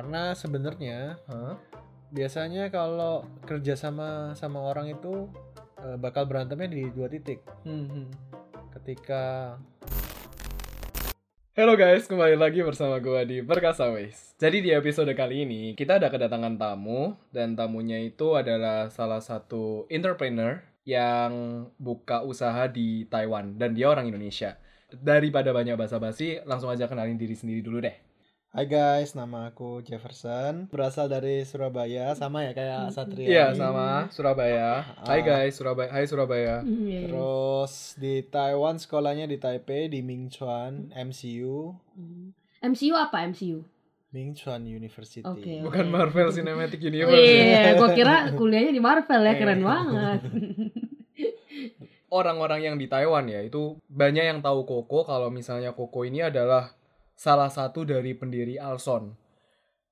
[0.00, 1.60] Karena sebenarnya Hah?
[2.08, 5.28] biasanya kalau kerja sama sama orang itu
[5.76, 7.44] eh, bakal berantemnya di dua titik.
[7.68, 8.08] Hmm,
[8.72, 9.60] Ketika
[11.52, 14.32] Halo guys, kembali lagi bersama gue di Perkasa Ways.
[14.40, 19.84] Jadi di episode kali ini kita ada kedatangan tamu dan tamunya itu adalah salah satu
[19.92, 24.56] entrepreneur yang buka usaha di Taiwan dan dia orang Indonesia.
[24.88, 28.09] Daripada banyak basa-basi, langsung aja kenalin diri sendiri dulu deh.
[28.50, 33.28] Hai guys, nama aku Jefferson, berasal dari Surabaya, sama ya kayak Satria.
[33.30, 34.82] Iya, sama Surabaya.
[35.00, 35.24] Hai Ah.
[35.24, 35.86] guys, Surabaya.
[35.88, 36.56] Hai Surabaya.
[36.60, 41.78] Iya, Terus di Taiwan sekolahnya di Taipei di Mingchuan MCU,
[42.60, 43.62] MCU apa MCU?
[44.10, 45.22] Mingchuan University.
[45.22, 45.62] Oke.
[45.62, 47.22] Bukan Marvel Cinematic Oh, Universe.
[47.22, 49.38] Iya, gua kira kuliahnya di Marvel ya, Iya.
[49.38, 50.20] keren banget.
[52.10, 56.74] orang-orang yang di Taiwan ya itu banyak yang tahu Koko kalau misalnya Koko ini adalah
[57.20, 59.12] salah satu dari pendiri Alson.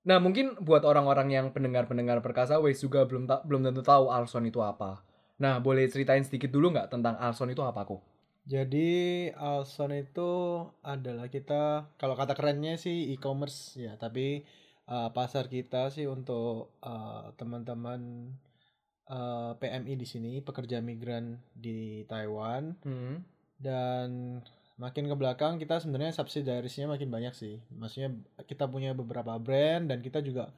[0.09, 4.49] Nah mungkin buat orang-orang yang pendengar-pendengar perkasa Waze juga belum ta- belum tentu tahu Alson
[4.49, 5.05] itu apa.
[5.37, 8.01] Nah boleh ceritain sedikit dulu nggak tentang Alson itu apa kok?
[8.49, 10.31] Jadi Alson itu
[10.81, 14.49] adalah kita kalau kata kerennya sih e-commerce ya, tapi
[14.89, 18.33] uh, pasar kita sih untuk uh, teman-teman
[19.13, 23.21] uh, PMI di sini, pekerja migran di Taiwan Hmm.
[23.61, 24.41] dan
[24.79, 27.59] makin ke belakang kita sebenarnya subsidiarisnya makin banyak sih.
[27.75, 28.15] Maksudnya
[28.47, 30.55] kita punya beberapa brand dan kita juga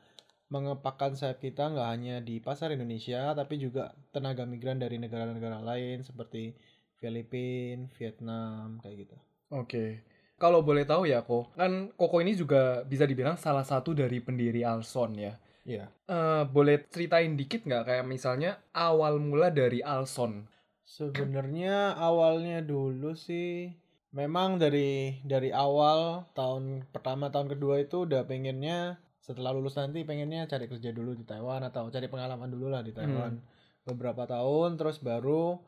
[0.52, 6.04] mengepakkan sayap kita nggak hanya di pasar Indonesia tapi juga tenaga migran dari negara-negara lain
[6.04, 6.52] seperti
[7.00, 9.16] Filipina, Vietnam kayak gitu.
[9.56, 10.04] Oke.
[10.40, 14.64] Kalau boleh tahu ya kok, kan Koko ini juga bisa dibilang salah satu dari pendiri
[14.64, 15.36] Alson ya.
[15.64, 15.88] Iya.
[16.08, 20.48] Eh, boleh ceritain dikit nggak kayak misalnya awal mula dari Alson?
[20.84, 23.70] Sebenarnya awalnya dulu sih
[24.10, 30.50] memang dari dari awal tahun pertama tahun kedua itu udah pengennya setelah lulus nanti pengennya
[30.50, 33.38] cari kerja dulu di Taiwan atau cari pengalaman dulu lah di Taiwan.
[33.86, 35.62] Beberapa tahun terus baru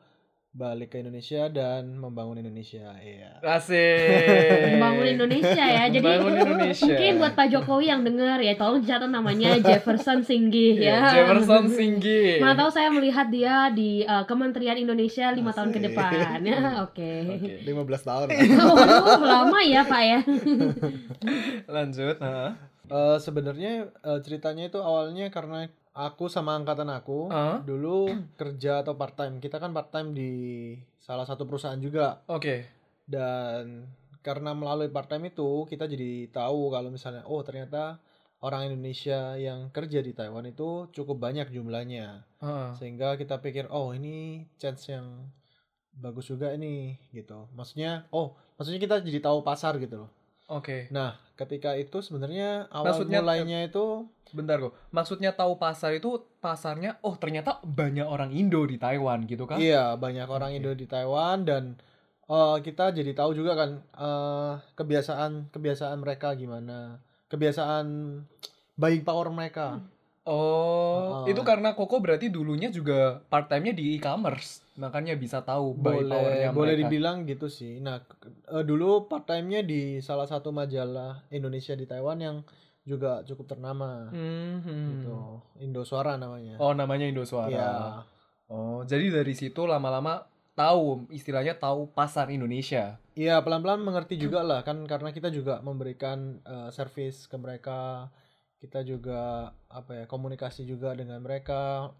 [0.53, 4.77] balik ke Indonesia dan membangun Indonesia iya Asik.
[4.77, 5.89] Membangun Indonesia ya.
[5.89, 6.85] Jadi Membangun Indonesia.
[6.85, 11.09] mungkin buat Pak Jokowi yang dengar ya, tolong dicatat namanya Jefferson Singgih Iya, ya.
[11.09, 12.37] Jefferson Singgi.
[12.37, 16.45] Mana tahu saya melihat dia di uh, Kementerian Indonesia lima tahun ke depan.
[16.45, 17.11] Ya, oke.
[17.33, 17.65] Oke.
[17.65, 17.73] 15
[18.05, 18.27] tahun
[18.77, 20.19] Waduh, lama ya Pak ya.
[21.81, 22.21] Lanjut.
[22.21, 22.53] Nah.
[22.83, 27.61] Eh, sebenarnya eh, ceritanya itu awalnya karena aku sama angkatan aku Ah.
[27.61, 30.31] dulu kerja atau part time kita kan part time di
[30.97, 32.65] salah satu perusahaan juga Oke.
[33.05, 33.85] dan
[34.19, 37.99] karena melalui part time itu kita jadi tahu kalau misalnya oh ternyata
[38.39, 42.73] orang Indonesia yang kerja di Taiwan itu cukup banyak jumlahnya Ah.
[42.73, 45.29] sehingga kita pikir oh ini chance yang
[45.93, 50.09] bagus juga ini gitu maksudnya oh maksudnya kita jadi tahu pasar gitu loh
[50.53, 50.87] Oke.
[50.93, 54.73] nah ketika itu sebenarnya awal Maksudnya- mulainya itu Bentar kok.
[54.89, 59.61] Maksudnya tahu pasar itu pasarnya oh ternyata banyak orang Indo di Taiwan gitu kan?
[59.61, 60.57] Iya, banyak orang Oke.
[60.57, 61.77] Indo di Taiwan dan
[62.25, 66.97] eh, kita jadi tahu juga kan eh, kebiasaan kebiasaan mereka gimana,
[67.29, 67.85] kebiasaan
[68.73, 69.77] buying power mereka.
[70.23, 71.27] Oh, Ah.
[71.27, 74.63] itu karena Koko berarti dulunya juga part time-nya di e-commerce.
[74.75, 76.81] Makanya bisa tahu boleh powernya boleh mereka.
[76.87, 77.77] dibilang gitu sih.
[77.77, 77.99] Nah,
[78.49, 82.37] eh, dulu part time-nya di salah satu majalah Indonesia di Taiwan yang
[82.83, 84.07] juga cukup ternama.
[84.11, 85.03] Mhm.
[85.03, 85.15] Gitu.
[85.59, 86.55] Indo Suara namanya.
[86.55, 87.51] Oh, namanya Indo Suara.
[87.51, 87.71] Iya.
[88.47, 90.23] Oh, jadi dari situ lama-lama
[90.53, 92.95] tahu istilahnya tahu pasar Indonesia.
[93.13, 98.07] Iya, pelan-pelan mengerti juga lah kan karena kita juga memberikan eh, service ke mereka.
[98.63, 101.91] Kita juga apa ya, komunikasi juga dengan mereka.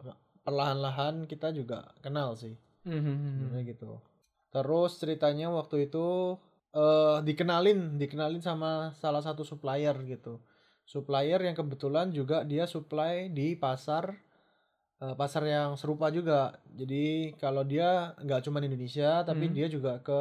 [0.47, 2.55] Perlahan-lahan kita juga kenal sih.
[2.87, 3.35] Mhm.
[3.35, 3.99] Sebenarnya gitu.
[4.47, 6.39] Terus ceritanya waktu itu
[6.73, 10.39] eh dikenalin, dikenalin sama salah satu supplier gitu.
[10.87, 14.15] Supplier yang kebetulan juga dia supply di pasar
[15.03, 16.55] eh, pasar yang serupa juga.
[16.71, 19.55] Jadi kalau dia nggak cuma Indonesia, tapi Hmm.
[19.55, 20.19] dia juga ke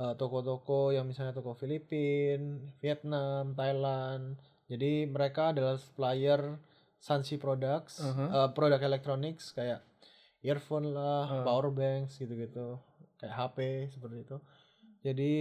[0.00, 4.38] eh, toko-toko yang misalnya toko Filipina, Vietnam, Thailand.
[4.70, 6.56] Jadi mereka adalah supplier
[6.96, 8.28] Sansi Products, Uh-huh.
[8.28, 9.82] eh, produk electronics kayak
[10.40, 11.42] earphone lah, Uh.
[11.42, 12.78] power banks gitu-gitu,
[13.16, 13.58] kayak HP
[13.90, 14.36] seperti itu.
[15.00, 15.32] Jadi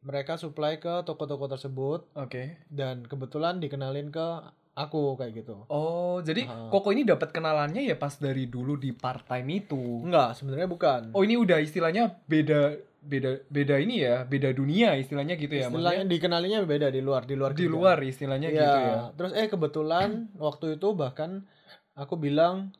[0.00, 2.58] mereka supply ke toko-toko tersebut Oke.
[2.66, 4.26] dan kebetulan dikenalin ke
[4.72, 5.68] aku kayak gitu.
[5.68, 6.66] Oh, jadi Ah.
[6.68, 10.00] Koko ini dapat kenalannya ya pas dari dulu di part time itu.
[10.00, 11.00] Enggak, sebenarnya bukan.
[11.12, 15.66] Oh, ini udah istilahnya beda beda beda ini ya, beda dunia istilahnya gitu ya.
[15.66, 17.74] Istilahnya Maksudnya dikenalinya beda di luar, di luar di kerja.
[17.74, 18.62] luar istilahnya Iya.
[18.62, 18.98] gitu ya.
[19.18, 20.08] Terus eh kebetulan
[20.38, 21.42] waktu itu bahkan
[21.94, 22.70] aku bilang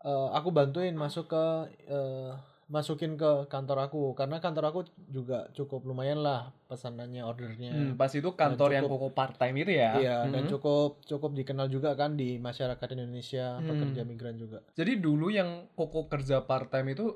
[0.00, 1.44] eh, aku bantuin masuk ke
[1.86, 2.34] eh,
[2.66, 7.70] masukin ke kantor aku karena kantor aku juga cukup lumayan lah pesanannya ordernya.
[7.70, 9.92] Hmm, pas itu kantor yang cukup- koko part time itu ya.
[9.94, 10.50] Iya, dan Hmm.
[10.50, 13.68] cukup cukup dikenal juga kan di masyarakat Indonesia Hmm.
[13.68, 14.64] pekerja migran juga.
[14.72, 17.12] Jadi dulu yang koko kerja part time itu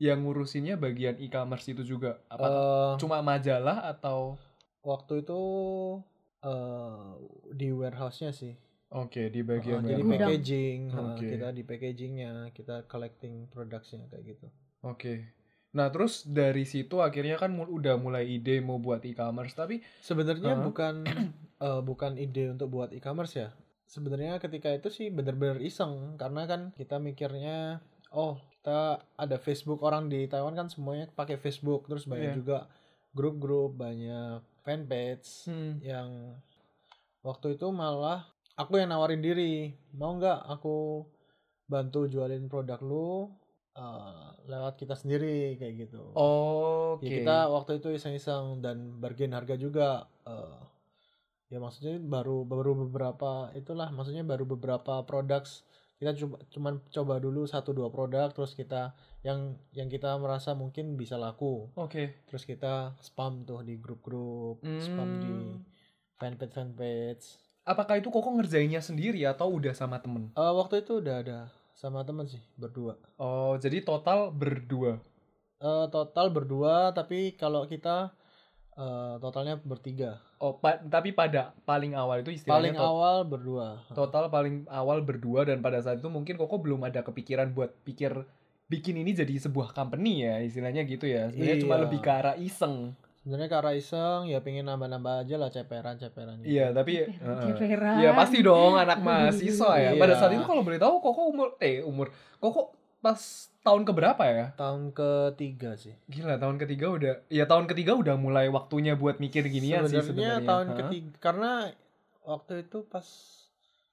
[0.00, 2.46] yang ngurusinnya bagian e-commerce itu juga apa?
[2.48, 4.40] Eh, cuma majalah atau
[4.80, 5.40] waktu itu
[6.40, 7.08] eh
[7.52, 8.56] di warehouse-nya sih.
[8.90, 10.18] Oke, di Eh, bagian jadi Gudang.
[10.26, 11.26] packaging, eh, Oke.
[11.30, 14.46] kita di packagingnya, kita collecting productnya kayak gitu.
[14.82, 15.30] Oke.
[15.70, 20.58] Nah, terus dari situ akhirnya kan mul- udah mulai ide mau buat e-commerce, tapi Sebenarnya
[20.58, 20.64] Hah?
[20.64, 20.94] bukan
[21.62, 23.48] eh, bukan ide untuk buat e-commerce ya.
[23.86, 27.78] Sebenarnya ketika itu sih bener-bener iseng karena kan kita mikirnya
[28.10, 32.38] oh kita ada Facebook orang di Taiwan kan semuanya pakai Facebook terus banyak Iya.
[32.38, 32.58] juga
[33.10, 36.36] grup-grup banyak fanpage hmm, yang
[37.20, 41.08] waktu itu malah aku yang nawarin diri mau nggak aku
[41.64, 43.32] bantu jualin produk lu
[43.72, 46.12] eh, lewat kita sendiri kayak gitu.
[46.12, 47.00] oke.
[47.00, 50.04] Ya kita waktu itu iseng-iseng dan bargain harga juga.
[50.28, 50.60] eh,
[51.48, 55.42] ya maksudnya baru baru beberapa itulah maksudnya baru beberapa produk
[56.00, 60.96] kita coba cuman coba dulu satu dua produk terus kita yang yang kita merasa mungkin
[60.96, 62.24] bisa laku Oke.
[62.24, 65.60] terus kita spam tuh di grup-grup spam di Hmm.
[66.16, 67.24] fanpage fanpage
[67.62, 70.32] Apakah itu koko ngerjainnya sendiri atau udah sama temen?
[70.32, 71.38] Eh, waktu itu udah ada
[71.70, 74.96] sama temen sih berdua Oh, jadi total berdua.
[75.60, 78.16] Eh, total berdua tapi kalau kita
[78.72, 83.68] eh, totalnya bertiga Oh, pa- tapi pada paling awal itu istilahnya paling to- awal berdua
[83.90, 88.24] total paling awal berdua dan pada saat itu mungkin koko belum ada kepikiran buat pikir
[88.66, 91.82] bikin ini jadi sebuah company ya istilahnya gitu ya sebenarnya cuma Iya.
[91.84, 96.56] lebih ke arah iseng sebenarnya Kak iseng ya pengen nambah-nambah aja lah ceperan ceperan gitu.
[96.56, 97.52] iya tapi Ceperan, heeh.
[97.52, 97.96] ceperan.
[98.00, 99.90] Iya pasti dong anak mahasiswa ya.
[99.92, 100.20] Pada Iya.
[100.24, 102.08] saat itu kalau boleh tahu Koko umur eh umur
[102.40, 104.46] Koko pas tahun keberapa ya?
[104.56, 105.96] tahun ketiga sih.
[106.08, 110.40] Gila tahun ketiga udah ya tahun ketiga udah mulai waktunya buat mikir ginian sih sebenarnya
[110.40, 110.48] sebenarnya.
[110.48, 110.76] tahun Hah?
[110.84, 111.52] ketiga karena
[112.24, 113.06] waktu itu pas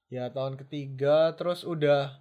[0.07, 2.15] ya tahun ketiga terus udah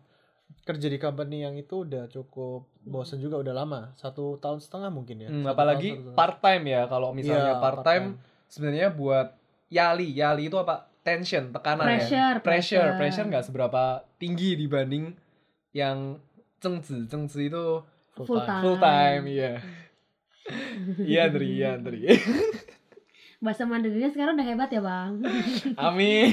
[0.66, 3.80] kerja di company yang itu udah cukup bosen juga udah lama.
[3.98, 5.30] Satu tahun setengah mungkin ya.
[5.30, 8.06] Hmm, apalagi tahun, part time ya kalau misalnya Iya, part time
[8.46, 9.34] sebenarnya buat
[9.70, 10.14] yali.
[10.14, 10.90] Yali itu apa?
[11.06, 12.02] Tension tekanan ya?
[12.02, 12.90] Pressure, pressure.
[12.98, 15.14] pressure nggak seberapa tinggi dibanding
[15.70, 16.18] yang
[16.58, 17.64] cengzi cengzi itu
[18.16, 18.62] full time.
[18.62, 19.52] full time iya
[20.98, 22.06] iya Dri iya Dri
[23.36, 25.12] Bahasa Mandarinnya sekarang udah hebat ya bang.
[25.76, 26.28] amin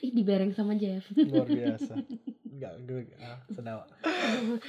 [0.00, 1.08] Ih dibereng sama Jeff.
[1.16, 1.96] luar biasa
[2.46, 3.84] enggak gue ah, sedawa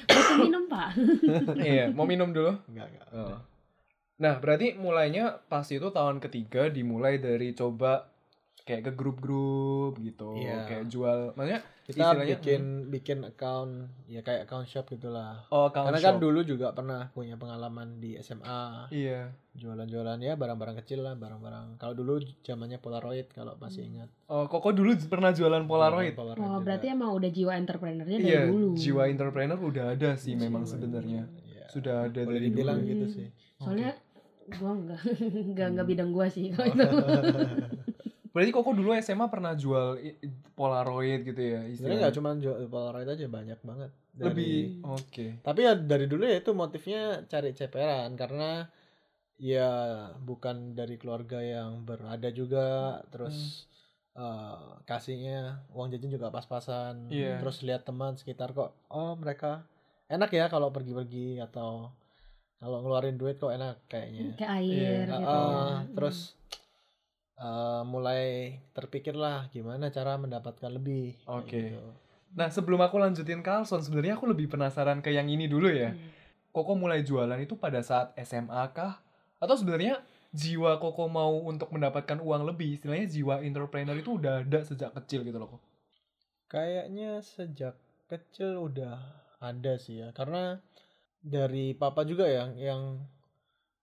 [0.07, 0.89] Mau minum pak?
[1.61, 3.37] iya mau minum dulu enggak enggak Oh.
[4.17, 8.05] Nah, berarti mulainya pas itu tahun ketiga dimulai dari coba
[8.61, 10.61] kayak ke grup-grup gitu, Iya.
[10.63, 13.71] kayak jual, maksudnya kita istilahnya- bikin bikin account
[14.05, 16.07] ya kayak account shop gitulah oh account karena shop.
[16.07, 19.29] kan dulu juga pernah punya pengalaman di SMA Iya.
[19.53, 24.71] jualan-jualan ya barang-barang kecil lah barang-barang kalau dulu zamannya Polaroid kalau masih ingat Oh, Koko
[24.71, 26.13] dulu pernah jualan Polaroid.
[26.13, 26.63] Jualan Oh juga.
[26.65, 28.69] berarti emang udah jiwa entrepreneurnya dari Iya, dulu.
[28.73, 30.71] jiwa entrepreneur udah ada sih memang Jiwa.
[30.71, 31.21] sebenarnya.
[31.45, 31.65] Iya.
[31.67, 32.89] Sudah ada boleh dari dibilang dulu.
[32.89, 33.13] gitu Hmm.
[33.13, 33.27] sih
[33.57, 33.91] Soalnya
[34.51, 35.91] gua enggak enggak enggak Hmm.
[35.91, 36.79] bidang gua sih kalau itu.
[38.31, 39.99] Berarti Koko dulu SMA pernah jual
[40.61, 41.99] Polaroid gitu ya sebenarnya istilahnya.
[41.99, 42.29] nggak cuma
[42.67, 45.25] Polaroid aja banyak banget Dari- Lebih oke.
[45.41, 48.69] tapi ya dari dulu ya itu motifnya cari ceperan karena
[49.35, 49.69] ya
[50.19, 52.67] bukan dari keluarga yang berada juga
[53.07, 53.65] terus
[54.13, 57.39] eh, kasihnya uang jajan juga pas-pasan Iya.
[57.39, 59.65] terus lihat teman sekitar kok oh mereka
[60.07, 61.89] enak ya kalau pergi-pergi atau
[62.59, 64.69] kalau ngeluarin duit kok enak kayaknya Kayak air
[65.07, 65.17] Iya.
[65.17, 65.25] gitu.
[65.25, 65.41] Ah,
[65.81, 65.95] ya.
[65.95, 66.17] terus
[67.41, 71.74] eh, mulai terpikirlah gimana cara mendapatkan lebih Oke.
[71.74, 71.81] gitu.
[72.31, 75.91] Nah, sebelum aku lanjutin Carlson, sebenarnya aku lebih penasaran ke yang ini dulu ya.
[75.91, 76.10] Hmm.
[76.55, 79.03] Koko mulai jualan itu pada saat SMA kah?
[79.43, 80.00] Atau sebenarnya
[80.31, 85.27] jiwa Koko mau untuk mendapatkan uang lebih, istilahnya jiwa entrepreneur itu udah ada sejak kecil
[85.27, 85.60] gitu loh.
[85.60, 85.62] Kok.
[86.48, 87.75] Kayaknya sejak
[88.07, 89.00] kecil udah
[89.39, 90.60] ada sih ya karena
[91.24, 93.01] dari papa juga ya yang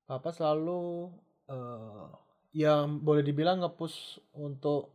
[0.07, 1.11] papa selalu
[1.51, 2.09] eh
[2.53, 4.95] yang boleh dibilang ngepush untuk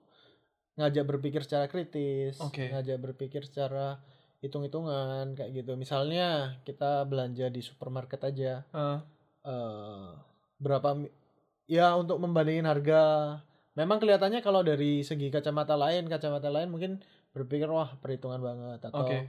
[0.76, 2.74] ngajak berpikir secara kritis, Oke.
[2.74, 4.02] ngajak berpikir secara
[4.42, 5.78] hitung-hitungan kayak gitu.
[5.78, 9.00] Misalnya kita belanja di supermarket aja Ah,
[9.46, 10.10] eh
[10.58, 10.96] berapa
[11.68, 13.02] ya untuk membandingin harga
[13.76, 17.04] memang kelihatannya kalau dari segi kacamata lain kacamata lain mungkin
[17.36, 19.18] berpikir wah perhitungan banget atau Oke.
[19.20, 19.28] eh,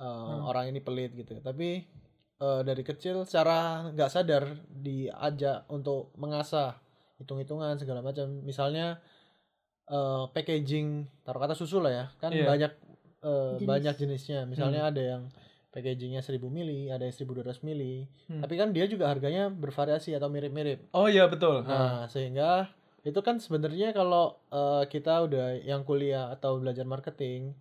[0.00, 0.48] Hmm.
[0.48, 1.84] orang ini pelit gitu tapi
[2.40, 6.72] eh, dari kecil secara nggak sadar diajak untuk mengasah
[7.20, 8.98] hitung-hitungan segala macam misalnya
[9.86, 12.46] eh, packaging taruh kata susu lah ya kan Iya.
[12.48, 12.72] banyak
[13.20, 13.68] eh, Jenis.
[13.68, 15.22] banyak jenisnya misalnya ada yang
[15.70, 18.02] packagingnya 1000 mili, ada yang 1200 mili.
[18.26, 18.42] Hmm.
[18.42, 20.90] Tapi kan dia juga harganya bervariasi atau mirip-mirip.
[20.90, 21.62] Oh iya betul.
[21.62, 22.66] Nah, sehingga
[23.06, 27.54] itu kan sebenarnya kalau eh, kita udah yang kuliah atau belajar marketing,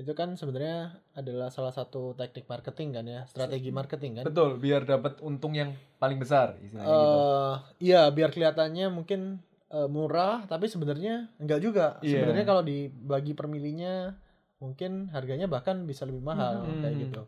[0.00, 4.24] itu kan sebenarnya adalah salah satu teknik marketing kan ya, strategi marketing kan.
[4.24, 7.18] Betul, biar dapat untung yang paling besar istilahnya gitu.
[7.20, 7.54] Eh,
[7.92, 11.86] iya, biar kelihatannya mungkin eh, murah, tapi sebenarnya enggak juga.
[12.00, 12.24] Iya.
[12.24, 14.16] Sebenarnya kalau dibagi per milinya,
[14.58, 16.80] mungkin harganya bahkan bisa lebih mahal Mhm.
[16.80, 17.22] kayak gitu.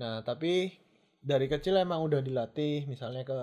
[0.00, 0.72] Nah, tapi
[1.20, 3.38] dari kecil emang udah dilatih, misalnya ke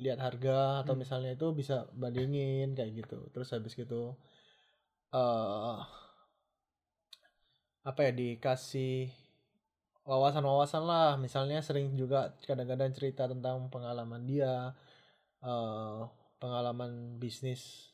[0.00, 1.04] lihat harga atau Hmm.
[1.04, 3.28] misalnya itu bisa bandingin kayak gitu.
[3.30, 4.16] Terus habis gitu
[5.12, 5.78] eh
[7.80, 9.08] apa ya dikasih
[10.04, 11.16] wawasan-wawasan lah.
[11.16, 14.74] Misalnya sering juga kadang-kadang cerita tentang pengalaman dia
[15.40, 16.00] eh
[16.40, 17.92] pengalaman bisnis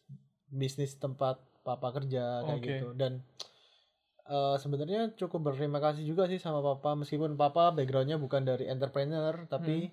[0.51, 2.69] bisnis tempat papa kerja kayak Oke.
[2.79, 2.89] gitu.
[2.95, 3.23] Dan
[4.27, 6.99] eh sebenarnya cukup berterima kasih juga sih sama papa.
[6.99, 9.91] Meskipun papa backgroundnya bukan dari entrepreneur tapi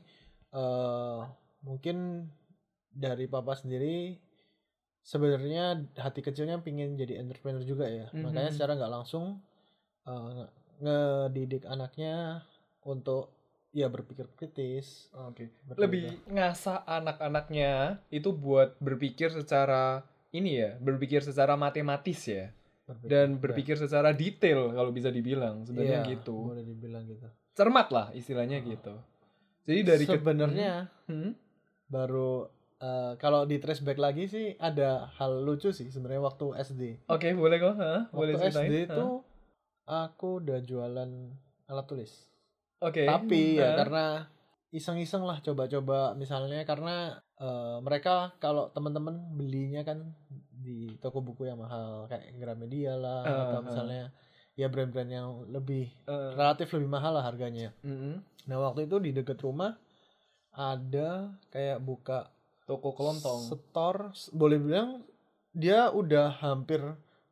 [0.53, 1.19] eh
[1.63, 2.27] mungkin
[2.93, 4.21] dari papa sendiri
[5.03, 8.07] sebenarnya hati kecilnya pingin jadi entrepreneur juga ya.
[8.13, 8.21] Mhm.
[8.23, 9.41] makanya secara nggak langsung
[10.03, 12.43] eh, nge- ngedidik anaknya
[12.81, 13.31] untuk
[13.69, 15.49] ya berpikir kritis Oke.
[15.63, 16.29] Seperti Lebih itu.
[16.29, 17.71] ngasah anak-anaknya
[18.09, 22.49] itu buat berpikir secara ini ya, berpikir secara matematis ya,
[22.83, 23.39] Berpikir- dan ya.
[23.39, 26.49] berpikir secara detail kalau bisa dibilang sebenarnya Iya, gitu.
[26.49, 28.65] boleh dibilang gitu Cermat lah istilahnya Oh.
[28.67, 28.93] gitu.
[29.63, 30.71] Jadi dari sebenarnya
[31.05, 31.31] Hmm?
[31.85, 36.83] baru eh, kalau di trace back lagi sih ada hal lucu sih sebenarnya waktu SD
[37.07, 37.73] Oke, boleh kok,
[38.11, 38.67] boleh waktu ceritain.
[38.67, 39.05] SD itu
[39.85, 41.11] aku udah jualan
[41.65, 42.13] alat tulis
[42.79, 43.03] Oke.
[43.03, 43.75] tapi ya Hah?
[43.77, 44.05] karena
[44.69, 46.95] iseng-iseng lah coba-coba misalnya karena
[47.35, 50.01] eh, mereka kalau teman-teman belinya kan
[50.53, 53.63] di toko buku yang mahal kayak Gramedia lah Ah, atau ah.
[53.63, 54.03] misalnya
[54.53, 57.73] ya brand-brand yang lebih Eh, relatif lebih mahal lah harganya.
[57.81, 58.21] mm-mm.
[58.45, 59.75] Nah waktu itu di deket rumah
[60.51, 61.09] ada
[61.49, 62.29] kayak buka
[62.63, 63.41] Toko kelontong.
[63.49, 65.03] store s- boleh bilang
[65.51, 66.79] dia udah hampir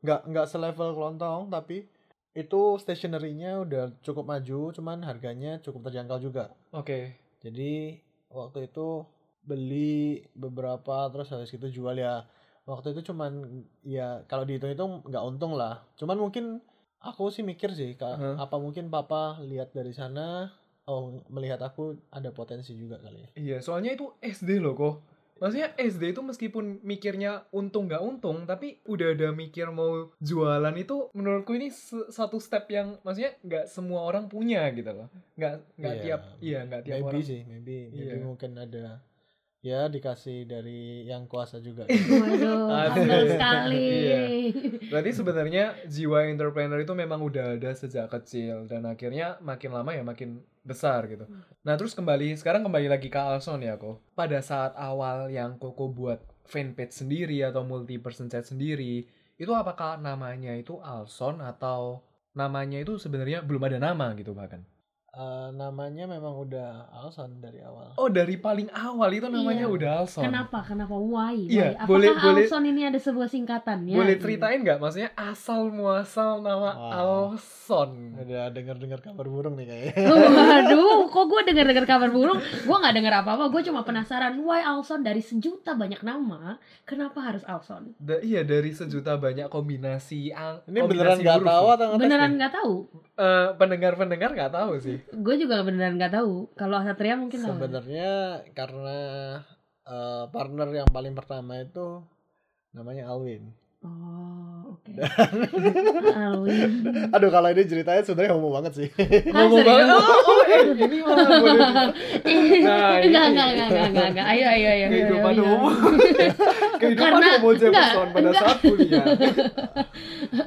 [0.02, 1.88] nggak nggak selevel kelontong tapi
[2.32, 7.16] itu stationery-nya udah cukup maju cuman harganya cukup terjangkau juga Oke.
[7.44, 8.00] jadi
[8.32, 9.04] waktu itu
[9.44, 12.24] beli beberapa terus habis itu jual ya
[12.64, 16.64] waktu itu cuman ya kalau dihitung itu nggak untung lah cuman mungkin
[17.02, 18.36] aku sih mikir sih Kak, Hah?
[18.38, 20.54] apa mungkin papa lihat dari sana
[20.88, 24.96] oh melihat aku ada potensi juga kali ya Iya, soalnya itu SD loh kok.
[25.42, 31.10] Maksudnya SD itu meskipun mikirnya untung nggak untung, tapi udah ada mikir mau jualan itu
[31.12, 31.74] menurutku ini
[32.08, 35.10] satu step yang maksudnya nggak semua orang punya gitu loh.
[35.34, 37.22] Nggak nggak Iya, tiap iya nggak tiap maybe orang.
[37.26, 38.22] sih maybe maybe Iya.
[38.22, 38.86] mungkin ada
[39.62, 43.86] ya dikasih dari yang kuasa juga Waduh, sekali.
[44.10, 44.22] Iya.
[44.90, 50.02] Berarti sebenarnya jiwa entrepreneur itu memang udah ada sejak kecil dan akhirnya makin lama ya
[50.02, 51.30] makin besar gitu.
[51.62, 54.02] Nah terus kembali sekarang kembali lagi ke Alson ya kok.
[54.18, 59.06] Pada saat awal yang Koko buat fanpage sendiri atau multi person chat sendiri,
[59.38, 62.02] itu apakah namanya itu Alson atau
[62.34, 64.66] namanya itu sebenarnya belum ada nama gitu bahkan?
[65.12, 69.76] Eh, namanya memang udah Alson dari awal Oh dari paling awal itu namanya Iya.
[69.76, 70.24] udah Alson.
[70.24, 70.64] Kenapa?
[70.64, 70.96] Kenapa?
[70.96, 71.36] Why?
[71.44, 71.76] Iya, Why?
[71.76, 73.92] Apakah boleh- boleh- Alson ini ada sebuah singkatannya?
[73.92, 74.24] Boleh Gitu.
[74.24, 74.80] ceritain nggak?
[74.80, 76.96] Maksudnya asal muasal nama Wah.
[77.28, 78.16] Alson.
[78.18, 79.96] udah dengar dengar kabar burung nih kayaknya
[80.72, 82.40] Waduh, kok gue denger-denger kabar burung?
[82.40, 83.44] Gue nggak denger apa-apa.
[83.48, 84.40] Gue cuma penasaran.
[84.40, 86.56] Why Alson dari sejuta banyak nama?
[86.84, 87.92] Kenapa harus Alson?
[87.98, 91.74] Da- iya dari sejuta banyak kombinasi ang ini kombinasi beneran nggak tahu ya.
[91.74, 92.74] atau Beneran nggak tahu.
[93.14, 95.01] Eh, pendengar-pendengar nggak tahu sih.
[95.10, 96.54] Gue juga beneran nggak tahu.
[96.54, 99.00] Kalau Satria mungkin sebenarnya karena
[99.88, 102.06] eh, partner yang paling pertama itu
[102.72, 104.92] namanya Alwin Oh, oke.
[107.12, 108.88] Aduh kalau ini ceritanya sebenarnya homo banget sih
[109.28, 109.66] Ah, Ngomong serius?
[109.66, 109.88] banget.
[109.92, 111.70] Oh, oh, eh, ini malah boleh.
[112.22, 114.26] di- Nah, ini enggak, enggak, enggak, enggak, enggak, enggak.
[114.28, 114.86] Ayo, ayo, ayo.
[114.88, 115.54] kehidupan ayo, ayo.
[115.58, 115.74] umum.
[116.82, 117.70] kehidupan Karena- homo enggak,
[118.14, 118.40] pada enggak.
[118.40, 119.06] saat kuliah.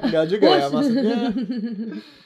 [0.01, 1.15] Enggak juga ya maksudnya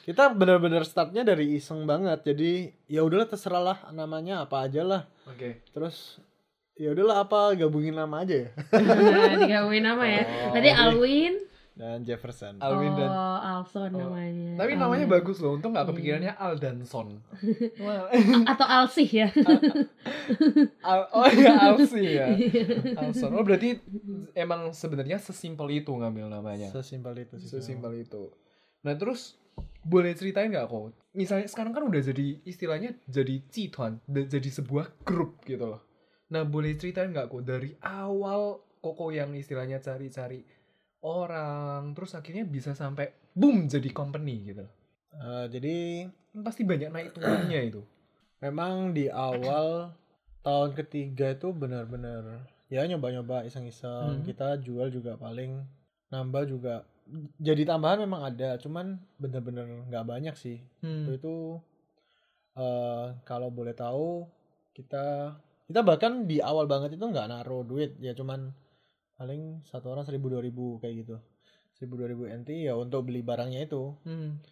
[0.00, 5.02] kita benar-benar startnya dari iseng banget jadi ya udahlah terserah lah namanya apa aja lah
[5.24, 5.60] Oke.
[5.70, 6.18] terus
[6.80, 10.22] ya udahlah apa gabungin nama aja ya Nah, digabungin nama ya.
[10.24, 11.34] Oh, Tadi Alwin.
[11.72, 14.04] dan Jefferson Alwin dan Oh, Alson Oh.
[14.06, 14.52] namanya.
[14.54, 15.14] tapi namanya Alwin.
[15.14, 15.54] bagus loh.
[15.54, 15.90] Untung nggak Iya.
[15.90, 17.08] kepikirannya Aldanson.
[17.84, 19.28] Wah, A- Atau Alsih ya.
[20.82, 22.26] Al- oh iya Alsi ya.
[22.96, 23.32] Alson.
[23.32, 23.80] Oh berarti
[24.34, 26.68] emang sebenarnya sesimpel itu ngambil namanya.
[26.70, 28.28] sesimpel itu sih Sesimpel itu.
[28.80, 29.36] Nah terus
[29.82, 30.92] boleh ceritain nggak kok?
[31.10, 35.80] Misalnya sekarang kan udah jadi istilahnya jadi cituan, jadi sebuah grup gitu loh.
[36.30, 40.40] Nah boleh ceritain nggak kok dari awal Koko yang istilahnya cari-cari
[41.04, 44.64] orang, terus akhirnya bisa sampai boom jadi company gitu.
[45.12, 45.76] Eh, jadi
[46.32, 47.82] Kan Pasti banyak naik turunnya itu.
[48.40, 49.92] memang di awal
[50.40, 52.40] tahun ketiga itu benar-benar
[52.72, 54.24] ya nyoba-nyoba iseng-iseng Hmm.
[54.24, 55.60] kita jual juga paling
[56.08, 56.88] nambah juga
[57.36, 61.04] jadi tambahan memang ada cuman benar-benar nggak banyak sih Hmm.
[61.04, 61.34] itu itu
[62.56, 64.24] eh, kalau boleh tahu
[64.72, 65.36] kita
[65.70, 68.50] kita bahkan di awal banget itu nggak naruh duit ya cuman
[69.14, 71.16] paling satu orang seribu dua ribu kayak gitu.
[71.78, 73.94] Seribu dua ribu NT ya untuk beli barangnya itu.
[74.02, 74.42] Hmm.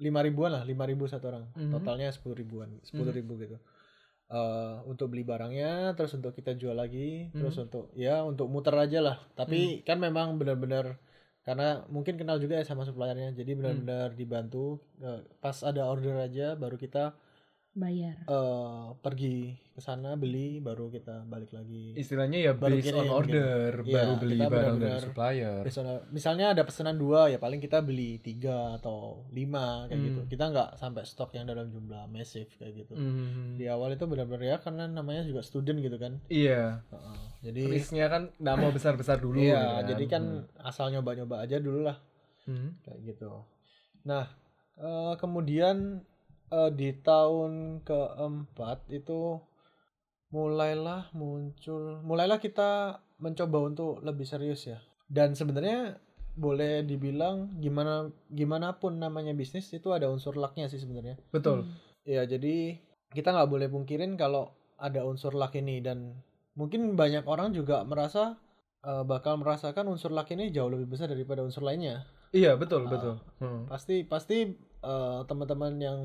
[0.00, 1.44] lima ribuan lah lima ribu satu orang.
[1.56, 1.72] Mhm.
[1.76, 3.56] totalnya sepuluh ribuan sepuluh ribu gitu.
[4.30, 9.00] Eh, untuk beli barangnya terus untuk kita jual lagi terus untuk ya untuk muter aja
[9.00, 9.16] lah.
[9.32, 11.00] Tapi kan memang benar-benar
[11.40, 16.52] karena mungkin kenal juga ya sama suppliernya jadi benar-benar dibantu Eh, pas ada order aja
[16.52, 17.16] baru kita
[17.72, 22.98] bayar eh pergi ke sana beli baru kita balik lagi Istilahnya ya Baru based kirim,
[22.98, 23.14] on gitu.
[23.16, 25.60] order, Iya, baru beli kita barang dari supplier.
[25.62, 30.04] On- misalnya ada pesanan dua ya paling kita beli tiga atau lima kayak Hmm.
[30.04, 33.54] gitu kita nggak sampai stok yang dalam jumlah massive kayak gitu Hmm.
[33.54, 36.82] di awal itu benar-benar ya karena namanya juga student gitu kan Iya.
[36.84, 37.18] Heeh.
[37.40, 39.38] jadi Risknya kan nggak mau besar-besar dulu.
[39.38, 40.22] iya gitu jadi kan
[40.60, 41.96] asal nyoba-nyoba aja dulu lah
[42.44, 42.76] Hmm.
[42.82, 43.46] kayak gitu
[44.02, 44.26] nah
[44.76, 46.02] eh, kemudian
[46.50, 49.38] eh, di tahun keempat itu
[50.30, 54.78] mulailah muncul mulailah kita mencoba untuk lebih serius ya
[55.10, 55.98] dan sebenarnya
[56.38, 61.66] boleh dibilang gimana gimana pun namanya bisnis itu ada unsur lucknya sih sebenarnya Betul.
[62.06, 62.78] Ya jadi
[63.10, 66.22] kita nggak boleh pungkirin kalau ada unsur luck ini dan
[66.54, 68.38] mungkin banyak orang juga merasa
[68.80, 72.06] eh, bakal merasakan unsur luck ini jauh lebih besar daripada unsur lainnya.
[72.30, 72.90] Iya betul Ah.
[72.94, 73.14] betul.
[73.42, 73.66] Hmm.
[73.66, 74.48] Pasti pasti
[74.80, 75.98] eh, teman-teman yang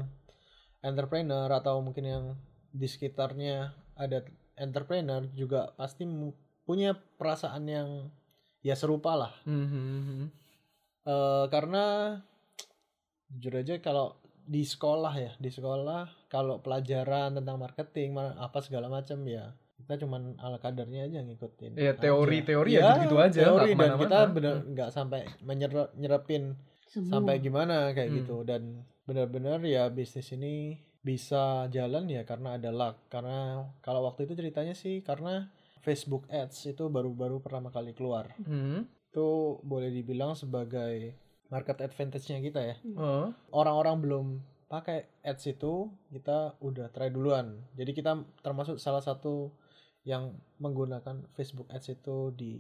[0.86, 2.26] entrepreneur atau mungkin yang
[2.70, 3.56] di sekitarnya
[3.96, 4.22] ada
[4.56, 6.06] entrepreneur juga pasti
[6.62, 7.90] punya perasaan yang
[8.62, 9.34] ya serupa lah.
[9.44, 10.28] Hmm, hmm, hmm.
[11.06, 12.18] Eh, karena
[13.30, 18.86] jujur aja kalau di sekolah ya di sekolah kalau pelajaran tentang marketing ma- apa segala
[18.88, 23.92] macam ya kita cuman ala kadarnya aja ngikutin Iya, teori-teori ya gitu-gitu aja, teori dan
[23.98, 26.54] kita bener nggak sampai menyerap nyerapin
[26.86, 27.10] Semua.
[27.12, 28.18] sampai gimana kayak Hmm.
[28.22, 28.62] gitu dan
[29.06, 34.74] benar-benar ya bisnis ini bisa jalan ya karena ada luck karena kalau waktu itu ceritanya
[34.74, 38.90] sih karena Facebook Ads itu baru-baru pertama kali keluar Hmm.
[39.06, 39.28] itu
[39.62, 41.14] boleh dibilang sebagai
[41.46, 42.76] market advantage-nya kita ya.
[42.92, 43.30] Oh.
[43.54, 44.26] Orang-orang belum
[44.66, 47.54] pakai ads itu, kita udah try duluan.
[47.72, 49.54] Jadi kita termasuk salah satu
[50.04, 52.60] yang menggunakan Facebook ads itu di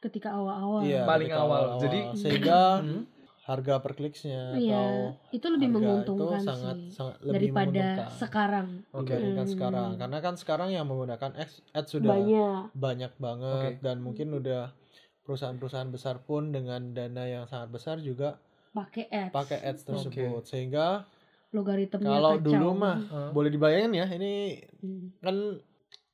[0.00, 0.80] ketika awal-awal.
[0.82, 1.52] iya, Paling ketika awal.
[1.70, 1.82] awal-awal.
[1.82, 3.02] Jadi- sehingga Hmm.
[3.44, 4.88] Harga per kliksnya Iya, atau
[5.30, 8.66] itu lebih harga menguntungkan itu sangat sih sangat lebih daripada menguntungkan sekarang.
[8.90, 9.04] Oke.
[9.06, 9.52] dibandingkan Hmm.
[9.52, 9.90] sekarang.
[9.94, 12.62] Karena kan sekarang yang menggunakan ads, ads sudah Banyak.
[12.72, 13.82] banyak banget Oke.
[13.82, 14.72] dan mungkin udah
[15.20, 19.32] perusahaan-perusahaan besar pun dengan dana yang sangat besar juga pakai ads.
[19.32, 21.04] pakai ads tersebut sehingga
[21.50, 22.44] Logaritmnya kalau kacau.
[22.44, 23.30] dulu mah Hah?
[23.30, 25.14] boleh dibayangin ya ini Hmm.
[25.18, 25.36] kan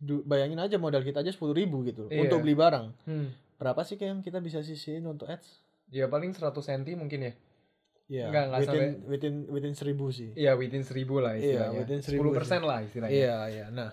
[0.00, 2.24] bayangin aja modal kita aja sepuluh ribu gitu Iya.
[2.24, 3.28] untuk beli barang Hmm.
[3.54, 5.59] berapa sih yang kita bisa sisihin untuk ads
[5.90, 7.32] Ya paling 100 cm mungkin ya.
[8.08, 11.78] ya Nggak, nggak within, sampai- within within seribu sih Iya, within 1000 lah Iya, istilahnya.
[11.78, 13.12] within 1000 10% lah istilahnya.
[13.12, 13.90] iya iya nah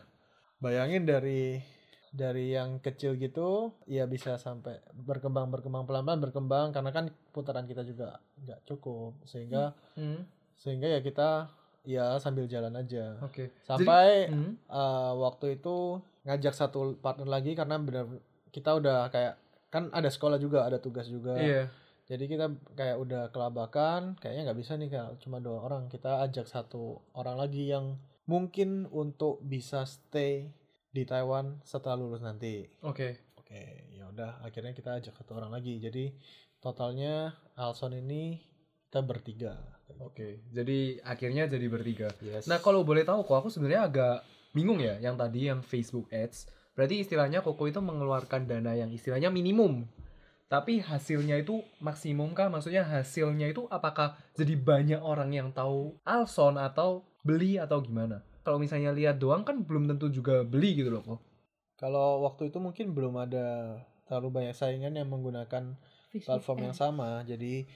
[0.57, 1.61] bayangin dari
[2.09, 3.49] dari yang kecil gitu
[3.85, 9.21] ya bisa sampai berkembang berkembang pelan pelan berkembang karena kan putaran kita juga nggak cukup
[9.23, 10.25] sehingga Hmm.
[10.55, 13.53] sehingga ya kita ya sambil jalan aja Oke.
[13.61, 14.57] sampai Hmm.
[14.57, 18.09] eh, waktu itu ngajak satu partner lagi karena benar
[18.49, 21.69] kita udah kayak kan ada sekolah juga ada tugas juga Iya.
[22.07, 26.47] Jadi kita kayak udah kelabakan kayaknya nggak bisa nih kalau cuma dua orang kita ajak
[26.47, 30.51] satu orang lagi yang mungkin untuk bisa stay
[30.91, 33.35] di Taiwan setelah lulus nanti Oke.
[33.37, 36.15] oke ya udah akhirnya kita ajak satu orang lagi jadi
[36.63, 38.41] totalnya Alson ini
[38.87, 40.43] kita bertiga Oke.
[40.51, 42.11] Jadi akhirnya jadi bertiga.
[42.19, 44.17] yes Nah, kalau boleh tahu kok aku sebenarnya agak
[44.51, 46.51] bingung ya yang tadi yang Facebook Ads.
[46.77, 49.87] Berarti istilahnya Koko itu mengeluarkan dana yang istilahnya minimum.
[50.47, 52.47] Tapi hasilnya itu maksimum kah?
[52.47, 58.23] Maksudnya hasilnya itu apakah jadi banyak orang yang tahu Alson atau beli atau gimana?
[58.47, 61.19] Kalau misalnya lihat doang kan belum tentu juga beli gitu loh kok.
[61.75, 63.75] Kalau waktu itu mungkin belum ada
[64.07, 65.75] terlalu banyak saingan yang menggunakan
[66.15, 66.79] platform yang ads.
[66.79, 67.21] sama.
[67.27, 67.67] Jadi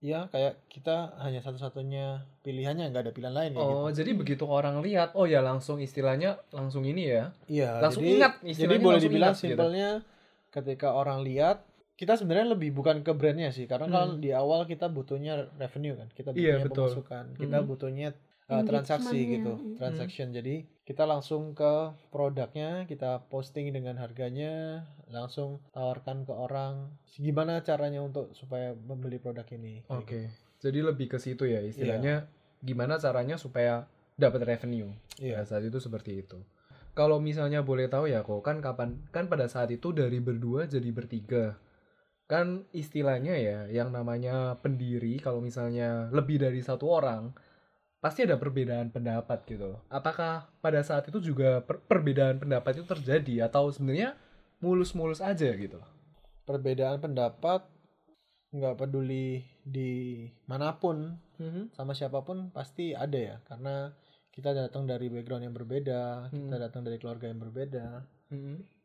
[0.00, 4.80] ya kayak kita hanya satu-satunya pilihannya nggak ada pilihan lain kayak Oh, jadi begitu orang
[4.80, 7.34] lihat, oh ya langsung istilahnya langsung ini ya.
[7.44, 7.58] gitu.
[7.60, 9.50] Iya, langsung jadi, ingat, Jadi istilahnya boleh langsung dibilang ingat gitu.
[9.50, 9.90] simpelnya
[10.50, 11.56] ketika orang lihat
[12.00, 14.24] kita sebenarnya lebih bukan ke brandnya sih karena kalau Hmm.
[14.24, 16.80] di awal kita butuhnya revenue kan kita Iya, butuhnya betul.
[16.88, 17.68] pemasukan kita Hmm.
[17.68, 18.08] butuhnya
[18.48, 19.34] uh, transaksi Engagementnya.
[19.36, 19.74] gitu Hmm.
[19.76, 21.72] transaction jadi kita langsung ke
[22.10, 29.44] produknya kita posting dengan harganya langsung tawarkan ke orang gimana caranya untuk supaya membeli produk
[29.50, 29.82] ini.
[29.82, 30.20] kayak Oke.
[30.24, 30.34] gitu.
[30.60, 32.26] Jadi lebih ke situ ya istilahnya
[32.60, 34.88] gimana caranya supaya dapat revenue.
[35.16, 35.40] Iya.
[35.40, 36.36] Pada saat itu seperti itu.
[36.90, 40.90] Kalau misalnya boleh tahu ya kok kan kapan kan pada saat itu dari berdua jadi
[40.90, 41.54] bertiga.
[42.30, 47.34] Kan istilahnya ya yang namanya pendiri kalau misalnya lebih dari satu orang
[47.98, 49.74] pasti ada perbedaan pendapat gitu.
[49.90, 54.14] Apakah pada saat itu juga per- perbedaan pendapat itu terjadi atau sebenarnya
[54.62, 55.82] mulus-mulus aja gitu?
[56.46, 57.66] Perbedaan pendapat
[58.54, 61.18] nggak peduli di mana pun
[61.74, 63.90] sama siapa pun pasti ada ya karena
[64.30, 66.62] kita datang dari background yang berbeda, kita Hmm.
[66.62, 67.86] datang dari keluarga yang berbeda.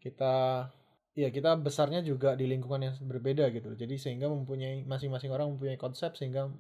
[0.02, 0.66] kita
[1.16, 3.72] ya kita besarnya juga di lingkungan yang berbeda gitu.
[3.74, 6.52] Jadi sehingga mempunyai masing-masing orang mempunyai konsep sehingga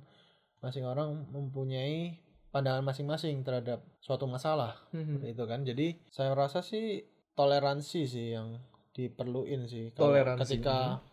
[0.63, 2.17] masing orang mempunyai
[2.55, 4.79] pandangan masing-masing terhadap suatu masalah.
[4.95, 5.59] Seperti itu kan.
[5.67, 7.03] Jadi saya rasa sih
[7.35, 8.55] toleransi sih yang
[8.95, 9.91] diperluin sih.
[9.91, 11.03] Kalau Toleransi, ketika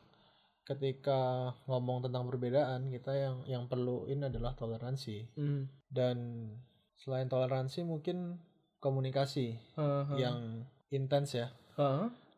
[0.63, 5.35] ketika ngomong tentang perbedaan kita yang yang perluin adalah toleransi.
[5.91, 6.47] Dan
[6.95, 8.39] selain toleransi mungkin
[8.79, 9.59] komunikasi
[10.15, 10.63] yang
[10.95, 11.51] intens ya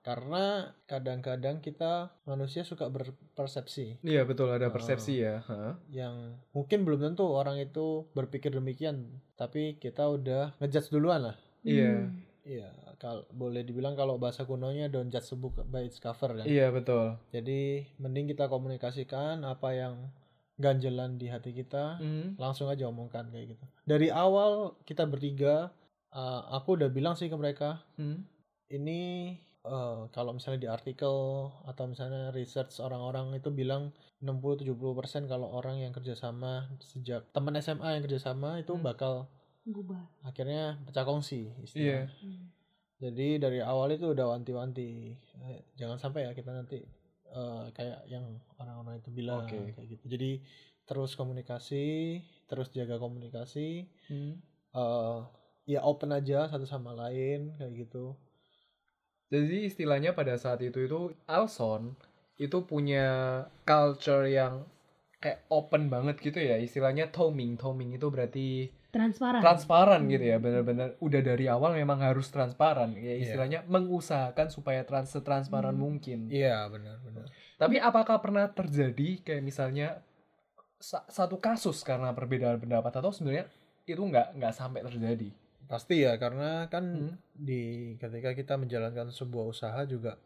[0.05, 0.45] karena
[0.85, 4.71] kadang-kadang kita manusia suka berpersepsi Iya betul ada Oh.
[4.71, 5.40] persepsi ya.
[5.43, 5.81] Hah?
[5.88, 12.05] yang mungkin belum tentu orang itu berpikir demikian tapi kita udah ngejudge duluan lah Iya.
[12.05, 12.21] Hmm.
[12.45, 16.45] iya kalau boleh dibilang kalau bahasa kunonya don't judge a book by its cover kan
[16.45, 17.17] Iya betul.
[17.31, 20.12] jadi mending kita komunikasikan apa yang
[20.55, 21.99] ganjelan di hati kita
[22.37, 25.73] langsung aja omongkan kayak gitu dari awal kita bertiga
[26.11, 27.83] uh, aku udah bilang sih ke mereka
[28.69, 31.14] ini eh, kalau misalnya di artikel
[31.64, 38.05] atau misalnya research orang-orang itu bilang 60-70% kalau orang yang kerjasama sejak teman SMA yang
[38.05, 38.85] kerjasama itu Hmm.
[38.85, 39.14] bakal
[39.64, 40.05] Bubar.
[40.22, 42.12] akhirnya pecah kongsi istilahnya.
[42.20, 42.53] Hmm.
[43.00, 46.79] Jadi dari awal itu udah wanti-wanti eh, jangan sampai ya kita nanti
[47.35, 48.24] eh, kayak yang
[48.57, 49.72] orang-orang itu bilang Oke.
[49.72, 50.05] kayak gitu.
[50.07, 50.31] Jadi
[50.85, 53.88] terus komunikasi, terus jaga komunikasi,
[54.77, 55.20] eh
[55.64, 58.12] ya open aja satu sama lain kayak gitu.
[59.29, 61.97] Jadi istilahnya pada saat itu itu Alson
[62.37, 63.07] itu punya
[63.63, 64.67] culture yang
[65.19, 66.59] kayak open banget gitu ya.
[66.59, 67.57] Istilahnya toming.
[67.57, 69.41] Toming itu berarti Transparan.
[69.43, 70.37] transparan gitu ya.
[70.39, 72.93] Benar-benar udah dari awal memang harus transparan.
[72.95, 73.15] Ya Iya.
[73.25, 75.83] istilahnya mengusahakan supaya trans setransparan Hmm.
[75.83, 76.19] mungkin.
[76.29, 77.27] Iya benar-benar.
[77.57, 80.05] Tapi apakah pernah terjadi kayak misalnya
[80.77, 83.49] sa- satu kasus karena perbedaan pendapat atau sebenarnya
[83.85, 85.33] itu nggak nggak sampai terjadi?
[85.64, 87.16] Pasti ya karena kan Hmm.
[87.33, 90.20] di ketika kita menjalankan sebuah usaha juga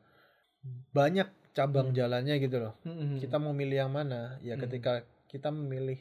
[0.92, 1.96] banyak cabang Hmm.
[1.96, 2.74] jalannya gitu loh.
[2.82, 3.18] Hmm.
[3.18, 4.36] Kita mau milih yang mana?
[4.42, 4.62] Ya Hmm.
[4.66, 5.98] ketika kita memilih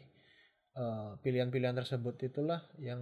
[0.78, 3.02] eh, pilihan-pilihan tersebut itulah yang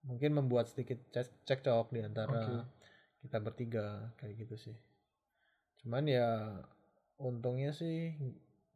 [0.00, 2.56] mungkin membuat sedikit cek- cekcok di antara Oke.
[3.20, 4.76] kita bertiga kayak gitu sih.
[5.84, 6.56] Cuman ya
[7.20, 8.16] untungnya sih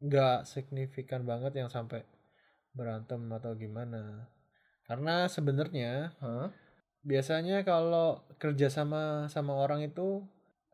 [0.05, 2.05] nggak signifikan banget yang sampai
[2.77, 4.29] berantem atau gimana.
[4.85, 6.53] Karena sebenarnya Hah?
[7.01, 10.25] Biasanya kalau kerja sama sama orang itu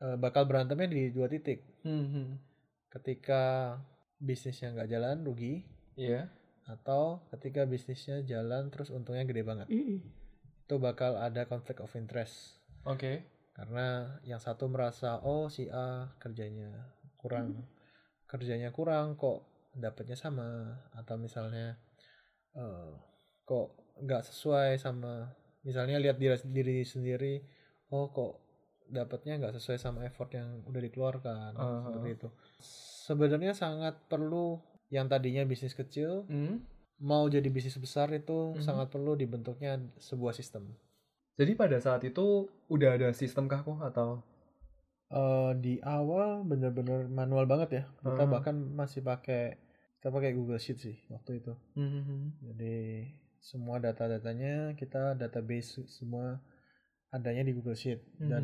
[0.03, 1.63] eh, bakal berantemnya di dua titik.
[1.83, 2.39] Hmm.
[2.91, 3.75] Ketika
[4.17, 5.61] bisnisnya nggak jalan rugi
[5.97, 6.29] Iya.
[6.69, 9.65] atau ketika bisnisnya jalan terus untungnya gede banget.
[9.65, 9.97] Mm-mm.
[10.67, 12.61] Itu bakal ada conflict of interest.
[12.85, 13.25] Oke.
[13.57, 16.69] Karena yang satu merasa oh si A kerjanya
[17.17, 17.65] kurang
[18.29, 19.41] kerjanya kurang kok
[19.73, 21.81] dapatnya sama atau misalnya
[22.53, 22.91] eh,
[23.41, 25.33] kok nggak sesuai sama
[25.67, 27.43] misalnya lihat diri, diri sendiri
[27.89, 28.39] oh kok
[28.87, 31.83] dapatnya nggak sesuai sama effort yang udah dikeluarkan Uh-huh.
[31.85, 32.27] seperti itu
[33.03, 36.63] sebenarnya sangat perlu yang tadinya bisnis kecil Hmm.
[36.97, 38.63] mau jadi bisnis besar itu Mhm.
[38.63, 40.71] sangat perlu dibentuknya sebuah sistem
[41.35, 44.25] Jadi pada saat itu udah ada sistem kah kok atau?
[45.07, 48.31] Eh, di awal bener-bener manual banget ya kita Uh-huh.
[48.33, 49.55] bahkan masih pakai
[49.95, 52.33] kita pakai Google Sheet sih waktu itu Hmm.
[52.41, 53.05] Jadi
[53.39, 56.41] semua data-datanya kita database semua
[57.09, 58.27] adanya di Google Sheet Mhm.
[58.27, 58.43] dan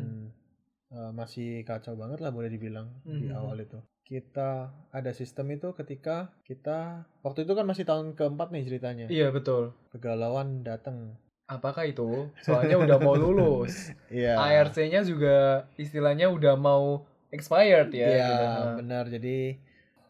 [0.90, 3.34] uh, masih kacau banget lah boleh dibilang di Mhm.
[3.34, 3.76] awal itu.
[4.02, 9.06] Kita ada sistem itu ketika kita waktu itu kan masih tahun keempat nih ceritanya.
[9.08, 9.72] Iya betul.
[9.90, 11.16] Kegalauan datang.
[11.44, 12.32] Apakah itu?
[12.40, 13.92] Soalnya udah mau lulus.
[14.12, 14.36] Iya.
[14.36, 18.08] ARC-nya juga istilahnya udah mau expired ya.
[18.08, 18.64] Iya, gitu.
[18.80, 19.04] benar.
[19.08, 19.36] Jadi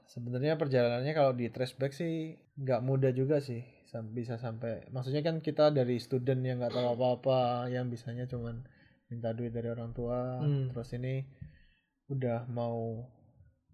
[0.07, 3.67] sebenarnya perjalanannya kalau di trace back sih nggak mudah juga sih.
[4.01, 8.65] Bisa sampai maksudnya kan kita dari student yang nggak tahu apa-apa, yang bisanya cuman
[9.07, 10.67] minta duit dari orang tua, Hmm.
[10.69, 11.23] terus ini
[12.07, 13.05] udah mau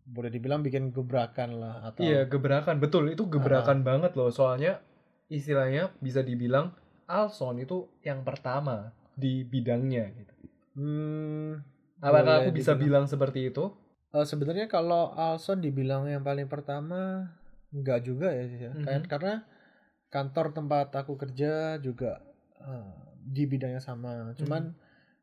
[0.03, 4.83] boleh dibilang bikin gebrakan lah atau Iya gebrakan betul itu gebrakan banget loh soalnya
[5.27, 6.75] istilahnya bisa dibilang
[7.07, 10.35] Alson itu yang pertama di bidangnya gitu.
[10.75, 11.63] Hmm,
[11.99, 13.71] Apakah aku bisa dibilang- bilang seperti itu?
[14.11, 17.31] Eh, sebenarnya kalau Alson dibilang yang paling pertama
[17.71, 18.71] enggak juga ya, ya.
[18.73, 18.83] Mhm.
[18.83, 19.35] Kayak- karena
[20.11, 22.19] kantor tempat aku kerja juga
[22.61, 22.91] eh,
[23.23, 24.35] di bidangnya sama.
[24.35, 24.75] Cuman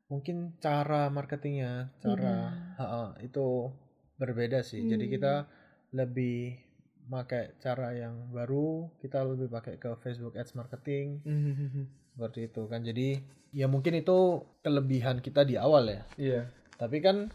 [0.08, 3.72] mungkin cara marketingnya cara Ha-ha, itu
[4.16, 4.82] berbeda sih.
[4.82, 5.14] Jadi Hmm.
[5.14, 5.34] kita
[5.92, 6.58] lebih
[7.08, 11.20] pakai cara yang baru kita lebih pakai ke Facebook Ads marketing.
[12.12, 12.82] Seperti itu kan.
[12.82, 13.20] Jadi
[13.52, 14.18] ya mungkin itu
[14.60, 16.02] kelebihan kita di awal ya.
[16.18, 16.42] Iya.
[16.78, 17.26] tapi kan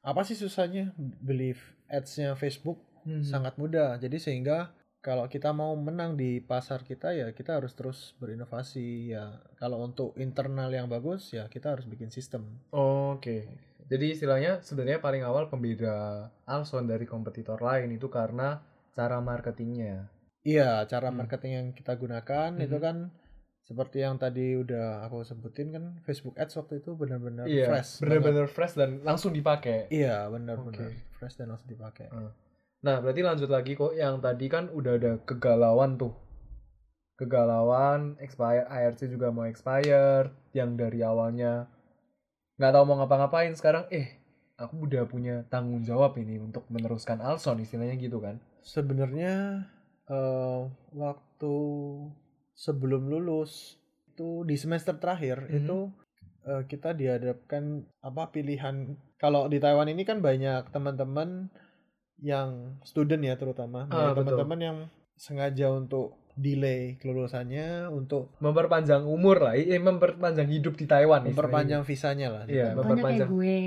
[0.00, 1.52] apa sih susahnya beli
[1.86, 2.80] ads-nya Facebook?
[3.00, 3.24] Mhm.
[3.24, 3.96] sangat mudah.
[3.96, 9.40] Jadi sehingga kalau kita mau menang di pasar kita ya kita harus terus berinovasi ya.
[9.56, 12.44] Kalau untuk internal yang bagus ya kita harus bikin sistem.
[12.70, 13.48] Oke.
[13.88, 18.60] Jadi istilahnya sebenarnya paling awal pembeda Alson dari kompetitor lain itu karena
[18.92, 20.06] cara marketingnya.
[20.40, 21.18] Iya, cara Hmm.
[21.18, 22.84] marketing yang kita gunakan itu Mhm.
[22.84, 22.96] kan
[23.60, 27.66] seperti yang tadi udah aku sebutin kan Facebook Ads waktu itu benar-benar Iya.
[27.66, 27.98] fresh.
[27.98, 28.02] banget.
[28.20, 29.88] Bener-bener fresh dan langsung dipakai.
[29.88, 31.16] Iya, benar-benar Oke.
[31.16, 32.08] fresh dan langsung dipakai.
[32.80, 36.16] Nah, berarti lanjut lagi kok yang tadi kan udah ada kegalauan tuh.
[37.20, 41.68] Kegalauan, expire, ARC juga mau expire, yang dari awalnya
[42.56, 44.20] nggak tahu mau ngapa-ngapain sekarang eh
[44.60, 48.40] aku udah punya tanggung jawab ini untuk meneruskan Alson istilahnya gitu kan.
[48.64, 49.64] Sebenarnya
[50.08, 50.60] eh,
[50.96, 51.54] waktu
[52.56, 53.80] sebelum lulus
[54.12, 55.56] itu di semester terakhir Mhm.
[55.64, 55.78] itu
[56.48, 61.48] eh, kita dihadapkan apa pilihan kalau di Taiwan ini kan banyak teman-teman
[62.20, 62.48] yang
[62.82, 64.78] student ya terutama Ah, teman-teman yang
[65.14, 71.28] sengaja untuk delay kelulusannya untuk Memperpanjang umur lah, eh memperpanjang hidup di Taiwan istilahnya.
[71.28, 73.28] memperpanjang visanya lah Iya, kayak Memperpanjang.
[73.28, 73.58] gue.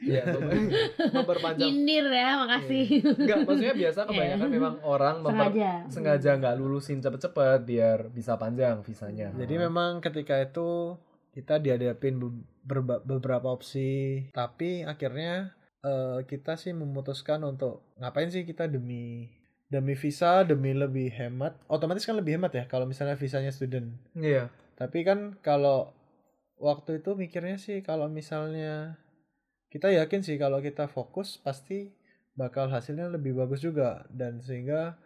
[0.00, 0.72] Iya, memper-
[1.18, 1.60] memperpanjang.
[1.66, 2.84] Nyindir ya, makasih.
[3.12, 4.54] Enggak, maksudnya biasa kebanyakan Iya.
[4.54, 5.70] memang orang memper- Sengaja.
[5.90, 9.28] sengaja nggak lulusin cepet-cepet biar bisa panjang visanya.
[9.34, 10.96] Jadi memang ketika itu
[11.30, 12.16] kita dihadapin
[13.04, 19.28] beberapa opsi, tapi akhirnya eh, kita sih memutuskan untuk ngapain sih kita demi
[19.68, 21.52] demi visa, demi lebih hemat.
[21.68, 23.92] Otomatis kan lebih hemat ya kalau misalnya visanya student.
[24.16, 24.48] Iya.
[24.74, 25.92] Tapi kan kalau
[26.56, 28.96] waktu itu mikirnya sih kalau misalnya
[29.68, 31.92] kita yakin sih kalau kita fokus pasti
[32.32, 34.96] bakal hasilnya lebih bagus juga dan sehingga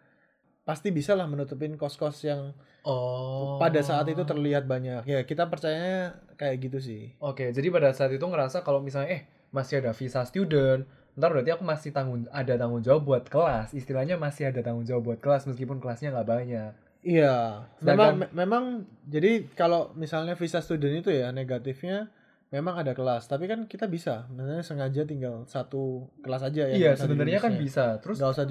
[0.62, 3.62] pasti bisa lah menutupin kos-kos yang Oh.
[3.62, 8.10] pada saat itu terlihat banyak ya kita percayanya kayak gitu sih Oke, jadi pada saat
[8.10, 10.82] itu ngerasa kalau misalnya eh masih ada visa student,
[11.14, 13.70] ntar berarti aku masih tanggung ada tanggung jawab buat kelas.
[13.70, 16.72] Istilahnya masih ada tanggung jawab buat kelas meskipun kelasnya nggak banyak.
[17.02, 18.64] iya Sedangkan- memang me- memang
[19.04, 22.06] jadi kalau misalnya visa student itu ya negatifnya
[22.54, 26.92] memang ada kelas tapi kan kita bisa misalnya sengaja tinggal satu kelas aja ya iya,
[26.94, 27.98] sebenarnya kan bisa.
[27.98, 28.46] Terus nggak usah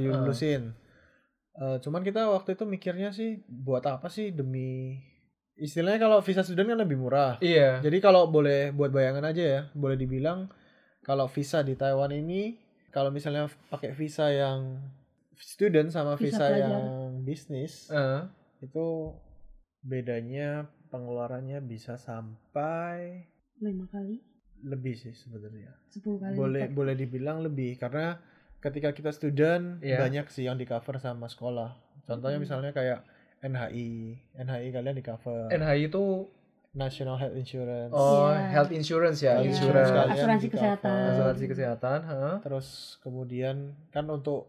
[1.51, 4.99] Eh, cuman kita waktu itu mikirnya sih buat apa sih demi
[5.55, 7.79] istilahnya kalau visa student kan lebih murah iya.
[7.79, 10.51] Jadi kalau boleh buat bayangan aja ya, boleh dibilang
[11.01, 12.55] kalau visa di Taiwan ini
[12.89, 14.77] kalau misalnya pakai visa yang
[15.33, 16.59] student sama Visa visa, pelajar.
[16.61, 16.85] yang
[17.21, 18.21] bisnis Eh,
[18.61, 19.15] itu
[19.79, 23.25] bedanya pengeluarannya bisa sampai
[23.57, 24.17] Lima kali,
[24.61, 25.73] lebih sih sebenarnya.
[25.87, 26.33] sepuluh kali.
[26.33, 26.75] Boleh lipat.
[26.75, 28.17] boleh dibilang lebih karena
[28.57, 29.97] ketika kita student Iya.
[29.99, 31.77] banyak sih yang di cover sama sekolah.
[32.03, 32.45] Contohnya Hmm.
[32.45, 33.01] misalnya kayak
[33.41, 33.89] NHI,
[34.35, 35.49] NHI kalian di cover.
[35.49, 36.29] NHI itu
[36.73, 37.91] National Health Insurance.
[37.91, 38.47] oh Iya.
[38.49, 39.43] health insurance ya, Iya.
[39.45, 39.91] insurance.
[39.91, 40.99] kalian Asuransi kesehatan.
[41.09, 42.35] Asuransi kesehatan, heeh.
[42.41, 42.67] Terus
[42.99, 43.55] kemudian
[43.89, 44.47] kan untuk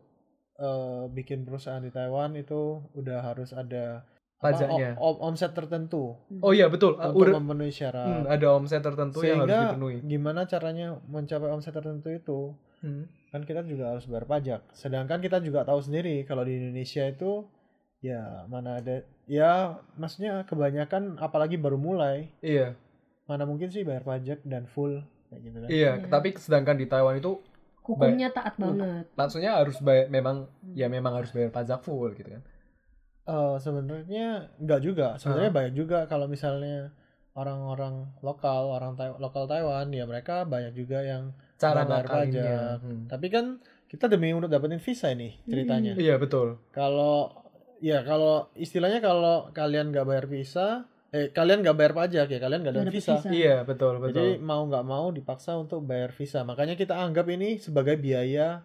[0.54, 2.60] eh, bikin perusahaan di Taiwan itu
[2.92, 4.06] udah harus ada
[4.38, 4.94] Pajaknya.
[4.96, 6.94] om- omset tertentu Oh iya betul.
[6.94, 8.22] Uh, untuk udah memenuhi hmm, syarat.
[8.28, 9.96] ada omset tertentu yang harus Sehingga dipenuhi.
[10.04, 12.40] gimana caranya mencapai omset tertentu itu?
[12.78, 13.10] Hmm.
[13.28, 14.60] Kan kita juga harus bayar pajak.
[14.72, 17.42] Sedangkan kita juga tahu sendiri kalau di Indonesia itu
[18.02, 19.52] ya mana ada ya
[19.94, 22.74] maksudnya kebanyakan apalagi baru mulai Iya.
[23.24, 24.98] mana mungkin sih bayar pajak dan full
[25.30, 25.68] kayak gitu kan.
[25.70, 26.10] Iya, Iya.
[26.10, 27.38] tapi sedangkan di Taiwan itu
[27.80, 29.06] Hukumnya taat banget.
[29.14, 32.42] maksudnya harus bayar memang ya memang harus bayar pajak full gitu kan.
[33.22, 35.14] Eh, sebenarnya enggak juga.
[35.16, 36.90] Sebenarnya banyak juga kalau misalnya
[37.32, 42.76] orang-orang lokal, orang Tai- lokal Taiwan ya mereka banyak juga yang Cara nggak bayar pajak.
[42.82, 43.02] Hmm.
[43.06, 43.44] Tapi kan
[43.86, 45.94] kita demi untuk dapetin visa ini ceritanya.
[45.94, 46.58] Iya, betul.
[46.70, 47.41] Kalau
[47.82, 52.62] ya kalau istilahnya kalau kalian nggak bayar visa, eh kalian nggak bayar pajak ya kalian
[52.62, 53.18] nggak dapet visa.
[53.18, 53.28] visa.
[53.28, 54.46] Iya, betul, Jadi betul.
[54.46, 56.46] mau nggak mau dipaksa untuk bayar visa.
[56.46, 58.62] Makanya kita anggap ini sebagai biaya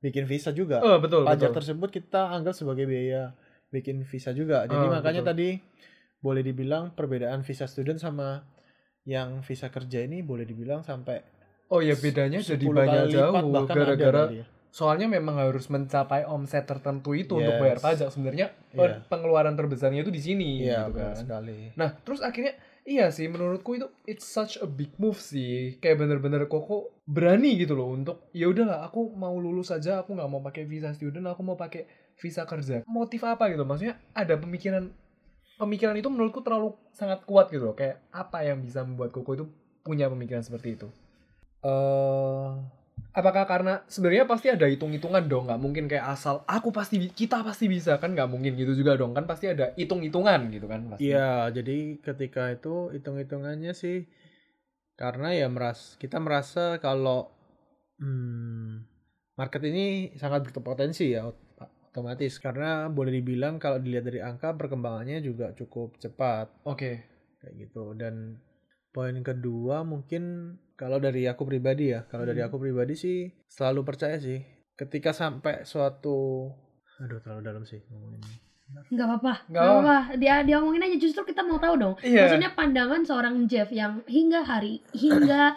[0.00, 0.80] bikin visa juga.
[0.80, 1.56] Oh, betul, Pajak betul.
[1.60, 3.36] tersebut kita anggap sebagai biaya
[3.68, 4.64] bikin visa juga.
[4.64, 5.30] Jadi Oh, makanya betul.
[5.36, 5.48] tadi
[6.24, 8.40] boleh dibilang perbedaan visa student sama
[9.04, 11.20] yang visa kerja ini boleh dibilang sampai
[11.68, 14.24] Oh ya bedanya jadi 10 banyak jauh ada gara-gara.
[14.74, 17.62] Soalnya memang harus mencapai omset tertentu itu untuk Yes.
[17.62, 19.06] bayar pajak sebenarnya Iya.
[19.06, 21.14] pengeluaran terbesarnya itu di sini Iya, gitu kan.
[21.14, 21.70] sekali.
[21.78, 25.78] Nah, terus akhirnya iya sih menurutku itu it's such a big move sih.
[25.78, 30.26] Kayak bener-bener Koko berani gitu loh untuk ya udahlah aku mau lulus aja, aku nggak
[30.26, 31.86] mau pakai visa student, aku mau pakai
[32.18, 32.82] visa kerja.
[32.90, 33.62] Motif apa gitu?
[33.62, 34.90] Maksudnya ada pemikiran
[35.54, 37.78] pemikiran itu menurutku terlalu sangat kuat gitu loh.
[37.78, 39.46] Kayak apa yang bisa membuat Koko itu
[39.86, 40.90] punya pemikiran seperti itu?
[41.62, 42.48] Eh,
[43.14, 47.70] Apakah karena sebenarnya pasti ada hitung-hitungan dong, nggak mungkin kayak asal aku pasti kita pasti
[47.70, 51.14] bisa kan nggak mungkin gitu juga dong kan pasti ada hitung-hitungan gitu kan pasti.
[51.14, 54.10] Iya, jadi ketika itu hitung-hitungannya sih
[54.98, 57.30] karena ya meras kita merasa kalau
[58.02, 58.82] hmm,
[59.38, 61.42] market ini sangat berpotensi ya ot-
[61.90, 67.06] otomatis karena boleh dibilang kalau dilihat dari angka perkembangannya juga cukup cepat Oke.
[67.42, 68.38] kayak gitu dan
[68.94, 72.48] poin kedua mungkin kalau dari aku pribadi ya kalau dari Hmm.
[72.48, 74.38] aku pribadi sih selalu percaya sih
[74.74, 76.50] ketika sampai suatu
[76.96, 78.38] aduh terlalu dalam sih ngomongin ini.
[78.64, 79.98] Nggak apa-apa, Nggak nggak apa-apa.
[80.16, 81.94] Dia dia omongin aja justru kita mau tahu dong.
[82.00, 82.26] Iya.
[82.26, 85.54] Maksudnya pandangan seorang Jeff yang hingga hari hingga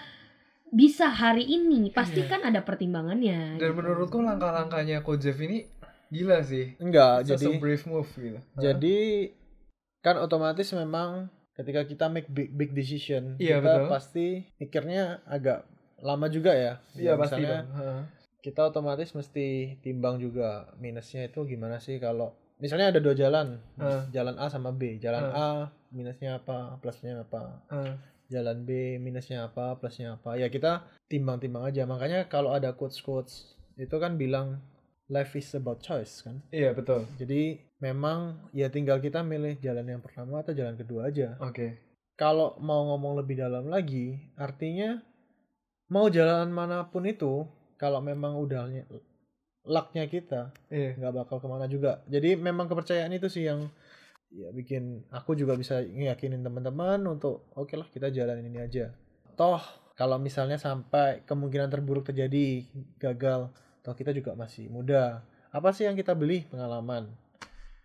[0.67, 2.29] bisa hari ini pasti Iya.
[2.29, 3.55] kan ada pertimbangannya.
[3.57, 3.77] Dan gitu.
[3.79, 5.65] menurutku langkah-langkahnya Coach Jeff ini
[6.09, 6.75] gila sih.
[6.77, 8.39] enggak It's jadi brave move gitu.
[8.59, 8.97] Jadi
[10.01, 13.89] kan otomatis memang ketika kita make big, big decision, Iya, kita betul.
[13.89, 14.25] pasti
[14.61, 15.65] mikirnya agak
[15.99, 16.73] lama juga ya.
[16.93, 17.67] Iya Ya, pasti misalnya dong.
[17.81, 18.01] Heeh.
[18.37, 24.01] Kita otomatis mesti timbang juga minusnya itu gimana sih kalau misalnya ada dua jalan, Heeh.
[24.13, 25.01] jalan A sama B.
[25.01, 25.35] Jalan Heeh.
[25.35, 25.49] A
[25.89, 27.65] minusnya apa, plusnya apa.
[27.73, 27.93] Heeh.
[28.29, 30.37] Jalan B minusnya apa, plusnya apa.
[30.37, 31.89] Ya kita timbang-timbang aja.
[31.89, 34.61] Makanya kalau ada quotes-quotes itu kan bilang
[35.07, 36.43] life is about choice kan.
[36.53, 37.07] Iya betul.
[37.17, 41.37] Jadi memang ya tinggal kita milih jalan yang pertama atau jalan kedua aja.
[41.41, 41.77] Oke.
[42.17, 44.97] Kalau mau ngomong lebih dalam lagi, artinya
[45.93, 47.45] mau jalan mana pun itu,
[47.77, 48.89] kalau memang udah ny-
[49.67, 50.97] lucknya kita, Iya.
[50.97, 52.01] nggak bakal ke mana juga.
[52.09, 53.69] Jadi memang kepercayaan itu sih yang
[54.33, 58.91] ya bikin aku juga bisa ngeyakinin teman-teman untuk oke lah kita jalanin ini aja.
[59.37, 59.61] Toh
[59.93, 62.65] kalau misalnya sampai kemungkinan terburuk terjadi
[62.97, 63.53] gagal,
[63.85, 65.21] toh kita juga masih muda.
[65.53, 66.43] Apa sih yang kita beli?
[66.49, 67.07] Pengalaman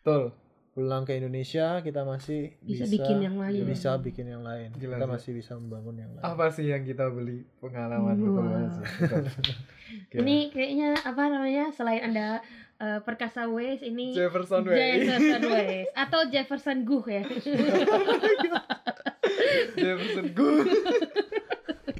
[0.02, 0.34] Betul.
[0.72, 3.60] pulang ke Indonesia kita masih Bisa bisa, bikin yang lain.
[3.62, 5.12] bisa bikin yang lain Gila kita sih.
[5.12, 8.42] masih bisa membangun yang lain Apa sih yang kita beli pengalaman betul Wah.
[8.42, 8.84] banget sih.
[8.98, 9.22] Betul.
[10.10, 10.18] Gila.
[10.18, 12.40] Ini kayaknya apa namanya selain anda
[12.78, 15.04] eh, perkasa Waze ini Jefferson Way.
[15.04, 17.22] Jefferson Waze atau Jefferson Guh ya.
[19.76, 20.66] Jefferson Good.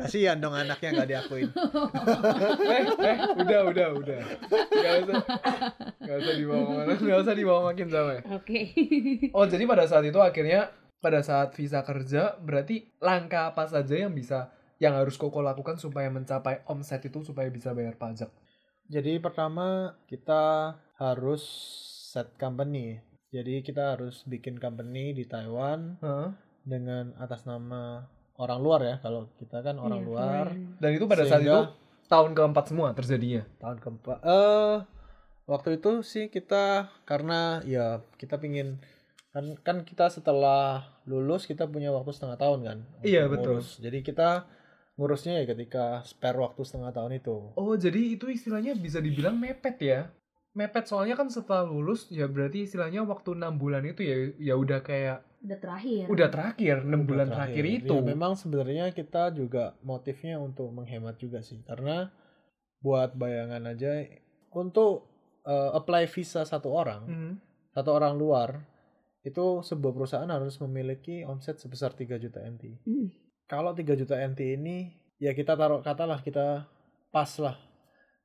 [0.03, 1.49] kasihan dong anaknya nggak diakuin
[2.75, 4.21] eh, eh, udah, udah, udah.
[4.73, 5.21] Gak usah,
[6.03, 8.13] gak usah dibawa ke mana, gak usah dibawa makin sama.
[8.35, 8.61] Oke.
[9.33, 14.15] Oh, jadi pada saat itu akhirnya pada saat visa kerja berarti langkah apa saja yang
[14.15, 18.31] bisa yang harus Koko lakukan supaya mencapai omset itu supaya bisa bayar pajak.
[18.87, 21.43] jadi pertama kita harus
[22.11, 22.99] set company
[23.31, 26.29] jadi kita harus bikin company di Taiwan Heeh.
[26.67, 30.47] dengan atas nama orang luar ya kalau kita kan orang Iya, luar.
[30.79, 31.61] Dan itu pada saat itu
[32.07, 33.43] tahun keempat semua terjadinya.
[33.59, 34.77] tahun keempat eh
[35.45, 36.65] waktu itu sih kita
[37.03, 38.79] karena ya kita pingin
[39.29, 43.59] kan kan kita setelah lulus kita punya waktu setengah tahun kan Iya, betul.
[43.59, 43.79] ngurus.
[43.79, 44.29] jadi kita
[44.95, 49.77] ngurusnya ya ketika spare waktu setengah tahun itu Oh, jadi itu istilahnya bisa dibilang mepet
[49.79, 50.01] ya.
[50.53, 54.81] Mepet soalnya kan setelah lulus ya berarti istilahnya waktu enam bulan itu ya ya udah
[54.81, 56.07] kayak Udah terakhir.
[56.07, 57.95] udah terakhir enam Udah bulan terakhir, itu.
[57.99, 62.15] Ya, memang sebenarnya kita juga motifnya untuk menghemat juga sih karena
[62.79, 64.07] buat bayangan aja
[64.51, 65.11] untuk
[65.43, 67.35] eh, apply visa satu orang Hmm.
[67.75, 68.63] satu orang luar
[69.23, 72.79] itu sebuah perusahaan harus memiliki omset sebesar 3 juta NT.
[72.87, 73.11] Hmm.
[73.47, 76.67] Kalau 3 juta NT ini ya kita taruh katalah kita
[77.11, 77.59] pas lah.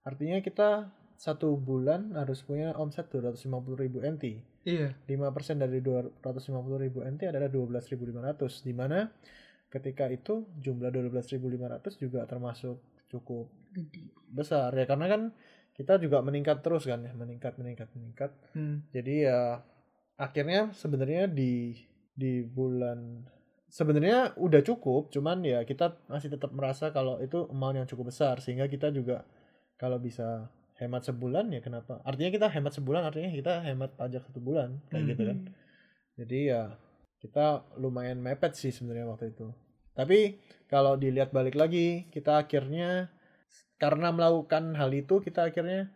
[0.01, 3.45] Artinya kita satu bulan harus punya omset 250
[3.77, 4.41] ribu NT.
[4.67, 4.91] Iya.
[5.08, 9.08] 5% dari 250 ribu NT adalah 12.500 di mana
[9.71, 12.75] ketika itu jumlah 12.500 juga termasuk
[13.08, 14.12] cukup Gede.
[14.27, 15.21] besar ya karena kan
[15.71, 18.84] kita juga meningkat terus kan ya meningkat meningkat meningkat Hmm.
[18.91, 19.39] jadi ya
[20.19, 21.75] akhirnya sebenarnya di
[22.12, 23.23] di bulan
[23.69, 28.39] sebenarnya udah cukup cuman ya kita masih tetap merasa kalau itu amount yang cukup besar
[28.43, 29.23] sehingga kita juga
[29.77, 32.02] kalau bisa hemat sebulan ya kenapa?
[32.06, 35.10] Artinya kita hemat sebulan artinya kita hemat pajak satu bulan kayak Hmm.
[35.13, 35.38] gitu kan.
[36.18, 36.62] Jadi ya
[37.18, 39.50] kita lumayan mepet sih sebenarnya waktu itu.
[39.98, 40.38] Tapi
[40.70, 43.10] kalau dilihat balik lagi kita akhirnya
[43.82, 45.90] karena melakukan hal itu kita akhirnya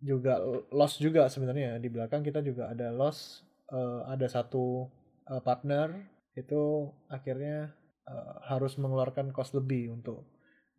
[0.00, 0.40] juga
[0.72, 1.76] loss juga sebenarnya.
[1.76, 4.88] Di belakang kita juga ada loss eh, ada satu
[5.28, 5.92] eh, partner
[6.32, 7.68] itu akhirnya
[8.08, 10.24] eh, harus mengeluarkan cost lebih untuk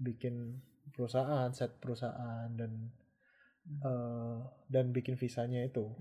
[0.01, 0.57] bikin
[0.89, 2.89] perusahaan set perusahaan dan
[3.67, 4.37] eh,
[4.69, 5.91] dan bikin visanya itu.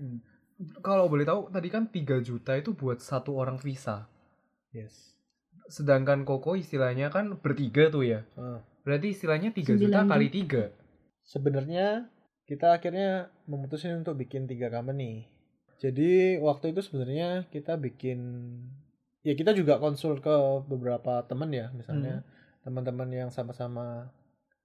[0.85, 4.07] Kalau boleh tahu tadi kan 3 juta itu buat satu orang visa.
[4.71, 5.17] Yes.
[5.67, 8.21] Sedangkan Koko istilahnya kan bertiga tuh ya.
[8.37, 8.61] Ah.
[8.83, 10.27] Berarti istilahnya 3 juta kali.
[10.29, 10.71] 3.
[11.23, 12.07] Sebenarnya
[12.43, 15.31] kita akhirnya memutuskan untuk bikin tiga company.
[15.79, 18.19] Jadi waktu itu sebenarnya kita bikin
[19.23, 20.35] ya kita juga konsul ke
[20.67, 22.27] beberapa teman ya, misalnya
[22.63, 24.11] teman-teman yang sama-sama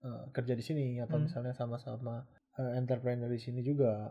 [0.03, 1.26] eh, kerja di sini atau Hmm.
[1.26, 2.22] misalnya sama-sama
[2.59, 4.11] eh, entrepreneur di sini juga.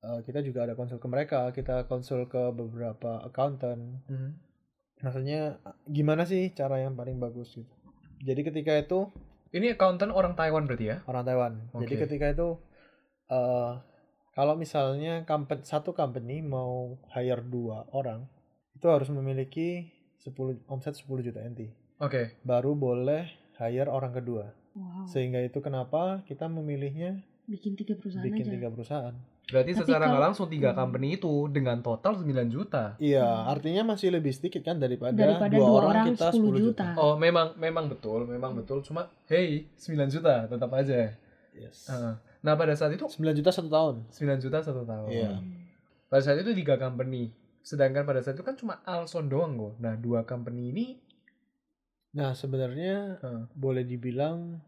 [0.00, 4.04] Eh, kita juga ada konsul ke mereka, kita konsul ke beberapa accountant.
[5.04, 7.68] Maksudnya gimana sih cara yang paling bagus gitu.
[8.24, 9.12] Jadi ketika itu
[9.54, 10.96] Ini accountant orang Taiwan berarti ya?
[11.06, 11.52] orang Taiwan.
[11.78, 12.02] Jadi Oke.
[12.08, 12.48] ketika itu
[13.30, 13.72] eh
[14.34, 18.26] kalau misalnya company, satu company mau hire dua orang,
[18.74, 19.94] itu harus memiliki
[20.26, 21.70] 10 omset 10 juta NT.
[22.02, 22.34] Oke.
[22.42, 23.30] Baru boleh
[23.62, 24.50] hire orang kedua.
[24.74, 25.06] Wow.
[25.06, 28.52] Sehingga itu kenapa kita memilihnya Bikin tiga perusahaan bikin aja.
[28.52, 29.14] tiga perusahaan.
[29.44, 30.78] Berarti Tapi secara nggak kalau- langsung tiga Hmm.
[30.78, 32.96] company itu dengan total 9 juta.
[32.96, 33.52] Iya, Hmm.
[33.52, 36.84] artinya masih lebih sedikit kan daripada, Daripada dua, dua orang, orang kita 10 10 juta.
[36.86, 36.86] juta.
[36.96, 38.80] Oh, memang memang betul, memang betul.
[38.80, 41.12] Cuma hey, 9 juta tetap aja.
[41.52, 41.86] Yes.
[41.86, 42.14] Heeh.
[42.40, 44.08] Nah, pada saat itu 9 juta satu tahun.
[44.08, 45.08] 9 juta satu tahun.
[45.08, 45.32] Iya.
[46.06, 47.28] Pada saat itu tiga company.
[47.60, 49.74] Sedangkan pada saat itu kan cuma Alson doang kok.
[49.78, 50.86] Nah, dua company ini
[52.12, 53.42] Nah, sebenarnya Heeh.
[53.52, 54.62] boleh dibilang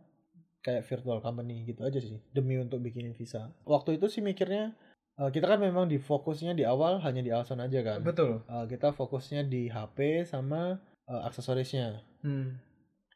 [0.67, 3.55] kayak virtual company gitu aja sih demi untuk bikinin visa.
[3.63, 4.75] Waktu itu sih mikirnya
[5.15, 8.03] eh, kita kan memang di fokusnya di awal hanya di Alson aja kan.
[8.03, 8.43] betul.
[8.45, 12.03] Eh, kita fokusnya di HP sama eh, aksesorisnya.
[12.27, 12.59] Hmm.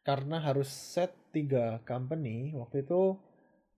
[0.06, 3.18] Karena harus set tiga company, waktu itu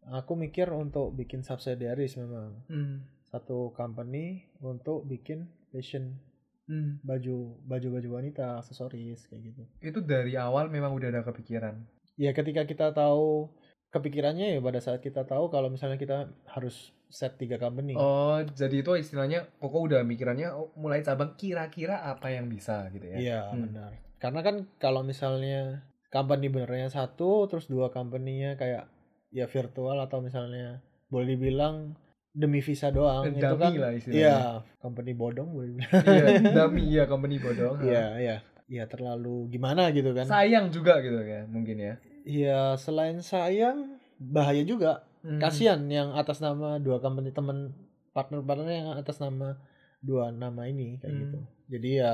[0.06, 2.60] aku mikir untuk bikin subsidiaries memang.
[2.68, 3.08] Hmm.
[3.24, 6.20] Satu company untuk bikin fashion
[6.62, 7.02] Hmm.
[7.02, 9.62] baju baju baju wanita, aksesoris kayak gitu.
[9.82, 11.82] Itu dari awal memang udah ada kepikiran.
[12.14, 13.48] ya ketika kita tahu
[13.92, 16.16] kepikirannya ya pada saat kita tahu kalau misalnya kita
[16.46, 22.00] harus set tiga company Oh, jadi itu istilahnya Koko udah mikirannya oh, mulai cabang kira-kira
[22.02, 23.16] apa yang bisa gitu ya.
[23.16, 23.68] iya Hmm.
[23.68, 28.88] benar karena kan kalau misalnya company benernya satu terus dua company-nya kayak
[29.28, 31.92] ya virtual atau misalnya boleh dibilang
[32.30, 34.16] demi visa doang Eh, itu dummy kan lah istilahnya.
[34.18, 34.36] iya
[34.78, 36.26] company bodong boleh dibilang iya,
[36.56, 37.76] dummy iya company bodong.
[37.82, 38.36] iya iya
[38.66, 41.94] iya terlalu gimana gitu kan Sayang juga gitu ya, mungkin ya.
[42.24, 45.38] Iya selain sayang bahaya juga Hmm.
[45.38, 47.70] kasihan yang atas nama dua company temen
[48.10, 49.54] partner partner yang atas nama
[50.02, 51.22] dua nama ini kayak Hmm.
[51.22, 51.38] gitu
[51.70, 52.12] jadi ya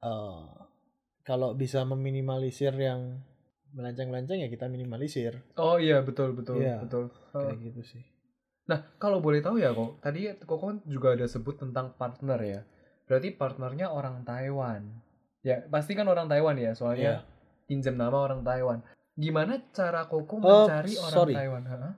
[0.00, 0.44] eh,
[1.20, 3.20] kalau bisa meminimalisir yang
[3.72, 6.80] melenceng-lenceng ya kita minimalisir Oh iya, betul betul Iya.
[6.80, 7.12] betul.
[7.32, 7.44] Oh.
[7.44, 8.04] kayak gitu sih
[8.64, 12.60] Nah, kalau boleh tahu ya kok, tadi kan juga ada sebut tentang partner ya.
[13.04, 14.88] Berarti partnernya orang Taiwan.
[15.44, 17.28] Ya, pasti kan orang Taiwan ya, soalnya
[17.68, 18.80] pinjam nama orang Taiwan.
[19.14, 21.34] Gimana cara Koko Oh, mencari orang sorry.
[21.34, 21.64] Taiwan?
[21.64, 21.94] Hah?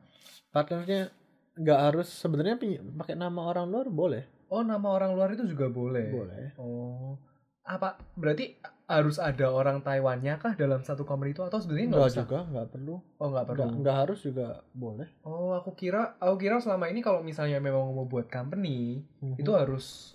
[0.49, 1.13] partnernya
[1.53, 2.57] nggak harus sebenarnya
[2.97, 6.09] pakai nama orang luar boleh Oh, nama orang luar itu juga boleh.
[6.09, 7.17] boleh Oh.
[7.61, 8.57] Apa berarti
[8.87, 12.23] harus ada orang Taiwannya kah dalam satu company itu atau sebenarnya nggak usah?
[12.23, 13.69] juga nggak perlu Oh, nggak perlu.
[13.83, 18.07] nggak harus juga boleh Oh, aku kira aku kira selama ini kalau misalnya memang mau
[18.07, 19.37] buat company, Mhm.
[19.37, 20.15] itu harus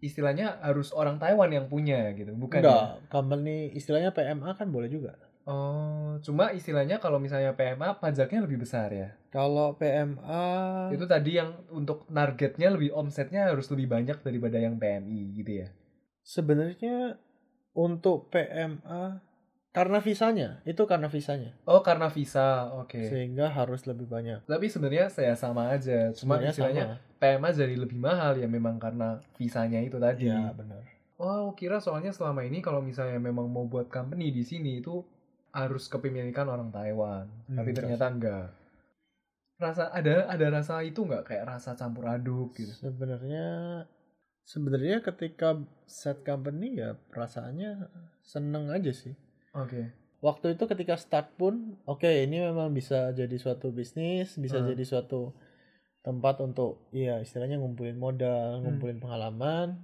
[0.00, 3.08] istilahnya harus orang Taiwan yang punya gitu, bukan enggak ya?
[3.08, 5.14] company istilahnya PMA kan boleh juga
[5.48, 9.16] Oh, cuma istilahnya kalau misalnya PMA pajaknya lebih besar ya.
[9.32, 15.20] kalau PMA Itu tadi yang untuk targetnya lebih omsetnya harus lebih banyak daripada yang PMI
[15.40, 15.68] gitu ya.
[16.20, 17.16] Sebenarnya
[17.72, 19.24] untuk PMA
[19.72, 21.56] karena visanya, itu karena visanya.
[21.64, 22.68] Oh, karena visa.
[22.76, 23.08] Oke.
[23.08, 24.44] Sehingga harus lebih banyak.
[24.44, 26.12] Tapi sebenarnya saya sama aja.
[26.12, 27.20] Cuma Sebenarnya istilahnya sama.
[27.20, 30.28] PMA jadi lebih mahal ya memang karena visanya itu tadi.
[30.28, 30.84] Iya, benar.
[31.16, 35.04] Oh, kira soalnya selama ini kalau misalnya memang mau buat company di sini itu
[35.58, 37.26] harus kepemilikan orang Taiwan.
[37.46, 37.76] Hmm, Tapi terus.
[37.82, 38.46] ternyata enggak.
[39.58, 42.70] Rasa ada ada rasa itu enggak kayak rasa campur aduk gitu.
[42.78, 43.46] Sebenarnya
[44.46, 47.90] sebenarnya ketika set company ya perasaannya
[48.22, 49.18] seneng aja sih.
[49.52, 49.90] Oke.
[50.18, 54.70] Waktu itu ketika start pun, oke ini memang bisa jadi suatu bisnis, bisa Hmm.
[54.70, 55.30] jadi suatu
[56.02, 58.62] tempat untuk ya istilahnya ngumpulin modal, Hmm.
[58.66, 59.82] ngumpulin pengalaman.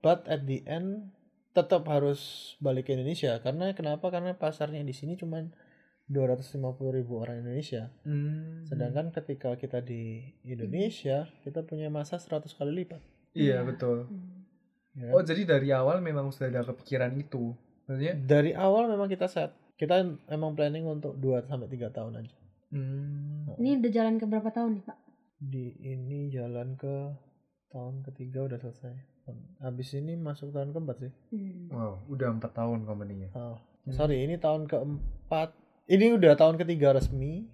[0.00, 1.12] But at the end
[1.54, 4.10] tetap harus balik ke Indonesia karena kenapa?
[4.10, 5.54] Karena pasarnya di sini cuman
[6.10, 6.60] 250
[6.92, 7.88] ribu orang Indonesia.
[8.04, 8.66] Hmm.
[8.68, 13.00] Sedangkan ketika kita di Indonesia, kita punya masa 100 kali lipat.
[13.32, 14.10] Iya, betul.
[14.10, 14.44] Hmm.
[14.92, 15.10] ya?
[15.16, 17.56] Oh, jadi dari awal memang sudah ada kepikiran itu.
[17.88, 19.56] Maksudnya Dari awal memang kita set.
[19.80, 22.36] Kita emang planning untuk 2 sampai 3 tahun aja.
[22.74, 23.56] hmm.
[23.62, 24.98] Ini udah jalan ke berapa tahun nih Pak?
[25.40, 26.94] Di ini jalan ke
[27.72, 29.13] tahun ketiga udah selesai.
[29.58, 31.12] Habis ini masuk tahun keempat sih.
[31.30, 31.68] Hmm.
[31.68, 33.32] Wow, udah empat tahun company-nya.
[33.32, 33.92] Oh, Hmm.
[33.92, 35.56] sorry, ini tahun keempat.
[35.86, 37.48] Ini udah tahun ketiga resmi.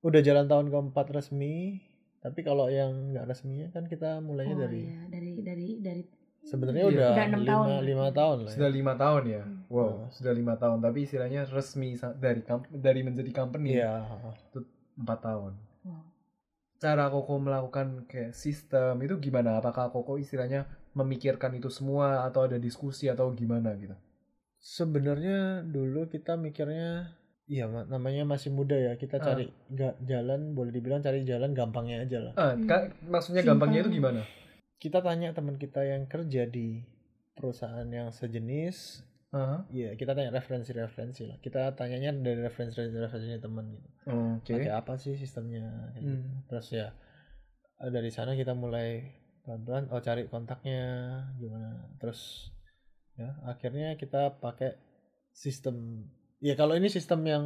[0.00, 1.78] Udah jalan tahun keempat resmi.
[2.18, 5.02] Tapi kalau yang nggak resminya kan kita mulainya Oh, dari iya.
[5.08, 6.02] dari dari dari
[6.40, 6.90] sebenarnya Iya.
[6.92, 7.66] udah lima, tahun.
[7.82, 8.46] lima tahun lah.
[8.46, 8.54] ya.
[8.54, 9.42] Sudah lima tahun ya.
[9.42, 9.58] Hmm.
[9.66, 9.94] Wow, Oh.
[10.08, 10.78] sudah lima tahun.
[10.78, 12.40] Tapi istilahnya resmi dari
[12.72, 14.06] dari menjadi company Iya.
[14.94, 15.52] empat tahun.
[16.82, 19.62] Cara Koko melakukan kayak sistem itu gimana?
[19.62, 23.94] Apakah Koko istilahnya memikirkan itu semua atau ada diskusi atau gimana gitu?
[24.58, 28.94] Sebenarnya dulu kita mikirnya Iya, ma- namanya masih muda ya.
[28.94, 29.24] Kita Ah.
[29.24, 32.32] cari nggak jalan, boleh dibilang cari jalan gampangnya aja lah.
[32.34, 32.64] Ah, Hmm.
[32.64, 33.50] Kak, maksudnya Simpel.
[33.52, 34.20] gampangnya itu gimana?
[34.78, 36.80] Kita tanya teman kita yang kerja di
[37.32, 39.02] perusahaan yang sejenis,
[39.72, 41.40] Iya, kita tanya referensi-referensi lah.
[41.40, 43.88] Kita tanyanya dari referensi-referensinya teman gitu.
[44.12, 44.52] Oke.
[44.60, 45.92] Pakai apa sih sistemnya?
[45.96, 46.28] kayak gitu.
[46.28, 46.44] Hmm.
[46.52, 46.88] Terus ya
[47.82, 49.08] dari sana kita mulai
[49.42, 50.84] pelan-pelan oh cari kontaknya
[51.40, 51.88] gimana.
[51.96, 52.52] Terus
[53.16, 54.76] ya akhirnya kita pakai
[55.32, 56.04] sistem
[56.44, 57.44] ya kalau ini sistem yang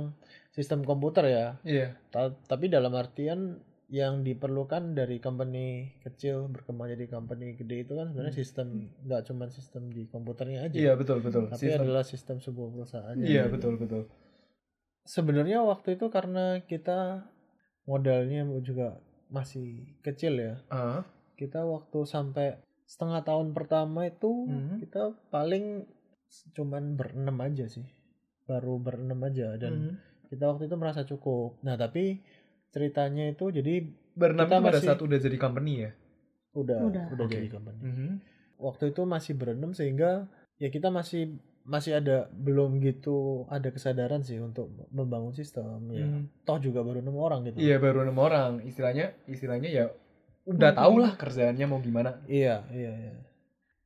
[0.50, 1.46] sistem komputer ya.
[1.62, 1.94] Iya.
[2.10, 5.66] Ta- tapi dalam artian yang diperlukan dari company
[6.00, 8.42] kecil berkembang jadi company gede itu kan sebenarnya Hmm.
[8.42, 8.66] sistem
[9.00, 11.46] nggak cuma sistem di komputernya aja Iya, betul betul.
[11.46, 13.14] tapi Sistem- adalah sistem sebuah perusahaan.
[13.16, 14.10] Iya, betul betul.
[15.04, 17.30] Sebenarnya waktu itu karena kita
[17.84, 19.66] modalnya juga masih
[20.00, 20.54] kecil ya.
[20.68, 21.06] Ah,
[21.36, 24.80] Kita waktu sampai setengah tahun pertama itu Mhm.
[24.80, 25.84] kita paling
[26.52, 27.84] cuman berenam aja sih.
[28.42, 29.94] Baru berenam aja dan mhm.
[30.26, 31.60] kita waktu itu merasa cukup.
[31.60, 32.18] Nah, tapi
[32.76, 35.90] ceritanya itu jadi berenam kita itu pada masih- saat udah jadi company ya.
[36.52, 37.04] udah Udah.
[37.10, 37.34] udah, Oke.
[37.34, 37.80] jadi company.
[37.80, 38.10] Mhm.
[38.58, 43.16] Waktu itu masih berenam sehingga ya kita masih masih ada belum gitu
[43.46, 46.04] ada kesadaran sih untuk membangun sistem ya.
[46.06, 46.44] Mhm.
[46.44, 47.56] toh juga baru enam orang gitu.
[47.58, 48.60] Iya baru enam orang.
[48.62, 49.84] Istilahnya istilahnya ya
[50.44, 50.78] udah Mhm.
[50.78, 52.20] tau lah kerjaannya mau gimana.
[52.26, 53.12] Iya, iya, iya.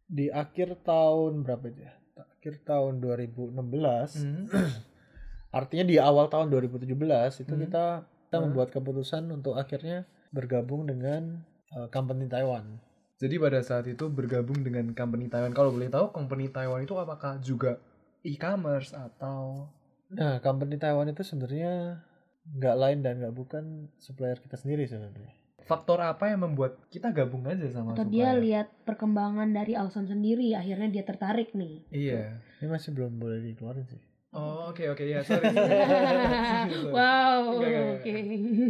[0.04, 1.94] Di akhir tahun berapa itu ya?
[2.20, 4.20] Akhir tahun 2016.
[4.20, 4.44] Mhm.
[5.50, 7.62] Artinya di awal tahun 2017 itu Hmm.
[7.64, 7.84] kita
[8.30, 8.46] kita Hmm.
[8.46, 11.42] membuat keputusan untuk akhirnya bergabung dengan
[11.74, 12.78] uh, company Taiwan.
[13.18, 15.50] Jadi pada saat itu bergabung dengan company Taiwan.
[15.50, 17.82] Kalau boleh tahu company Taiwan itu apakah juga
[18.22, 19.66] e-commerce atau
[20.08, 22.02] Nah, company Taiwan itu sebenarnya
[22.48, 23.64] nggak lain dan nggak bukan
[23.96, 25.34] supplier kita sendiri sebenarnya.
[25.60, 28.42] faktor apa yang membuat kita gabung aja sama atau dia supplier?
[28.42, 32.42] lihat perkembangan dari Alson sendiri akhirnya dia tertarik nih Iya.
[32.58, 34.02] Ini masih belum boleh dikeluarin sih.
[34.30, 35.42] Oh oke oke ya sorry.
[35.48, 35.74] sorry.
[36.70, 36.86] Sorry.
[36.88, 38.10] wow oke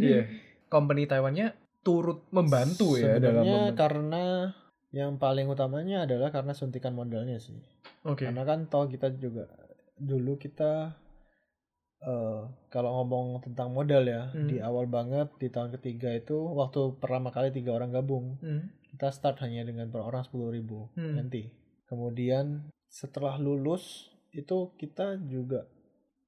[0.01, 0.23] Iya.
[0.67, 3.77] Company Taiwannya turut membantu ya dalam Sebenarnya membantu.
[3.77, 4.25] karena
[4.91, 7.61] yang paling utamanya adalah karena suntikan modalnya sih.
[8.03, 8.25] Oke.
[8.25, 9.47] Karena kan toh kita juga
[9.95, 10.97] dulu kita
[12.01, 14.49] eh kalau ngomong tentang modal ya Hmm.
[14.49, 18.73] di awal banget di tahun ketiga itu waktu pertama kali tiga orang gabung Hmm.
[18.89, 21.21] kita start hanya dengan per orang sepuluh ribu Hmm.
[21.21, 21.53] nanti.
[21.85, 25.67] Kemudian setelah lulus itu kita juga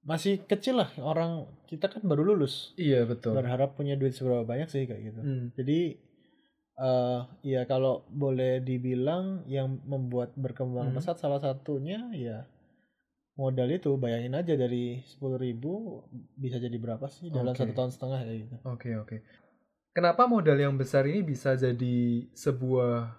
[0.02, 3.38] masih kecil lah orang kita kan baru lulus Iya betul.
[3.38, 5.20] berharap punya duit seberapa banyak sih kayak gitu.
[5.20, 5.44] Hmm.
[5.54, 5.94] Jadi
[6.72, 10.96] eh ya kalau boleh dibilang yang membuat berkembang Hmm.
[10.96, 12.48] pesat salah satunya ya
[13.32, 16.02] modal itu bayangin aja dari 10.000 ribu
[16.34, 18.56] bisa jadi berapa sih dalam satu tahun setengah kayak gitu.
[18.66, 19.16] Oke oke.
[19.92, 21.96] Kenapa modal yang besar ini bisa jadi
[22.32, 23.12] sebuah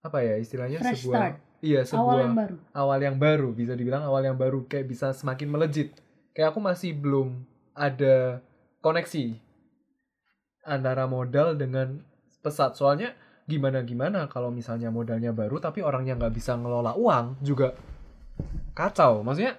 [0.00, 1.34] apa ya istilahnya Fresh sebuah start.
[1.64, 5.16] Iya sebuah awal yang baru awal yang baru bisa dibilang awal yang baru kayak bisa
[5.16, 5.96] semakin melejit.
[6.36, 7.40] Kayak aku masih belum
[7.72, 8.44] ada
[8.84, 9.40] koneksi
[10.68, 12.04] antara modal dengan
[12.44, 12.76] pesat.
[12.76, 13.16] Soalnya
[13.48, 17.72] gimana gimana kalau misalnya modalnya baru tapi orangnya nggak bisa ngelola uang juga
[18.76, 19.24] kacau.
[19.24, 19.56] Maksudnya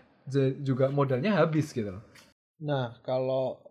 [0.61, 2.03] juga modalnya habis gitu loh.
[2.61, 3.61] Nah kalau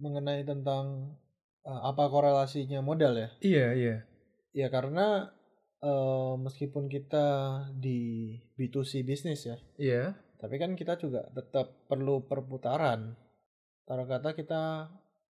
[0.00, 1.16] mengenai tentang
[1.64, 3.28] eh, apa korelasinya modal ya?
[3.40, 3.96] Iya iya.
[4.56, 5.32] Ya karena
[5.80, 7.26] eh, meskipun kita
[7.72, 7.98] di
[8.54, 10.04] B2C bisnis ya, Iya.
[10.36, 13.14] tapi kan kita juga tetap perlu perputaran.
[13.82, 14.90] Taruh kata kita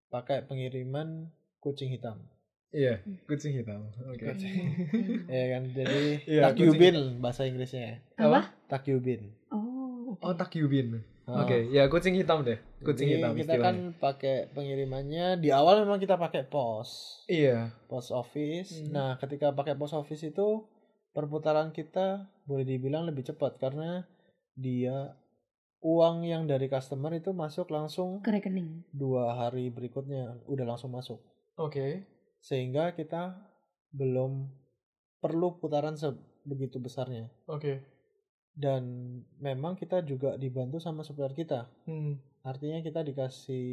[0.07, 1.27] pakai pengiriman
[1.59, 2.21] kucing hitam.
[2.69, 3.87] Iya, kucing hitam.
[4.05, 4.27] Oke.
[4.27, 5.27] Hmm.
[5.27, 11.03] ya kan jadi Iya, takyubin bahasa Inggrisnya apa takyubin oh Oh, takyubin.
[11.25, 11.41] Ah.
[11.41, 12.61] Oke, ya kucing hitam deh.
[12.79, 13.65] Kucing Jadi hitam kita istilahnya.
[13.65, 17.73] kan pakai pengirimannya di awal memang kita pakai pos Iya.
[17.85, 18.91] post office Hmm.
[18.91, 20.69] nah ketika pakai post office itu
[21.11, 22.07] perputaran kita
[22.43, 24.05] boleh dibilang lebih cepat karena
[24.53, 25.17] dia
[25.79, 31.17] uang yang dari customer itu masuk langsung ke rekening dua hari berikutnya udah langsung masuk
[31.55, 32.05] Oke.
[32.37, 33.33] sehingga kita
[33.89, 34.45] belum
[35.17, 37.81] perlu putaran sebegitu besarnya Oke.
[38.55, 38.83] Dan
[39.37, 42.15] memang kita juga dibantu sama supplier kita Hmm.
[42.41, 43.67] artinya kita dikasih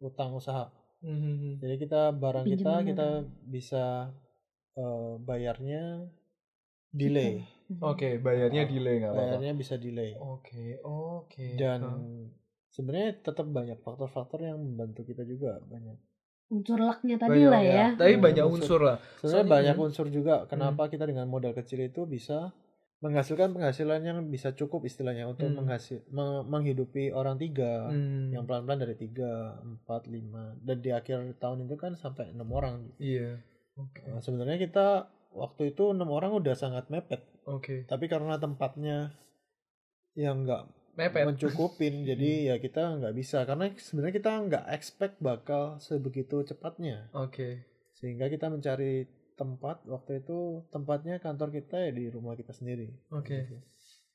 [0.00, 0.68] utang usaha
[1.00, 1.56] Hmm.
[1.56, 3.08] jadi kita barang kita Pinjaman kita
[3.44, 3.84] bisa
[4.74, 6.02] eh, bayarnya
[6.90, 7.46] delay
[7.80, 9.24] Oke, bayarnya Ah, delay nggak apa-apa.
[9.30, 11.46] bayarnya bisa delay Oke, oke.
[11.54, 11.96] dan Hah.
[12.68, 15.96] sebenarnya tetap banyak faktor-faktor yang membantu kita juga banyak
[16.46, 17.86] unsur lucknya tadi Banyak- lah ya.
[17.94, 18.60] Tapi Hmm, banyak unsur.
[18.60, 18.96] unsur lah.
[19.16, 19.86] Sebenarnya Soalnya- banyak hmm.
[19.86, 22.52] unsur juga kenapa kita dengan modal kecil itu bisa
[22.98, 25.60] menghasilkan penghasilan yang bisa cukup istilahnya untuk Hmm.
[25.60, 28.30] menghasil me- menghidupi orang tiga Hmm.
[28.30, 32.88] yang pelan-pelan dari tiga, empat, lima dan di akhir tahun itu kan sampai enam orang.
[32.96, 33.42] Iya.
[33.74, 34.06] Oke.
[34.06, 34.86] Nah, sebenarnya kita
[35.30, 37.82] waktu itu enam orang udah sangat mepet, Oke.
[37.84, 39.10] tapi karena tempatnya
[40.14, 40.62] yang nggak
[40.94, 41.26] Mepet.
[41.26, 47.66] mencukupin, jadi ya kita nggak bisa karena sebenarnya kita nggak expect bakal sebegitu cepatnya Oke.
[47.92, 52.90] sehingga kita mencari tempat waktu itu tempatnya kantor kita ya di rumah kita sendiri.
[53.10, 53.44] Oke.
[53.44, 53.56] Gitu.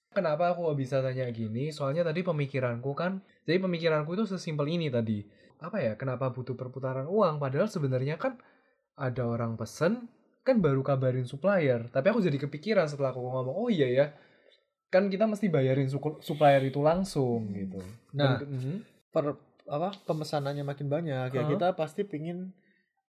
[0.10, 1.70] Kenapa aku bisa tanya gini?
[1.70, 5.22] Soalnya tadi pemikiranku kan, jadi pemikiranku itu sesimpel ini tadi.
[5.62, 5.94] Apa ya?
[6.00, 7.38] Kenapa butuh perputaran uang?
[7.38, 8.40] Padahal sebenarnya kan
[8.98, 10.10] ada orang pesen,
[10.42, 11.86] kan baru kabarin supplier.
[11.94, 14.06] Tapi aku jadi kepikiran setelah aku ngomong, oh iya ya,
[14.90, 15.86] kan kita mesti bayarin
[16.26, 17.78] supplier itu langsung gitu.
[18.18, 18.82] Nah, Mhm.
[19.14, 19.38] per
[19.70, 21.50] apa pemesanannya makin banyak ya Hah?
[21.54, 22.50] kita pasti pingin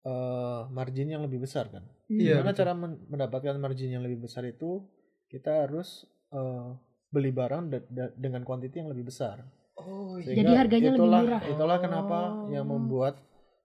[0.03, 1.85] eh, margin yang lebih besar kan.
[2.07, 2.17] Hmm.
[2.17, 2.59] Iya, Gimana betul.
[2.59, 4.85] cara men- mendapatkan margin yang lebih besar itu
[5.27, 6.69] kita harus eh,
[7.09, 9.43] beli barang da- da- dengan kuantiti yang lebih besar.
[9.77, 10.37] oh iya.
[10.37, 11.43] Jadi harganya lebih itulah, murah.
[11.43, 12.49] Itulah kenapa Oh.
[12.49, 13.17] yang membuat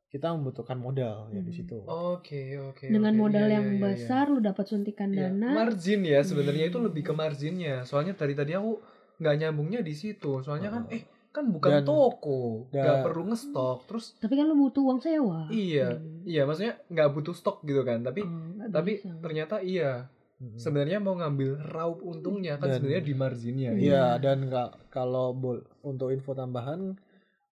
[0.08, 1.52] kita membutuhkan modal ya di Hmm.
[1.54, 1.78] situ.
[1.84, 2.88] Oke, oke.
[2.88, 3.20] Dengan oke.
[3.20, 3.88] modal Iya, yang iya, iya, iya.
[3.92, 5.50] besar lu dapat suntikan Iya, dana.
[5.54, 6.88] margin ya sebenarnya itu Hmm.
[6.88, 7.84] lebih ke marginnya.
[7.84, 8.80] Soalnya dari tadi aku
[9.18, 10.40] nggak nyambungnya di situ.
[10.40, 10.96] Soalnya kan Oh.
[10.96, 11.04] eh
[11.36, 13.78] kan bukan Dan- toko, dan- nggak perlu ngestok.
[13.86, 15.40] Terus Tapi kan lu butuh uang sewa.
[15.50, 16.24] iya, Hmm.
[16.24, 18.00] iya maksudnya nggak butuh stok gitu kan.
[18.00, 19.12] Tapi nggak tapi bisa.
[19.20, 20.56] ternyata iya Mm-mm.
[20.56, 23.72] sebenarnya mau ngambil raup untungnya kan Dan- sebenarnya di marginnya.
[23.72, 23.80] Iya.
[23.82, 26.96] Iya dan nggak kalau bol- untuk info tambahan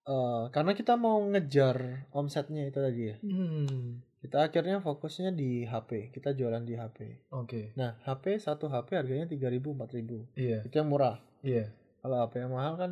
[0.01, 1.79] eh, karena kita mau ngejar
[2.11, 3.15] omsetnya itu tadi ya.
[3.19, 6.07] Hmm, Kita akhirnya fokusnya di HP.
[6.09, 7.27] Kita jualan di HP.
[7.29, 7.71] oke.
[7.73, 10.27] Nah, HP satu HP harganya 3000 4000.
[10.33, 11.19] Iya, Itu yang murah.
[11.41, 11.71] iya.
[11.99, 12.91] Kalau HP yang mahal kan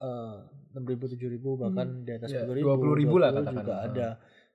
[0.00, 0.36] eh,
[0.72, 2.62] 6000 7000 bahkan di atas Iya, 10000.
[2.62, 3.54] 20.000 lah 20 katakan.
[3.58, 3.84] juga Ah.
[3.84, 4.08] ada.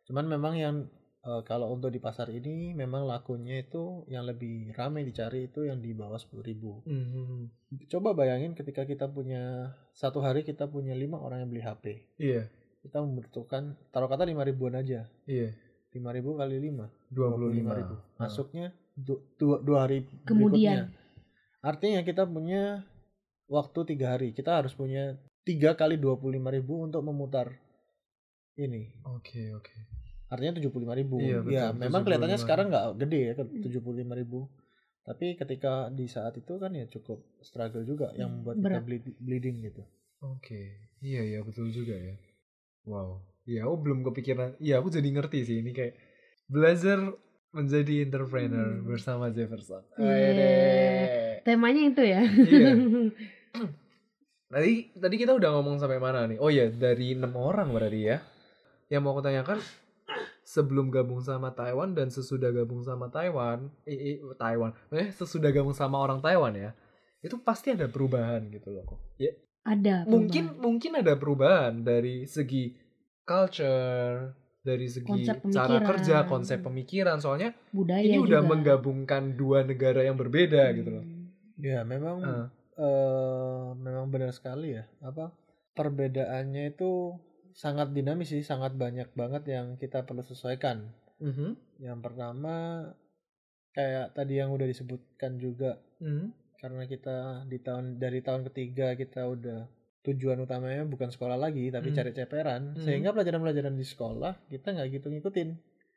[0.03, 0.75] Cuman memang yang
[1.21, 5.79] eh, kalau untuk di pasar ini memang lakunya itu yang lebih ramai dicari itu yang
[5.79, 6.85] di bawah 10.000.
[6.85, 7.49] Hmm,
[7.85, 9.41] Coba bayangin ketika kita punya
[9.91, 11.85] satu hari kita punya lima orang yang beli HP.
[12.17, 12.45] iya,
[12.79, 15.09] Kita membutuhkan taruh kata 5 ribuan aja.
[15.25, 15.49] iya.
[15.89, 17.95] 5 ribu kali 5 25 ribu.
[18.13, 18.21] Ah.
[18.21, 20.93] Masuknya du- dua, dua hari Kemudian.
[20.93, 21.01] berikutnya.
[21.61, 22.85] Artinya kita punya
[23.47, 24.29] waktu tiga hari.
[24.29, 27.53] Kita harus punya tiga kali 25 ribu untuk memutar
[28.55, 28.89] ini.
[29.05, 29.73] Oke, oke.
[30.25, 31.21] Artinya 75 ribu.
[31.21, 32.05] Iya, betul, ya, memang 75.
[32.05, 33.77] kelihatannya sekarang nggak gede ya, ke 75
[34.15, 34.39] ribu.
[35.05, 38.81] Tapi ketika di saat itu kan ya cukup struggle juga yang membuat berat.
[38.81, 39.85] kita bleed- bleeding gitu.
[40.25, 42.17] Oke, iya iya betul juga ya.
[42.83, 44.57] Wow, iya aku belum kepikiran.
[44.57, 45.93] Iya aku jadi ngerti sih ini kayak
[46.47, 46.97] belajar
[47.51, 48.83] menjadi entrepreneur Hmm.
[48.83, 49.85] bersama Jefferson.
[49.93, 50.09] Iya.
[50.09, 50.53] Wede.
[51.45, 52.21] Temanya itu ya.
[52.25, 52.69] Iya.
[54.56, 56.39] Tadi tadi kita udah ngomong sampai mana nih?
[56.39, 58.24] Oh iya dari enam orang berarti ya.
[58.88, 59.60] Yang mau aku tanyakan
[60.47, 65.74] sebelum gabung sama Taiwan dan sesudah gabung sama Taiwan, eh, eh, Taiwan, eh sesudah gabung
[65.74, 66.72] sama orang Taiwan ya,
[67.20, 68.99] itu pasti ada perubahan gitu loh kok.
[69.18, 69.34] Ya
[69.66, 70.06] Ada.
[70.06, 70.62] mungkin perubahan.
[70.64, 72.78] mungkin ada perubahan dari segi
[73.26, 74.32] culture
[74.62, 78.49] dari segi cara kerja konsep pemikiran soalnya budaya ini udah juga.
[78.53, 81.26] menggabungkan dua negara yang berbeda gitu loh Hmm.
[81.58, 82.45] Ya, memang Ah.
[82.76, 84.84] Eh memang benar sekali ya.
[85.01, 85.32] Apa
[85.73, 87.15] perbedaannya itu
[87.55, 90.91] sangat dinamis sih, sangat banyak banget yang kita perlu sesuaikan.
[91.19, 91.80] Mhm.
[91.80, 92.55] Yang pertama
[93.71, 96.32] kayak tadi yang udah disebutkan juga Mhm.
[96.59, 97.17] karena kita
[97.47, 99.67] di tahun dari tahun ketiga kita udah
[100.05, 101.97] tujuan utamanya bukan sekolah lagi tapi Hmm.
[101.97, 102.84] cari ceperan Hmm.
[102.84, 105.49] sehingga pelajaran-pelajaran di sekolah kita nggak gitu ngikutin.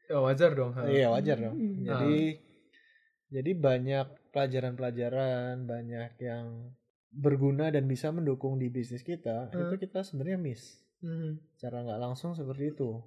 [0.09, 0.73] Ya, wajar dong.
[0.75, 1.55] Iya wajar dong.
[1.55, 1.85] Hmm.
[1.85, 2.17] Jadi
[3.29, 6.73] jadi banyak pelajaran-pelajaran, banyak yang
[7.09, 9.69] berguna dan bisa mendukung di bisnis kita, Hmm.
[9.69, 10.81] itu kita sebenarnya miss.
[11.01, 11.57] Mhm.
[11.57, 13.01] Cara nggak langsung seperti itu.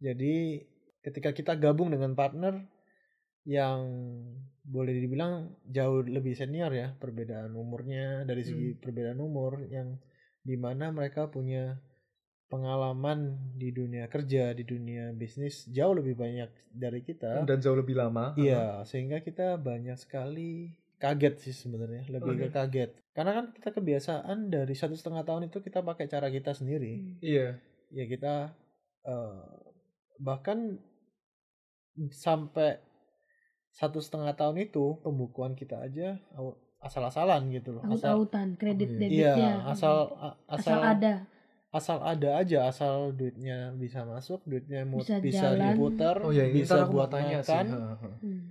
[0.00, 0.60] Jadi
[1.00, 2.60] ketika kita gabung dengan partner
[3.46, 3.86] yang
[4.66, 9.94] boleh dibilang jauh lebih senior ya, perbedaan umurnya dari segi perbedaan umur yang
[10.42, 11.78] di mana mereka punya
[12.46, 17.42] pengalaman di dunia kerja, di dunia bisnis jauh lebih banyak dari kita.
[17.42, 22.54] dan jauh lebih lama Iya, sehingga kita banyak sekali kaget sih sebenarnya, lebih ke Oke.
[22.54, 22.90] kaget.
[23.12, 27.18] Karena kan kita kebiasaan dari satu setengah tahun itu kita pakai cara kita sendiri.
[27.20, 27.58] iya
[27.90, 28.54] Ya kita
[29.04, 29.44] eh,
[30.20, 30.78] bahkan
[32.12, 32.80] sampai
[33.72, 36.16] satu setengah tahun itu pembukuan kita aja
[36.80, 37.82] asal-asalan gitu loh.
[37.84, 39.00] Asal, Aut-autan, kredit Oh, iya.
[39.00, 39.32] debitnya.
[39.36, 41.14] iya, asal asal asal ada.
[41.76, 45.76] Asal ada aja, asal duitnya bisa masuk, duitnya mu- Bisa bisa, jalan.
[45.76, 47.66] diputar, oh ya ini bisa mau buat tanya makan.
[48.24, 48.42] Hmm.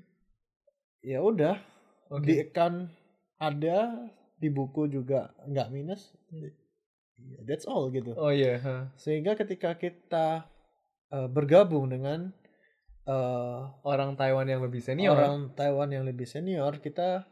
[1.01, 1.57] Ya udah,
[2.09, 2.25] Oke.
[2.25, 2.93] di account
[3.35, 4.05] ada
[4.37, 6.13] di buku juga nggak minus.
[7.15, 8.91] Ya, that's all gitu oh iya ha.
[8.99, 10.51] sehingga ketika kita
[11.09, 12.35] eh, bergabung dengan
[13.07, 15.15] eh, Orang Taiwan yang lebih senior.
[15.15, 17.23] orang Taiwan yang lebih senior, kita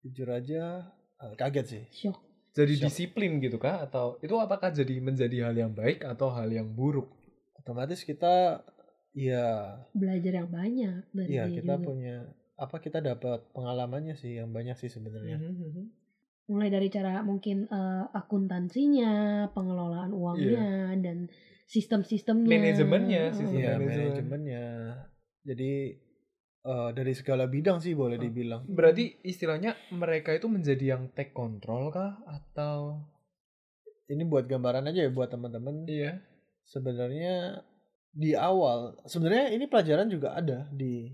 [0.00, 0.88] jujur aja
[1.20, 1.84] eh, kaget sih.
[1.92, 2.16] Shock.
[2.56, 2.84] Jadi Shock.
[2.88, 3.84] disiplin gitu kah?
[3.84, 7.12] Atau itu apakah jadi menjadi hal yang baik atau hal yang buruk?
[7.54, 8.64] Otomatis kita
[9.12, 11.84] ya Belajar yang banyak dari ya kita juga.
[11.84, 12.16] punya
[12.56, 15.36] apa kita dapat pengalamannya sih yang banyak sih sebenarnya.
[15.36, 16.08] Mhm.
[16.46, 19.12] mulai dari cara mungkin eh, akuntansinya,
[19.50, 21.26] pengelolaan uangnya dan
[21.66, 22.46] sistem-sistemnya.
[22.48, 23.34] Manajemennya, Oh.
[23.34, 23.90] sistem Iya, manajemen.
[23.90, 24.64] manajemennya.
[25.42, 25.72] Jadi
[26.66, 28.22] eh, dari segala bidang sih boleh Oh.
[28.22, 28.62] dibilang.
[28.66, 33.00] Berarti istilahnya mereka itu menjadi yang take control kah atau
[34.06, 35.82] Ini buat gambaran aja ya buat teman-teman.
[35.86, 36.22] iya?
[36.64, 37.58] Sebenarnya
[38.08, 41.10] di awal, sebenarnya ini pelajaran juga ada di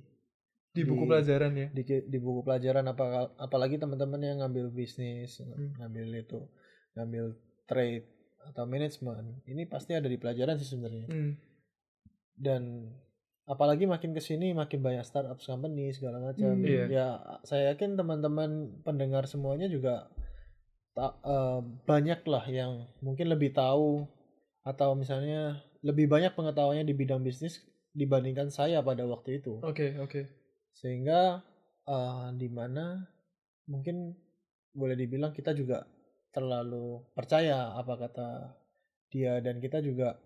[0.68, 1.68] Di buku Di- pelajaran ya.
[1.68, 3.04] di, di buku pelajaran apa
[3.38, 5.72] apalagi teman-teman yang ngambil bisnis, Hmm.
[5.76, 6.40] ngambil itu,
[6.94, 7.24] ngambil
[7.64, 8.08] trade
[8.42, 9.40] atau manajemen.
[9.42, 11.06] Ini pasti ada di pelajaran sih sebenarnya.
[11.06, 11.32] Hmm.
[12.34, 12.88] dan
[13.42, 16.64] apalagi makin ke sini makin banyak startup company segala macam Hmm.
[16.64, 16.84] Iya.
[16.88, 17.06] ya
[17.42, 18.50] saya yakin teman-teman
[18.86, 20.06] pendengar semuanya juga
[20.94, 24.06] tak eh, banyak lah yang mungkin lebih tahu
[24.62, 27.58] atau misalnya lebih banyak pengetahuannya di bidang bisnis
[27.92, 30.22] dibandingkan saya pada waktu itu Oke, oke.
[30.78, 31.42] sehingga
[31.84, 33.02] eh, di mana
[33.66, 34.14] mungkin
[34.72, 35.84] boleh dibilang kita juga
[36.32, 38.28] terlalu percaya apa kata
[39.12, 40.16] dia dan kita juga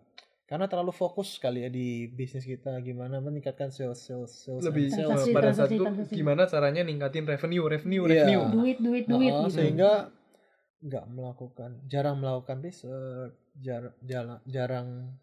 [0.46, 5.10] karena terlalu fokus kali ya di bisnis kita gimana meningkatkan sales sales sales Lebih sales.
[5.10, 6.14] Transaksi, pada transaksi, itu transaksi.
[6.14, 8.10] gimana caranya ningkatin revenue, revenue, Iya.
[8.22, 8.42] revenue.
[8.52, 9.26] Duit, duit, duit.
[9.28, 9.50] Heeh, gitu.
[9.52, 9.90] sehingga
[10.78, 15.18] nggak melakukan jarang melakukan research jar, jala- jarang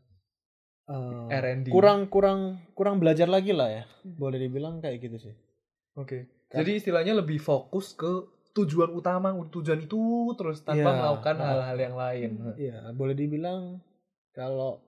[0.84, 1.72] eh, R&D.
[1.72, 2.40] kurang kurang
[2.74, 4.20] kurang belajar lagi lah ya Hmm.
[4.20, 5.36] boleh dibilang kayak gitu sih
[5.96, 6.28] Oke.
[6.52, 8.10] Kan- Jadi istilahnya lebih fokus ke
[8.52, 9.98] tujuan utama, tujuan itu
[10.36, 11.00] terus tanpa Iya.
[11.00, 11.46] melakukan Ah.
[11.48, 12.32] hal-hal yang lain.
[12.56, 13.80] Iya, boleh dibilang
[14.32, 14.83] kalau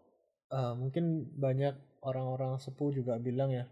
[0.50, 3.66] eh, mungkin banyak orang-orang sepuh juga bilang ya,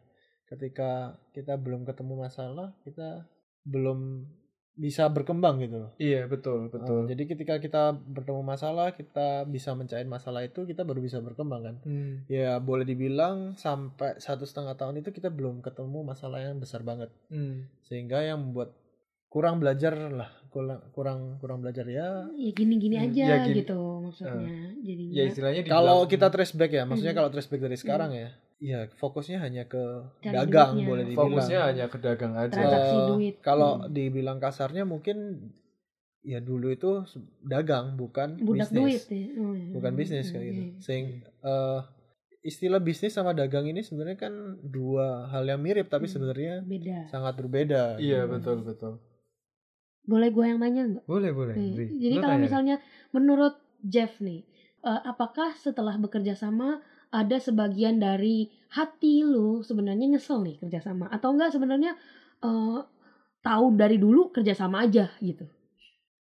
[0.50, 3.30] ketika kita belum ketemu masalah, kita
[3.64, 4.26] belum
[4.74, 5.92] bisa berkembang gitu loh.
[6.02, 7.06] Iya, betul, Eh, betul.
[7.06, 11.76] jadi ketika kita bertemu masalah, kita bisa mencairkan masalah itu, kita baru bisa berkembang kan.
[11.86, 12.26] Hmm.
[12.26, 17.14] Ya boleh dibilang sampai satu setengah tahun itu kita belum ketemu masalah yang besar banget,
[17.30, 17.70] Hmm.
[17.86, 18.74] sehingga yang membuat
[19.34, 23.56] kurang belajar lah, kurang kurang kurang belajar ya Ya gini-gini Hmm, aja ya gini.
[23.60, 24.46] gitu maksudnya.
[24.80, 25.12] Jadinya.
[25.12, 27.20] Ya istilahnya Kalau kita trace back ya, maksudnya Hmm.
[27.20, 28.30] kalau trace back dari sekarang ya,
[28.62, 29.82] ya fokusnya hanya ke
[30.22, 30.88] Cari dagang duitnya.
[30.88, 31.26] boleh dibilang.
[31.26, 32.54] fokusnya hanya ke dagang aja.
[32.54, 33.36] Transaksi duit.
[33.42, 33.90] Kalau Hmm.
[33.90, 35.18] dibilang kasarnya mungkin
[36.22, 37.04] ya dulu itu
[37.42, 39.28] dagang bukan budak duit bisnis, ya.
[39.36, 39.74] Oh, iya.
[39.74, 40.62] bukan bisnis kayak gitu.
[40.62, 40.74] Iya.
[40.80, 41.80] Sehingga eh,
[42.44, 46.14] istilah bisnis sama dagang ini sebenarnya kan dua hal yang mirip tapi Hmm.
[46.14, 47.10] sebenarnya Beda.
[47.10, 47.98] sangat berbeda.
[47.98, 48.32] Iya, Hmm.
[48.32, 48.94] betul, betul.
[50.04, 51.06] Boleh gue yang nanya nggak?
[51.08, 51.56] Boleh, boleh.
[51.56, 51.90] Nih.
[51.96, 52.44] Jadi kalau tanya.
[52.44, 52.76] misalnya
[53.16, 54.44] menurut Jeff nih,
[54.84, 56.84] eh, apakah setelah bekerja sama
[57.14, 61.94] ada sebagian dari hati lu sebenarnya nyesel nih kerja sama atau enggak sebenarnya
[62.44, 62.80] eh,
[63.44, 65.48] tahu dari dulu kerja sama aja gitu?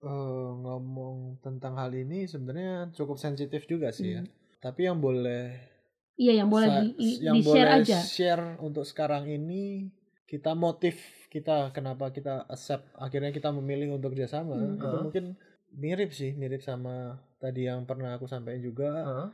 [0.03, 4.21] Eh, ngomong tentang hal ini sebenarnya cukup sensitif juga sih ya.
[4.23, 4.31] Hmm.
[4.59, 5.71] Tapi yang boleh
[6.13, 7.99] Iya yang boleh di, i- yang di share boleh aja.
[8.03, 9.89] share untuk sekarang ini
[10.29, 14.77] kita motif kita kenapa kita accept akhirnya kita memilih untuk kerjasama Hmm.
[14.77, 15.25] itu mungkin
[15.73, 19.29] mirip sih mirip sama tadi yang pernah aku sampaikan juga Hah?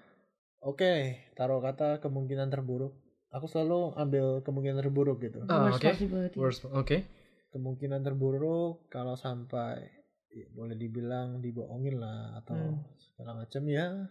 [0.63, 0.93] oke
[1.35, 2.95] taruh kata kemungkinan terburuk
[3.29, 5.89] aku selalu ambil kemungkinan terburuk gitu Ah, Worst oke.
[5.91, 6.37] possibility.
[6.39, 6.97] Worst, oke.
[7.51, 9.83] kemungkinan terburuk kalau sampai
[10.31, 12.79] ya, boleh dibilang dibohongin lah atau Hmm.
[12.95, 14.07] segala macam ya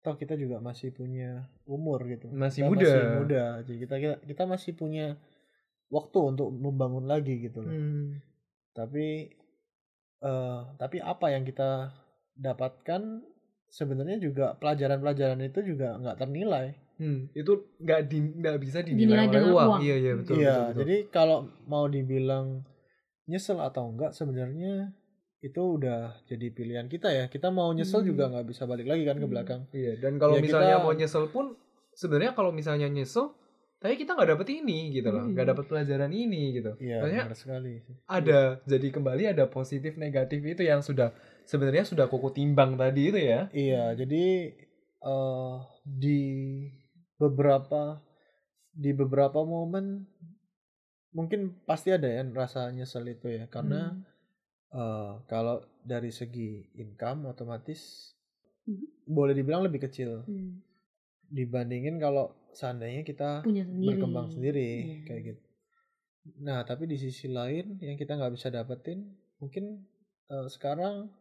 [0.00, 2.84] toh kita juga masih punya umur gitu Masih Kita muda.
[2.84, 5.06] masih muda jadi kita, kita kita masih punya
[5.88, 8.20] waktu untuk membangun lagi gitu loh Hmm.
[8.72, 9.30] tapi
[10.20, 11.92] eh tapi apa yang kita
[12.34, 13.22] dapatkan
[13.66, 19.26] sebenarnya juga pelajaran-pelajaran itu juga nggak ternilai Hmm, itu nggak di nggak bisa dinilai Dinilai
[19.26, 19.66] oleh dengan uang.
[19.66, 19.80] uang.
[19.82, 20.78] Iya, iya, betul, iya betul, betul.
[20.78, 22.46] jadi kalau mau dibilang
[23.26, 24.94] nyesel atau enggak sebenarnya
[25.40, 28.08] itu udah jadi pilihan kita ya kita mau nyesel Hmm.
[28.08, 29.28] juga nggak bisa balik lagi kan ke Hmm.
[29.28, 31.46] belakang Iya, dan kalau Ya, misalnya kita- mau nyesel pun
[31.92, 33.34] sebenarnya kalau misalnya nyesel,
[33.84, 35.36] tapi kita nggak dapet ini gitu loh, Hmm.
[35.36, 36.72] nggak dapet pelajaran ini gitu.
[36.80, 37.72] iya Maksudnya benar sekali
[38.08, 41.12] ada jadi kembali ada positif negatif itu yang sudah
[41.44, 43.52] sebenarnya sudah kuku timbang tadi itu ya.
[43.52, 44.24] Iya, jadi
[45.04, 46.20] eh di
[47.20, 48.00] beberapa
[48.72, 50.08] di beberapa momen
[51.12, 54.00] mungkin pasti ada ya rasa nyesel itu ya karena Hmm.
[54.80, 58.10] eh kalau dari segi income otomatis
[58.64, 58.80] Hmm.
[59.04, 60.64] boleh dibilang lebih kecil Hmm.
[61.28, 63.88] dibandingin kalau seandainya kita punya sendiri.
[63.88, 64.98] berkembang sendiri Iya.
[65.04, 65.42] kayak gitu.
[66.40, 69.04] Nah, tapi di sisi lain yang kita nggak bisa dapetin
[69.36, 69.84] mungkin
[70.26, 71.12] eh, sekarang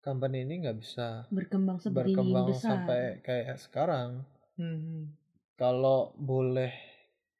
[0.00, 2.62] company ini nggak bisa Berkembang seperti berkembang besar.
[2.74, 5.14] sampai kayak sekarang Hmm.
[5.54, 6.74] kalau boleh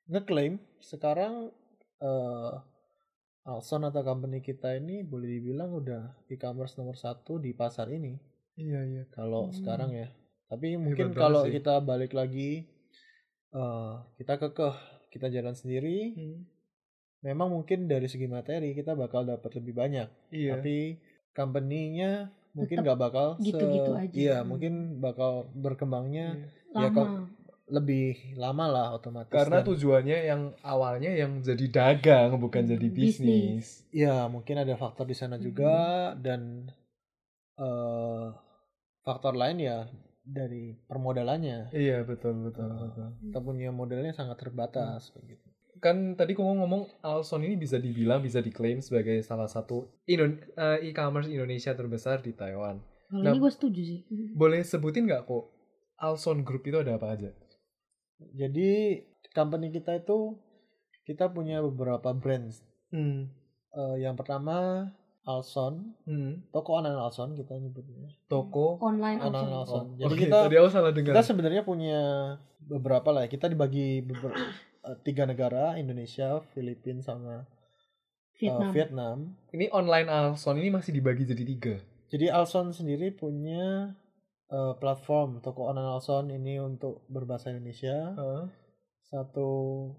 [0.06, 1.50] ngeklaim sekarang
[1.98, 2.52] eh
[3.42, 8.14] Alson atau company kita ini boleh dibilang udah e-commerce nomor satu di pasar ini
[8.54, 9.02] Iya iya.
[9.08, 9.54] kalau Hmm.
[9.54, 10.08] sekarang ya.
[10.46, 11.52] Tapi mungkin banget kalau sih.
[11.52, 12.62] kita balik lagi
[13.50, 14.76] eh kita kekeh
[15.08, 16.12] kita jalan sendiri,
[17.20, 20.08] memang mungkin dari segi materi kita bakal dapat lebih banyak.
[20.28, 20.56] Iya.
[20.56, 20.76] Tapi
[21.32, 24.12] company-nya mungkin nggak bakal se- gitu-gitu aja.
[24.14, 24.46] Iya, Hmm.
[24.46, 26.36] mungkin bakal berkembangnya
[26.74, 26.80] Iya.
[26.82, 27.08] ya kok
[27.68, 29.28] lebih lama lah otomatis.
[29.28, 33.16] Karena Dan- tujuannya yang awalnya yang jadi dagang bukan Hmm, jadi bisnis.
[33.20, 33.66] bisnis.
[33.92, 35.44] Ya, mungkin ada faktor di sana Hmm.
[35.44, 35.74] juga
[36.16, 36.68] dan
[37.56, 38.26] eh
[39.02, 39.84] faktor lain ya
[40.28, 41.72] dari permodalannya.
[41.72, 42.76] Iya betul betul Ah.
[42.84, 43.08] betul.
[43.24, 45.46] Kita punya modalnya sangat terbatas kayak gitu.
[45.78, 51.30] Kan tadi kamu ngomong Alson ini bisa dibilang bisa diklaim sebagai salah satu eh, e-commerce
[51.30, 52.82] Indonesia terbesar di Taiwan.
[53.08, 54.00] Kalau Nah, ini gue setuju sih.
[54.36, 55.48] Boleh sebutin nggak kok
[55.96, 57.30] Alson Group itu ada apa aja?
[58.34, 59.00] Jadi
[59.32, 60.36] company kita itu
[61.06, 62.60] kita punya beberapa brands.
[62.90, 63.30] Hmm.
[63.70, 64.90] Eh, yang pertama
[65.22, 66.46] Alson, Hmm.
[66.48, 68.08] toko online Alson kita nyebutnya.
[68.26, 68.78] Toko.
[68.78, 69.74] Online Online also.
[69.76, 69.84] Alson.
[69.86, 71.12] Oh, Jadi oke, kita tadi aku salah dengar.
[71.12, 72.00] kita sebenarnya punya
[72.60, 73.24] beberapa lah.
[73.24, 73.28] ya.
[73.28, 74.36] Kita dibagi beber-
[74.84, 77.46] eh, tiga negara, Indonesia, Filipina sama eh,
[78.38, 78.70] Vietnam.
[78.70, 79.16] Vietnam.
[79.50, 81.74] Ini online Alson ini masih dibagi jadi tiga.
[82.08, 83.92] Jadi Alson sendiri punya
[84.48, 88.16] eh, platform toko online Alson ini untuk berbahasa Indonesia.
[88.16, 88.44] Heeh.
[89.04, 89.48] Satu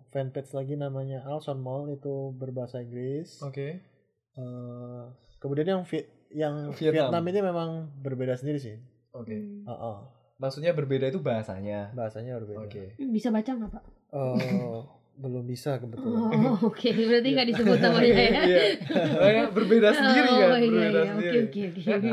[0.09, 3.41] fanpage lagi namanya Alson Mall itu berbahasa Inggris.
[3.41, 3.81] Oke.
[4.39, 5.03] Eh,
[5.37, 7.11] kemudian yang Vi- yang Vietnam.
[7.11, 7.23] Vietnam.
[7.25, 8.79] ini memang berbeda sendiri sih.
[9.11, 9.33] Oke.
[9.33, 9.65] Hmm.
[9.65, 9.97] Heeh,
[10.37, 11.91] Maksudnya berbeda itu bahasanya.
[11.91, 12.63] bahasanya berbeda.
[12.63, 12.95] Oke.
[12.95, 13.83] Bisa baca nggak pak?
[14.09, 14.79] Eh,
[15.19, 16.31] belum bisa kebetulan.
[16.31, 16.87] Oh, oke.
[16.87, 18.31] Berarti nggak disebut namanya ya.
[18.39, 19.43] Iya.
[19.51, 21.09] Berbeda sendiri kan, Oh, iya, berbeda iya.
[21.11, 21.39] sendiri.
[21.41, 22.07] Oke, oke, oke.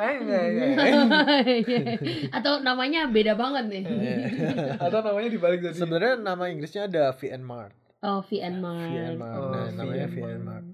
[0.00, 2.32] Eh, eh, eh.
[2.32, 3.82] Atau namanya beda banget nih.
[4.78, 7.76] Atau namanya dibalik jadi Sebenarnya nama Inggrisnya ada VN Mart.
[8.00, 8.88] Oh, VN Mart.
[8.88, 9.36] VN Mart.
[9.36, 10.64] Oh, nah, namanya VN Mart.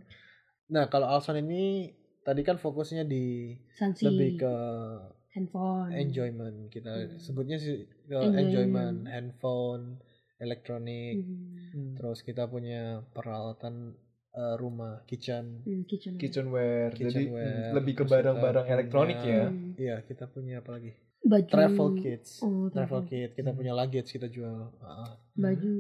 [0.72, 4.02] Nah, kalau Alson ini tadi kan fokusnya di Sansi.
[4.02, 4.54] lebih ke
[5.30, 5.90] handphone.
[5.92, 7.16] enjoyment kita Hmm.
[7.18, 8.36] sebutnya sih ke Enjoyment.
[8.38, 9.84] enjoyment, handphone,
[10.38, 11.16] elektronik.
[11.18, 11.56] Hmm.
[11.70, 11.92] Hmm.
[11.94, 13.96] Terus kita punya peralatan
[14.32, 15.60] eh, rumah, kitchen.
[15.60, 16.16] Hmm, kitchen.
[16.16, 16.88] kitchenware.
[16.90, 17.68] Jadi Kitchenware.
[17.68, 19.44] hmm, lebih ke barang-barang punya- elektronik ya.
[19.44, 19.76] Hmm.
[19.76, 20.96] Iya, kita punya apa lagi?
[21.22, 21.46] Baju.
[21.46, 22.40] Travel kits.
[22.40, 23.58] Oh, Travel kit, kita Hmm.
[23.60, 24.72] punya luggage kita jual.
[24.80, 25.20] Ah.
[25.34, 25.72] Baju.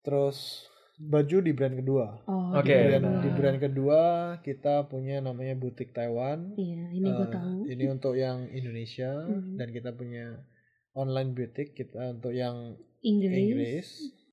[0.00, 0.69] Terus
[1.02, 2.06] baju di brand kedua.
[2.24, 2.68] Oh, Oke.
[2.68, 3.22] di Brand, bawah.
[3.22, 4.02] di brand kedua
[4.38, 6.52] kita punya namanya butik Taiwan.
[6.54, 7.56] Iya, ini gue Eh, tahu.
[7.66, 9.56] Ini untuk yang Indonesia Hmm.
[9.56, 10.44] dan kita punya
[10.92, 13.32] online butik kita untuk yang Inggris.
[13.34, 13.88] Inggris.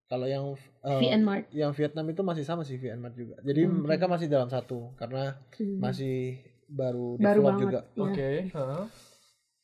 [0.05, 1.47] Kalau yang VN Mart.
[1.51, 3.39] yang Vietnam itu masih sama sih VN Mart juga.
[3.41, 3.81] Jadi Hmm.
[3.81, 5.79] mereka masih dalam satu karena Hmm.
[5.79, 7.79] masih baru Baru develop banget, juga.
[7.85, 8.03] ya.
[8.03, 8.83] Oke, heeh.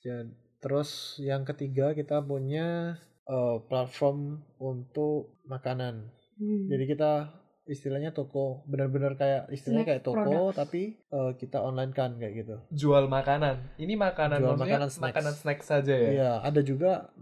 [0.01, 0.23] Dan
[0.57, 6.11] terus yang ketiga kita punya eh, platform untuk makanan.
[6.35, 6.65] Hmm.
[6.67, 7.11] Jadi kita
[7.63, 10.57] istilahnya toko benar-benar kayak istilahnya Snack kayak toko products.
[10.57, 12.55] tapi eh, kita online kan kayak gitu.
[12.69, 13.77] Jual makanan.
[13.77, 15.07] Ini makanan Jual makanan snacks.
[15.15, 16.09] makanan snack saja ya.
[16.11, 17.13] Iya, ada juga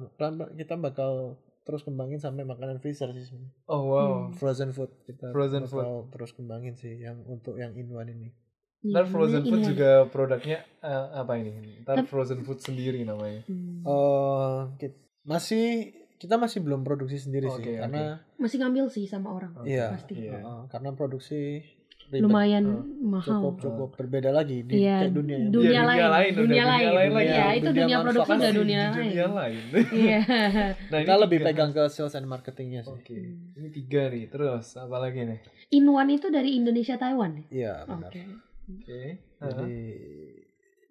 [0.51, 3.38] kita bakal terus kembangin sampai makanan freezer sih.
[3.66, 4.09] Oh wow.
[4.26, 4.34] Hmm.
[4.34, 8.30] Frozen food kita Frozen bakal terus kembangin sih yang untuk yang in one ini.
[8.82, 11.86] Ntar Iya, frozen food ini- juga produknya eh, apa ini?
[11.86, 13.45] Ntar frozen food sendiri namanya.
[13.45, 13.86] Hmm.
[13.86, 17.82] Eh, kit- masih kita masih belum produksi sendiri Oke, sih oke.
[17.82, 18.03] karena
[18.38, 19.51] Masih ngambil sih sama orang.
[19.55, 19.89] Oke, Iya.
[19.91, 20.13] Pasti.
[20.19, 20.38] Iya.
[20.38, 21.41] eh, karena produksi
[22.07, 22.22] ribet.
[22.22, 23.26] Lumayan Oh, mahal.
[23.26, 26.43] cukup cukup berbeda lagi di Iya, kayak dunia yang dunia, Iya, dunia lain, lain, dunia
[26.43, 27.26] dunia lain, lain lagi.
[27.26, 28.59] Iya, itu Dunia dunia produksi udah manufaktur.
[28.59, 29.07] dunia Di lain.
[29.07, 29.63] dunia lain.
[30.03, 30.19] Iya.
[30.86, 31.47] nah, kita ini lebih tiga.
[31.47, 32.93] pegang ke sales and marketingnya sih.
[32.93, 33.17] Oke,
[33.55, 34.26] ini tiga nih.
[34.28, 35.39] Terus apa lagi nih?
[35.72, 37.32] Inwan itu dari Indonesia Taiwan.
[37.34, 37.43] ya?
[37.49, 37.89] Iya Oke.
[37.89, 38.11] benar.
[38.69, 39.01] Oke.
[39.39, 39.80] Jadi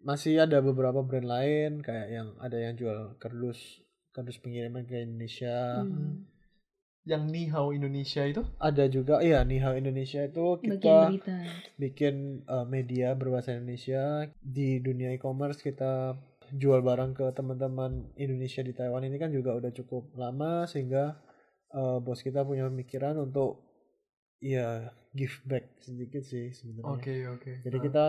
[0.00, 3.84] masih ada beberapa brand lain kayak yang ada yang jual kardus
[4.20, 5.80] kardus pengiriman ke Indonesia.
[5.80, 6.28] Hmm.
[7.08, 8.44] Yang Nihao Indonesia itu?
[8.60, 11.08] Ada juga iya Nihao Indonesia itu kita
[11.80, 16.20] bikin uh, media berbahasa Indonesia di dunia e-commerce kita
[16.52, 21.16] jual barang ke teman-teman Indonesia di Taiwan ini kan juga udah cukup lama sehingga
[21.72, 23.64] uh, bos kita punya pemikiran untuk
[24.44, 26.90] ya give back sedikit sih sebenarnya.
[26.90, 27.52] Oke, oke.
[27.64, 28.06] Jadi Nah, kita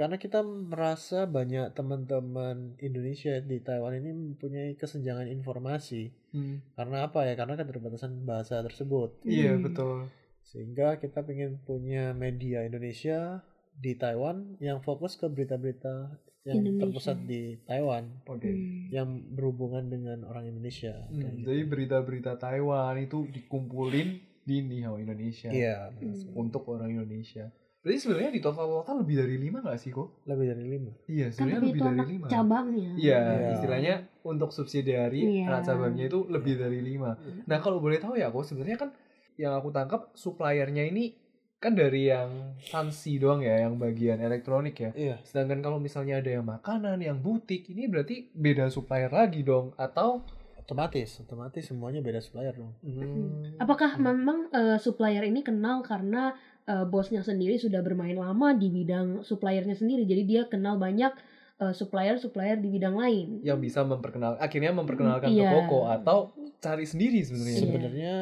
[0.00, 6.08] karena kita merasa banyak teman-teman Indonesia di Taiwan ini mempunyai kesenjangan informasi.
[6.32, 7.36] hmm, Karena apa ya?
[7.36, 9.20] Karena keterbatasan bahasa tersebut.
[9.22, 9.62] Iya, Hmm.
[9.62, 9.96] betul.
[10.40, 16.80] Sehingga kita ingin punya media Indonesia di Taiwan yang fokus ke berita-berita yang Indonesia.
[16.82, 18.48] terpusat di Taiwan Oke.
[18.48, 18.88] Hmm.
[18.88, 20.96] yang berhubungan dengan orang Indonesia.
[21.06, 21.44] Hmm, gitu.
[21.44, 24.08] jadi berita-berita Taiwan itu dikumpulin
[24.40, 25.92] di Nihao Indonesia Iya.
[25.92, 26.32] Hmm.
[26.34, 27.52] untuk orang Indonesia.
[27.80, 30.20] Berarti sebenarnya di total total lebih dari lima nggak sih kok?
[30.28, 32.26] lebih dari lima Iya, kan sebenarnya tapi lebih itu dari lima.
[32.28, 33.48] cabangnya Iya, Iya.
[33.50, 35.44] istilahnya untuk subsidiari Iya.
[35.48, 37.16] anak cabangnya itu lebih dari lima.
[37.46, 38.90] Nah kalau boleh tahu ya kok sebenarnya kan
[39.34, 41.16] yang aku tangkap suppliernya ini
[41.56, 44.90] kan dari yang sansi doang ya, yang bagian elektronik ya.
[44.94, 49.72] iya Sedangkan kalau misalnya ada yang makanan, yang butik, ini berarti beda supplier lagi dong?
[49.76, 50.24] Atau
[50.60, 53.58] otomatis otomatis semuanya beda supplier dong Hmm.
[53.58, 56.30] apakah memang eh, supplier ini kenal karena
[56.70, 61.10] eh, bosnya sendiri sudah bermain lama di bidang suppliernya sendiri jadi dia kenal banyak
[61.58, 65.50] eh, supplier-supplier di bidang lain yang bisa memperkenal, akhirnya memperkenalkan ke Iya.
[65.50, 66.18] Koko atau
[66.62, 67.52] cari sendiri sebenarnya?
[67.52, 67.62] Iya.
[67.66, 68.16] sebenarnya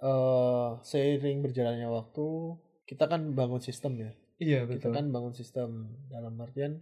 [0.00, 2.26] eh, seiring berjalannya waktu
[2.88, 4.96] kita kan bangun sistem ya Iya kita betul.
[4.96, 5.68] kan bangun sistem
[6.08, 6.80] dalam artian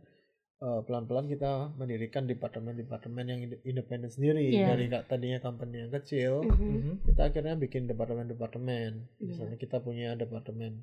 [0.58, 4.66] eh, pelan-pelan kita mendirikan departemen-departemen yang inde- independen sendiri Iya.
[4.68, 6.66] dari tadinya company yang kecil Mhm.
[6.68, 6.92] Mhm.
[7.06, 9.24] kita akhirnya bikin departemen-departemen Iya.
[9.24, 10.82] misalnya kita punya departemen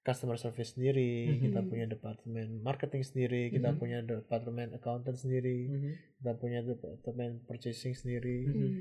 [0.00, 1.68] customer service sendiri kita Mhm.
[1.68, 3.78] punya departemen marketing sendiri kita Mhm.
[3.78, 5.90] punya departemen accountant sendiri Mhm.
[6.18, 8.56] kita punya departemen purchasing sendiri Mhm.
[8.56, 8.80] Hmm.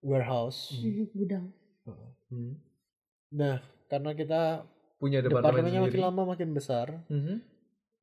[0.00, 1.46] warehouse Mhm, gudang
[2.28, 2.58] Hmm.
[3.30, 4.66] nah karena kita
[4.98, 5.94] Punya departemen departemennya sendiri.
[5.94, 7.36] makin lama makin besar Mhm.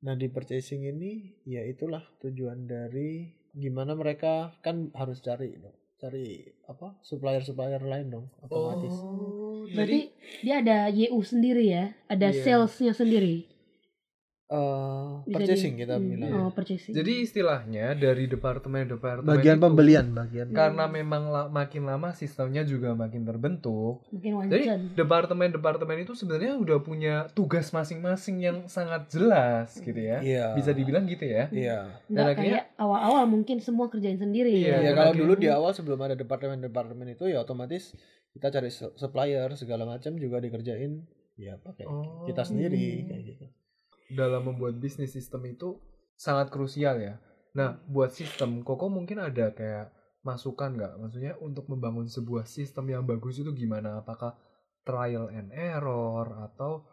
[0.04, 1.12] Nah di purchasing ini
[1.44, 8.12] ya itulah tujuan dari gimana mereka kan harus cari dong, cari apa supplier supplier lain
[8.12, 8.92] dong otomatis.
[8.92, 10.12] Oh, berarti
[10.44, 12.44] dia ada YU sendiri ya ada Iya.
[12.44, 13.48] salesnya sendiri
[14.46, 16.30] Eh, Bisa purchasing di- kita hmm, bilang.
[16.38, 20.46] oh purchasing Jadi istilahnya dari departemen-departemen bagian itu, pembelian bagian.
[20.48, 24.06] karena memang la- makin lama sistemnya juga makin terbentuk.
[24.06, 30.22] mungkin Jadi departemen-departemen itu sebenarnya udah punya tugas masing-masing yang sangat jelas gitu ya.
[30.22, 30.46] Iya.
[30.54, 31.48] Bisa dibilang gitu ya.
[31.48, 31.78] Iya.
[32.06, 35.48] nggak dan akhirnya- awal-awal mungkin semua kerjain sendiri Iya, Ya, dan kalau akhirnya- dulu di
[35.48, 37.98] awal sebelum ada departemen-departemen itu ya otomatis
[38.30, 41.02] kita cari su- supplier segala macam juga dikerjain
[41.34, 42.22] ya pakai Oh.
[42.22, 43.06] kita sendiri Hmm.
[43.08, 43.46] kayak gitu.
[44.10, 45.78] Dalam membuat bisnis sistem itu
[46.14, 47.18] sangat krusial ya.
[47.56, 49.90] Nah, buat sistem, Koko mungkin ada kayak
[50.22, 50.92] masukan nggak?
[51.00, 54.02] Maksudnya untuk membangun sebuah sistem yang bagus itu gimana?
[54.02, 54.36] Apakah
[54.86, 56.86] trial and error atau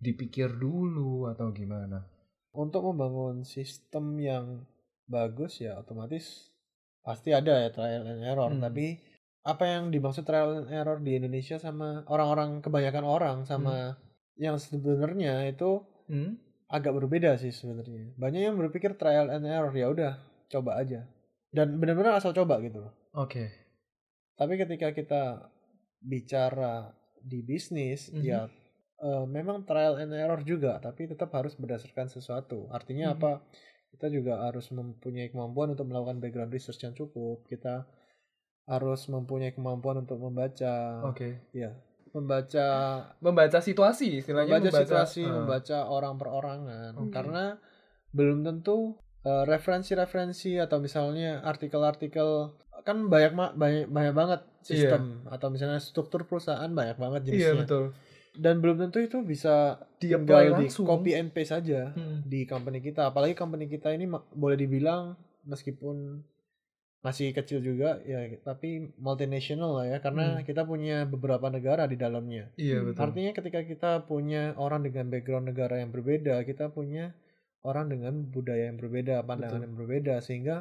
[0.00, 2.02] dipikir dulu atau gimana?
[2.56, 4.64] Untuk membangun sistem yang
[5.06, 6.50] bagus ya otomatis
[7.06, 8.58] pasti ada ya trial and error Hmm.
[8.58, 8.98] tapi
[9.46, 13.94] apa yang dimaksud trial and error di Indonesia sama orang-orang kebanyakan orang sama
[14.34, 16.38] yang sebenarnya itu Hmm?
[16.66, 20.12] Agak berbeda sih sebenarnya banyak yang berpikir trial and error ya udah
[20.50, 21.06] coba aja
[21.54, 23.50] dan benar-benar asal coba gitu loh Oke.
[24.34, 25.22] tapi ketika kita
[26.02, 26.90] bicara
[27.22, 28.22] di bisnis Mhm.
[28.22, 28.40] ya
[28.96, 33.14] eh, memang trial and error juga tapi tetap harus berdasarkan sesuatu artinya Mhm.
[33.20, 33.32] apa
[33.92, 37.86] kita juga harus mempunyai kemampuan untuk melakukan background research yang cukup kita
[38.66, 41.38] harus mempunyai kemampuan untuk membaca Oke.
[41.54, 41.70] ya
[42.16, 42.66] membaca
[43.18, 45.32] Membaca situasi istilahnya membaca situasi Ah.
[45.36, 47.12] membaca orang perorangan Oke.
[47.12, 47.60] karena
[48.10, 55.76] belum tentu eh, referensi-referensi atau misalnya artikel-artikel kan banyak banyak banyak banget sistem atau misalnya
[55.76, 57.84] struktur perusahaan banyak banget Iya jenisnya betul.
[58.36, 62.22] dan belum tentu itu bisa tinggal di copy and paste aja Hmm.
[62.22, 66.22] di company kita apalagi company kita ini boleh dibilang meskipun
[67.06, 70.42] masih kecil juga ya tapi multinational lah ya karena Hmm.
[70.42, 72.86] kita punya beberapa negara di dalamnya Iya Hmm.
[72.90, 73.00] betul.
[73.00, 77.14] Artinya ketika kita punya orang dengan background negara yang berbeda, kita punya
[77.62, 79.66] orang dengan budaya yang berbeda, pandangan Betul.
[79.66, 80.56] yang berbeda, sehingga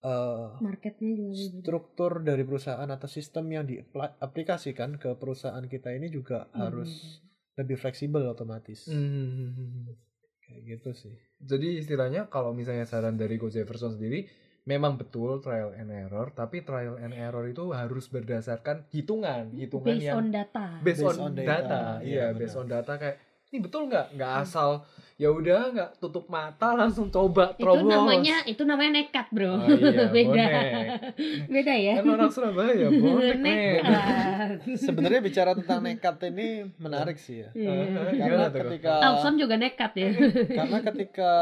[0.00, 1.60] eh, marketnya juga beda.
[1.60, 6.56] struktur dari perusahaan atau sistem yang diaplikasikan ke perusahaan kita ini juga Hmm.
[6.58, 7.20] harus
[7.54, 8.88] lebih fleksibel otomatis.
[8.88, 9.92] Hmm.
[10.40, 11.14] Kayak gitu sih.
[11.38, 14.24] Jadi istilahnya kalau misalnya saran dari Coach Jefferson sendiri
[14.62, 20.04] memang betul trial and error, tapi trial and error itu harus berdasarkan hitungan, hitungan based
[20.04, 21.48] yang on data based, Based on, on data.
[21.50, 21.80] data.
[21.98, 23.16] Iya, Iya, based on data kayak
[23.50, 24.14] ini betul nggak?
[24.14, 24.86] Nggak asal
[25.16, 27.82] ya udah nggak tutup mata langsung coba itu terobos.
[27.84, 30.86] namanya itu namanya nekat bro Oh, iya, beda bonek.
[31.58, 37.50] beda ya kan orang Surabaya bonek nekat Sebenarnya bicara tentang nekat ini menarik sih ya.
[37.52, 38.06] Iya.
[38.08, 40.08] Gimana Karena ketika Alson juga nekat ya
[40.46, 41.32] karena ketika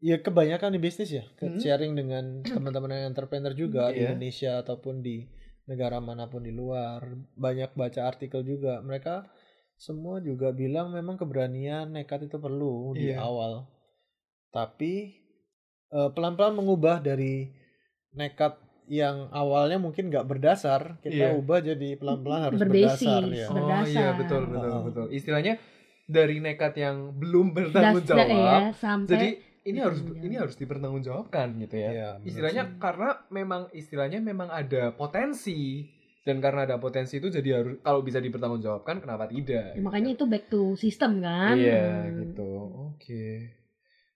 [0.00, 1.58] ya kebanyakan di bisnis ya ke- Hmm.
[1.58, 4.10] sharing dengan teman-teman yang entrepreneur juga di Iya.
[4.10, 5.28] Indonesia ataupun di
[5.64, 9.28] negara mana pun di luar banyak baca artikel juga mereka
[9.76, 13.20] semua juga bilang memang keberanian nekat itu perlu di Iya.
[13.20, 13.68] awal
[14.48, 15.16] tapi
[15.88, 17.50] eh, pelan-pelan mengubah dari
[18.12, 18.54] nekat
[18.86, 21.36] yang awalnya mungkin nggak berdasar kita Iya.
[21.36, 23.06] ubah jadi pelan-pelan harus Berbasis.
[23.06, 24.12] berdasar ya Oh, Oh iya Berdasar.
[24.16, 24.82] betul betul Oh.
[24.82, 25.06] betul.
[25.10, 25.54] Istilahnya
[26.04, 28.26] dari nekat yang belum bertanggung jawab.
[28.26, 29.28] ya, sampai Jadi
[29.62, 31.90] ini harus bertanggung ini harus dipertanggungjawabkan gitu ya.
[31.90, 32.76] Iya, benar istilahnya sih.
[32.80, 35.84] karena memang istilahnya memang ada potensi.
[36.20, 39.72] Dan karena ada potensi itu jadi harus kalau bisa dipertanggungjawabkan kenapa tidak?
[39.72, 41.56] Ya, makanya itu back to system kan?
[41.56, 42.12] Iya Hmm.
[42.20, 42.50] gitu.
[42.92, 43.56] Oke.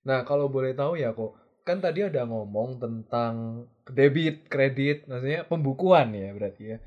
[0.04, 1.32] Nah kalau boleh tahu ya kok
[1.64, 6.78] kan tadi ada ngomong tentang debit kredit maksudnya pembukuan ya berarti ya.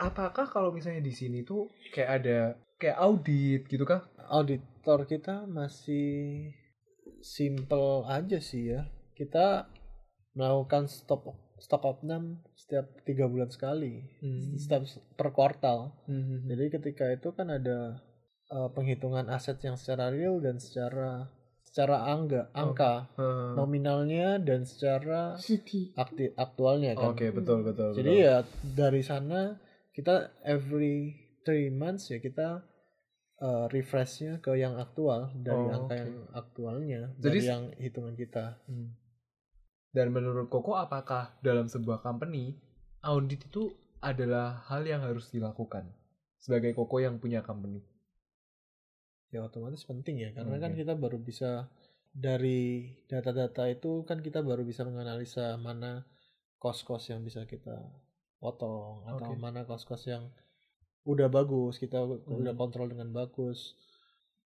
[0.00, 2.38] Apakah kalau misalnya di sini tuh kayak ada
[2.80, 4.08] kayak audit gitu kah?
[4.32, 6.48] Auditor kita masih
[7.26, 9.66] simple aja sih ya kita
[10.32, 11.26] melakukan stop
[11.58, 14.54] stock opnam setiap tiga bulan sekali Hmm.
[14.54, 16.46] setiap per kuartal Hmm.
[16.46, 17.98] jadi ketika itu kan ada
[18.46, 21.26] uh, penghitungan aset yang secara real dan secara
[21.66, 23.56] secara angga angka Hmm.
[23.56, 25.34] nominalnya dan secara
[25.96, 27.90] akti, aktualnya kan Oke betul betul.
[27.92, 28.22] jadi betul.
[28.22, 29.56] ya dari sana
[29.90, 30.14] kita
[30.44, 32.60] every three months ya kita
[33.40, 36.00] uh, refreshnya ke yang aktual dari Oh, angka oke.
[36.02, 38.94] yang aktualnya Jadi dari yang hitungan kita Hmm.
[39.96, 42.52] Dan menurut Koko apakah dalam sebuah company
[43.00, 43.72] audit itu
[44.04, 45.88] adalah hal yang harus dilakukan
[46.36, 47.80] sebagai Koko yang punya company?
[49.26, 50.86] ya otomatis penting ya karena kan Oke.
[50.86, 51.66] kita baru bisa
[52.14, 56.06] dari data-data itu kan kita baru bisa menganalisa mana
[56.56, 57.74] kos-kos yang bisa kita
[58.38, 59.42] potong atau Oke.
[59.42, 60.30] mana kos-kos yang
[61.06, 62.18] udah bagus kita Hmm.
[62.36, 63.78] udah kontrol dengan bagus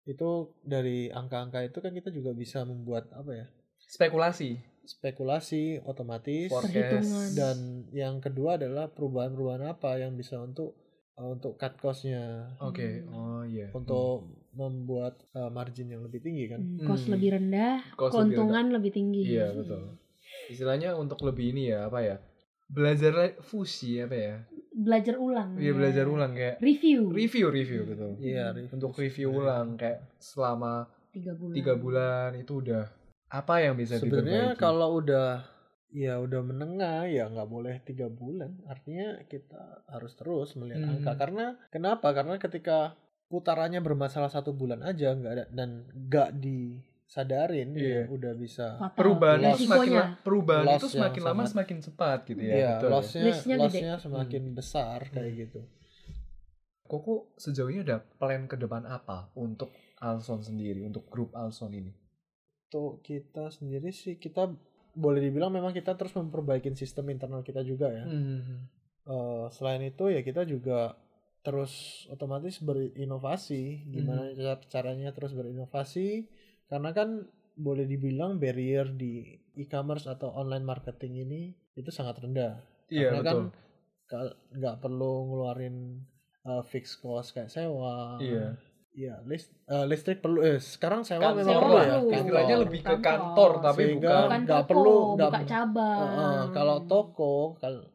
[0.04, 0.30] itu
[0.62, 3.45] dari angka-angka itu kan kita juga bisa membuat apa ya
[3.80, 4.60] Spekulasi.
[4.84, 6.72] spekulasi otomatis Forecast.
[6.72, 7.30] Perhitungan.
[7.34, 7.58] dan
[7.91, 10.76] yang kedua adalah perubahan-perubahan apa yang bisa untuk
[11.14, 13.01] uh, untuk cut cost-nya Oke.
[13.01, 13.12] Hmm.
[13.12, 13.72] Oh iya.
[13.72, 17.16] untuk membuat uh, margin yang lebih tinggi kan Hmm, Cost Hmm.
[17.16, 19.22] lebih rendah, Cost lebih keuntungan lebih, tinggi.
[19.26, 19.97] Iya betul.
[20.45, 22.18] Istilahnya untuk lebih ini ya apa ya?
[22.66, 24.36] Belajar fusi apa ya?
[24.76, 25.55] Belajar ulang.
[25.55, 25.74] Iya ya.
[25.74, 27.09] belajar ulang kayak Review.
[27.09, 28.11] review review betul.
[28.17, 31.53] Iya, review Untuk review ulang kayak selama Tiga bulan.
[31.53, 32.84] tiga bulan itu udah
[33.30, 35.45] apa yang bisa sebenarnya kalau udah
[35.89, 39.57] ya udah menengah ya nggak boleh tiga bulan artinya kita
[39.88, 40.93] harus terus melihat Hmm.
[40.97, 46.92] angka karena kenapa karena ketika putarannya bermasalah satu bulan aja nggak ada dan nggak disadarin
[47.76, 47.99] Iya.
[47.99, 48.95] ya udah bisa Fatal.
[48.95, 49.59] perubahannya Loss.
[49.59, 50.01] semakin Resikonya.
[50.03, 52.53] la- perubahan Loss itu semakin lama sangat- semakin cepat gitu ya.
[52.55, 52.89] ya betul.
[52.89, 53.64] lossnya Risknya gede.
[53.64, 55.39] lossnya semakin besar kayak Hmm.
[55.39, 55.61] gitu
[56.84, 61.93] Koko sejauh ini ada plan ke depan apa untuk Alson sendiri, untuk grup Alson ini?
[62.66, 64.49] untuk kita sendiri sih kita
[64.91, 68.66] boleh dibilang memang kita terus memperbaiki sistem internal kita juga ya Hmm.
[69.03, 70.95] Eh, selain itu ya kita juga
[71.39, 71.72] terus
[72.07, 74.34] otomatis berinovasi gimana Hmm.
[74.34, 76.26] cara- caranya terus berinovasi
[76.66, 77.09] karena kan
[77.53, 79.24] boleh dibilang barrier di
[79.55, 81.41] e-commerce atau online marketing ini
[81.74, 82.57] itu sangat rendah
[82.88, 83.49] Iya karena kan betul.
[84.05, 85.78] ka- nggak perlu ngeluarin
[86.43, 88.57] uh, fixed cost kayak sewa Iya.
[88.93, 91.97] Iya, list, eh, listrik perlu eh sekarang sewa Kan memang sewa perlu ya.
[92.14, 92.61] Istilahnya kantor.
[92.61, 93.01] lebih ke Kantor.
[93.01, 95.97] kantor tapi Sehingga bukan nggak perlu, nggak- buka cabang.
[95.97, 97.89] Eh, eh, kalau toko kal-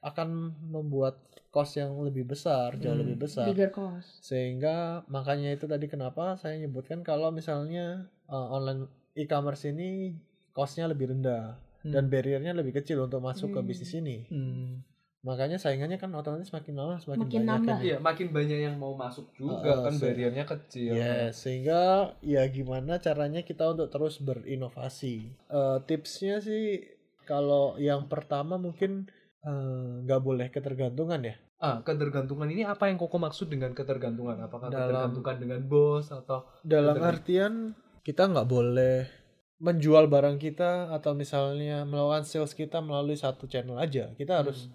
[0.00, 0.28] akan
[0.64, 1.18] membuat
[1.48, 3.02] cost yang lebih besar, jauh Hmm.
[3.02, 3.46] lebih besar.
[3.46, 4.20] Bigger cost.
[4.20, 4.76] Sehingga
[5.06, 8.84] makanya itu tadi kenapa saya nyebutkan kalau misalnya uh, online
[9.14, 10.14] e-commerce ini
[10.50, 11.90] costnya lebih rendah Hmm.
[11.90, 13.66] dan barriernya lebih kecil untuk masuk ke Hmm.
[13.66, 14.26] bisnis ini.
[14.26, 14.82] Hmm.
[15.18, 17.76] Makanya saingannya kan otomatis makin lama semakin Makin banyak nambah.
[17.76, 17.84] kan.
[17.84, 20.92] Iya, makin banyak yang mau masuk juga Eh, kan se- barriernya kecil.
[20.92, 21.80] Yes, sehingga
[22.20, 25.34] ya gimana caranya kita untuk terus berinovasi.
[25.48, 26.86] Eh, tipsnya sih
[27.24, 29.10] kalau yang pertama mungkin
[29.40, 31.34] eh, nggak boleh ketergantungan ya.
[31.58, 34.38] Ah, ketergantungan ini apa yang Koko maksud dengan ketergantungan?
[34.40, 39.10] Apakah Dalam- ketergantungan dengan bos atau Dalam artian kita nggak boleh
[39.58, 44.14] menjual barang kita atau misalnya melakukan sales kita melalui satu channel aja.
[44.14, 44.70] Kita harus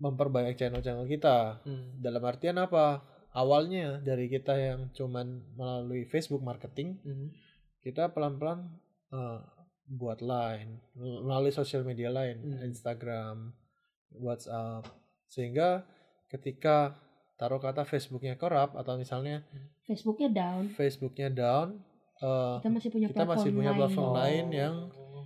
[0.00, 1.60] memperbanyak channel-channel kita.
[1.62, 2.00] Hmm.
[2.00, 3.04] Dalam artian apa?
[3.32, 7.28] Awalnya dari kita yang cuman melalui Facebook marketing, Hmm.
[7.80, 8.72] kita pelan-pelan
[9.12, 9.40] uh,
[9.84, 12.64] buat line melalui sosial media lain, Hmm.
[12.64, 13.52] Instagram,
[14.16, 14.84] WhatsApp,
[15.26, 15.84] sehingga
[16.26, 16.96] ketika
[17.34, 19.42] taruh kata Facebooknya korup atau misalnya
[19.82, 20.70] Facebooknya down.
[20.70, 21.68] Facebooknya down,
[22.18, 23.78] uh, Kita masih punya kita platform masih punya lain.
[23.78, 24.14] platform Oh.
[24.14, 24.74] lain yang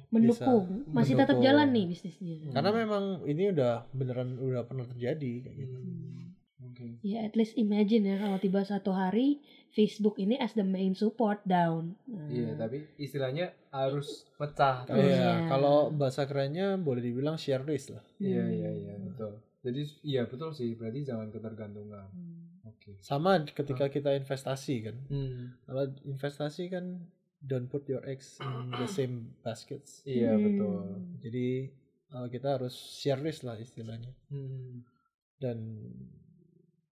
[0.08, 0.64] mendukung.
[0.88, 1.44] Masih tetap Mendukung.
[1.44, 2.34] jalan nih bisnisnya.
[2.38, 2.52] Hmm.
[2.52, 5.76] karena memang ini udah beneran udah pernah terjadi kayak gitu.
[5.76, 6.24] Hmm.
[6.66, 6.86] Oke.
[7.02, 11.42] Ya at least imagine ya kalau tiba satu hari Facebook ini as the main support
[11.42, 11.96] down.
[12.04, 14.86] Nah, Iya, tapi istilahnya harus pecah.
[14.86, 15.46] Iya.
[15.46, 18.04] kalau bahasa kerennya boleh dibilang share risk lah.
[18.16, 18.52] Iya, hmm.
[18.52, 19.32] iya, iya, betul.
[19.60, 22.06] Jadi iya betul sih, berarti jangan ketergantungan.
[22.08, 22.64] Hmm.
[22.64, 22.96] Oke.
[22.98, 24.96] Sama ketika kita investasi kan.
[25.06, 25.54] Hmm.
[25.62, 27.02] Kalau investasi kan
[27.38, 30.00] don't put your eggs in the same baskets.
[30.02, 30.42] Iya, Hmm.
[30.42, 30.82] betul.
[31.20, 31.46] Jadi
[32.10, 34.86] uh, kita harus share risk lah istilahnya Hmm.
[35.36, 35.58] dan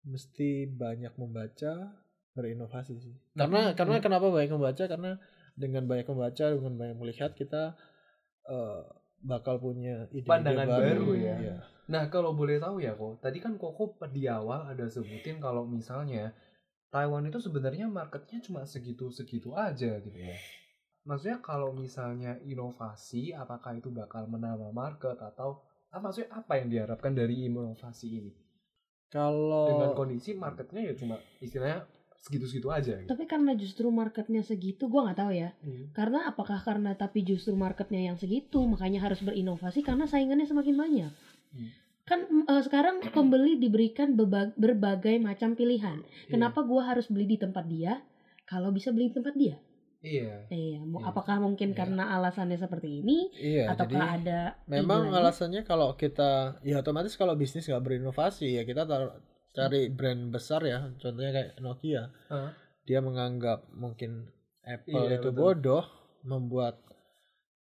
[0.04, 1.96] mesti banyak membaca,
[2.34, 3.16] berinovasi sih.
[3.38, 3.76] Nah, Karena hmm.
[3.78, 4.84] karena kenapa banyak membaca?
[4.86, 5.12] Karena
[5.54, 7.78] dengan banyak membaca, dengan banyak melihat kita
[8.50, 8.82] uh,
[9.24, 11.36] bakal punya ide Pandangan baru ya.
[11.40, 11.58] Iya.
[11.88, 16.32] Nah, kalau boleh tahu ya kok, tadi kan Koko di awal ada sebutin kalau misalnya
[16.94, 20.38] Taiwan itu sebenarnya marketnya cuma segitu-segitu aja gitu ya.
[21.04, 25.60] Maksudnya kalau misalnya inovasi, apakah itu bakal menambah market atau
[25.92, 28.32] ah, maksudnya apa yang diharapkan dari inovasi ini?
[29.12, 31.86] Kalau Dengan kondisi marketnya ya cuma istilahnya
[32.24, 33.04] segitu-segitu aja.
[33.04, 33.10] Gitu.
[33.12, 35.52] Tapi karena justru marketnya segitu, gua nggak tahu ya.
[35.60, 35.92] Hmm.
[35.92, 41.12] Karena apakah karena tapi justru marketnya yang segitu, makanya harus berinovasi karena saingannya semakin banyak.
[41.52, 41.70] Hmm.
[42.08, 44.16] Kan eh, sekarang pembeli diberikan
[44.56, 46.00] berbagai macam pilihan.
[46.32, 48.00] Kenapa gua harus beli di tempat dia
[48.48, 49.60] kalau bisa beli di tempat dia?
[50.04, 50.52] Iya.
[50.52, 51.00] Iya, Iya.
[51.00, 51.80] apakah mungkin Iya.
[51.80, 57.40] karena alasannya seperti ini iya, ataukah jadi ada memang alasannya kalau kita ya otomatis kalau
[57.40, 59.16] bisnis nggak berinovasi ya kita tar-
[59.54, 62.10] cari brand besar ya, contohnya kayak Nokia.
[62.28, 62.50] Hah?
[62.84, 64.28] Dia menganggap mungkin
[64.60, 65.40] Apple Iya, itu betul.
[65.40, 65.86] bodoh
[66.24, 66.82] membuat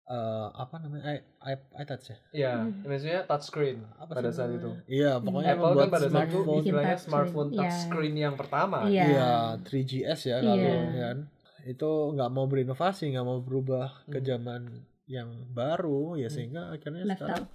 [0.04, 2.82] eh, apa namanya i, i, iTouch ya Iya, Hmm.
[2.82, 4.70] maksudnya touchscreen apa pada saat itu.
[4.84, 7.58] Iya, pokoknya Apple kan pada saat itu smartphone Bikin istilahnya touchscreen, smartphone iya.
[7.58, 8.76] touchscreen yang pertama.
[8.82, 9.04] Iya.
[9.04, 9.30] Iya,
[9.62, 11.02] 3GS ya kalau Iya.
[11.06, 11.18] kan.
[11.62, 14.26] Itu nggak mau berinovasi, nggak mau berubah ke Hmm.
[14.26, 14.62] zaman
[15.06, 16.34] yang baru ya Hmm.
[16.34, 17.50] sehingga akhirnya left sekarang out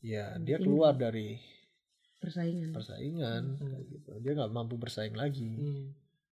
[0.00, 1.36] ya Hmm, dia keluar dari
[2.24, 2.70] persaingan.
[2.72, 3.68] persaingan Hmm.
[3.68, 4.10] kayak gitu.
[4.18, 5.50] Dia nggak mampu bersaing lagi.
[5.50, 5.84] Hmm.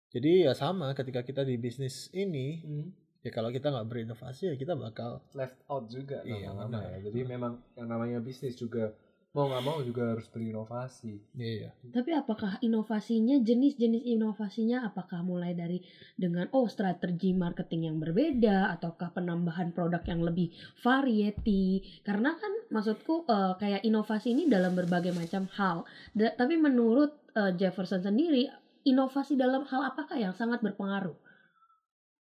[0.09, 2.87] Jadi ya sama ketika kita di bisnis ini Hmm.
[3.21, 6.99] ya kalau kita nggak berinovasi ya kita bakal left out juga Iya, lama-lama ya.
[7.07, 8.91] Jadi memang yang namanya bisnis juga
[9.33, 11.17] mau nggak mau juga harus berinovasi.
[11.41, 11.73] iya.
[11.89, 15.81] Tapi apakah inovasinya jenis-jenis inovasinya apakah mulai dari
[16.17, 20.53] dengan oh strategi marketing yang berbeda ataukah penambahan produk yang lebih
[20.85, 21.81] variety?
[22.05, 25.89] Karena kan maksudku eh, kayak inovasi ini dalam berbagai macam hal.
[26.13, 28.49] Da- tapi menurut eh, Jefferson sendiri
[28.85, 31.17] inovasi dalam hal apakah yang sangat berpengaruh?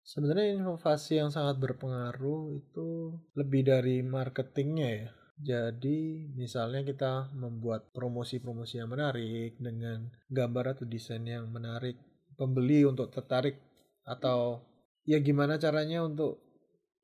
[0.02, 5.10] Sebenarnya inovasi yang sangat berpengaruh itu lebih dari marketingnya ya.
[5.36, 11.96] Jadi misalnya kita membuat promosi-promosi yang menarik dengan gambar atau desain yang menarik
[12.36, 13.56] pembeli untuk tertarik
[14.04, 14.60] atau
[15.02, 16.42] ya gimana caranya untuk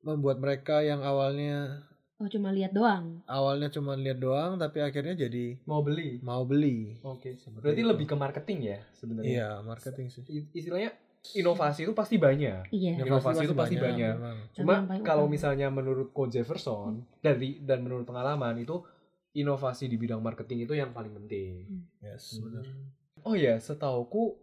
[0.02, 1.82] membuat mereka yang awalnya
[2.18, 3.22] Oh cuma lihat doang.
[3.30, 6.18] awalnya cuma lihat doang tapi akhirnya jadi Mau beli.
[6.18, 6.98] mau beli.
[7.06, 7.38] Oke.
[7.38, 7.90] Seperti Berarti itu.
[7.94, 9.30] lebih ke marketing ya sebenarnya.
[9.30, 10.22] Iya, marketing sih.
[10.50, 10.90] Istilahnya
[11.36, 12.72] inovasi itu pasti banyak.
[12.72, 13.05] Iya.
[13.05, 14.14] Inovasi itu pasti banyak.
[14.16, 14.36] memang.
[14.55, 14.74] Cuma
[15.05, 18.80] kalau misalnya menurut Coach Jefferson dari dan menurut pengalaman itu
[19.36, 21.68] inovasi di bidang marketing itu yang paling penting.
[22.00, 22.64] Yes, benar.
[23.26, 24.38] Oh ya, setauku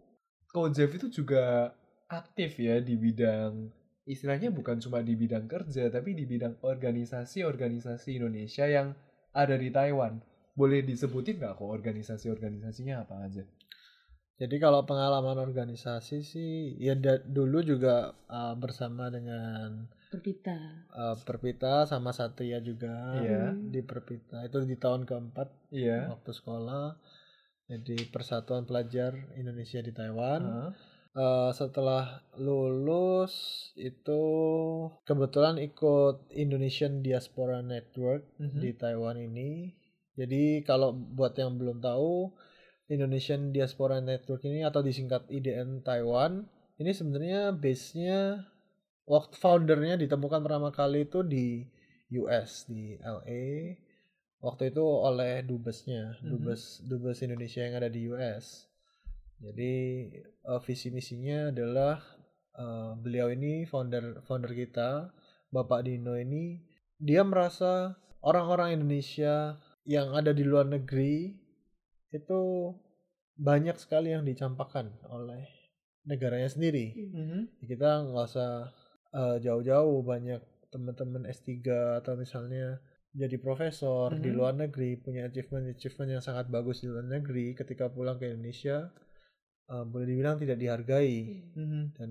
[0.52, 1.74] Coach Jeff itu juga
[2.06, 3.74] aktif ya di bidang
[4.06, 8.94] istilahnya bukan cuma di bidang kerja tapi di bidang organisasi-organisasi Indonesia yang
[9.34, 10.22] ada di Taiwan.
[10.56, 13.44] Boleh disebutin nggak kok organisasi-organisasinya apa aja?
[14.36, 20.56] Jadi kalau pengalaman organisasi sih ya da- dulu juga uh, bersama dengan Perbita.
[20.92, 23.56] uh, Perpita sama Satria juga Iya.
[23.56, 26.12] di Perpita itu di tahun keempat Iya.
[26.12, 27.00] waktu sekolah
[27.66, 30.40] jadi Persatuan Pelajar Indonesia di Taiwan.
[30.44, 30.70] Hah?
[31.16, 33.32] Uh, setelah lulus
[33.72, 34.22] itu
[35.02, 38.60] kebetulan ikut Indonesian Diaspora Network Mhm.
[38.60, 39.72] di Taiwan ini.
[40.12, 42.36] Jadi kalau buat yang belum tahu
[42.86, 46.46] Indonesian Diaspora Network ini atau disingkat IDN Taiwan
[46.76, 48.46] ini sebenarnya base-nya
[49.08, 51.66] waktu foundernya ditemukan pertama kali itu di
[52.14, 53.74] US di LA
[54.38, 56.28] waktu itu oleh dubesnya Mhm.
[56.30, 58.70] dubes dubes Indonesia yang ada di US
[59.42, 59.74] jadi
[60.22, 61.98] eh, visi misinya adalah
[62.54, 65.10] eh, beliau ini founder founder kita
[65.50, 66.62] Bapak Dino ini
[66.96, 71.45] dia merasa orang-orang Indonesia yang ada di luar negeri
[72.10, 72.72] itu
[73.36, 75.44] banyak sekali yang dicampakkan oleh
[76.06, 76.94] negaranya sendiri.
[76.94, 77.66] Mhm.
[77.66, 78.72] Kita nggak usah
[79.16, 81.64] eh, jauh-jauh banyak teman-teman S3
[82.04, 82.76] atau misalnya
[83.16, 84.36] jadi profesor di Mhm.
[84.36, 88.92] luar negeri punya achievement-achievement yang sangat bagus di luar negeri ketika pulang ke Indonesia
[89.66, 91.16] eh, boleh dibilang tidak dihargai
[91.56, 91.82] Mhm.
[91.96, 92.10] dan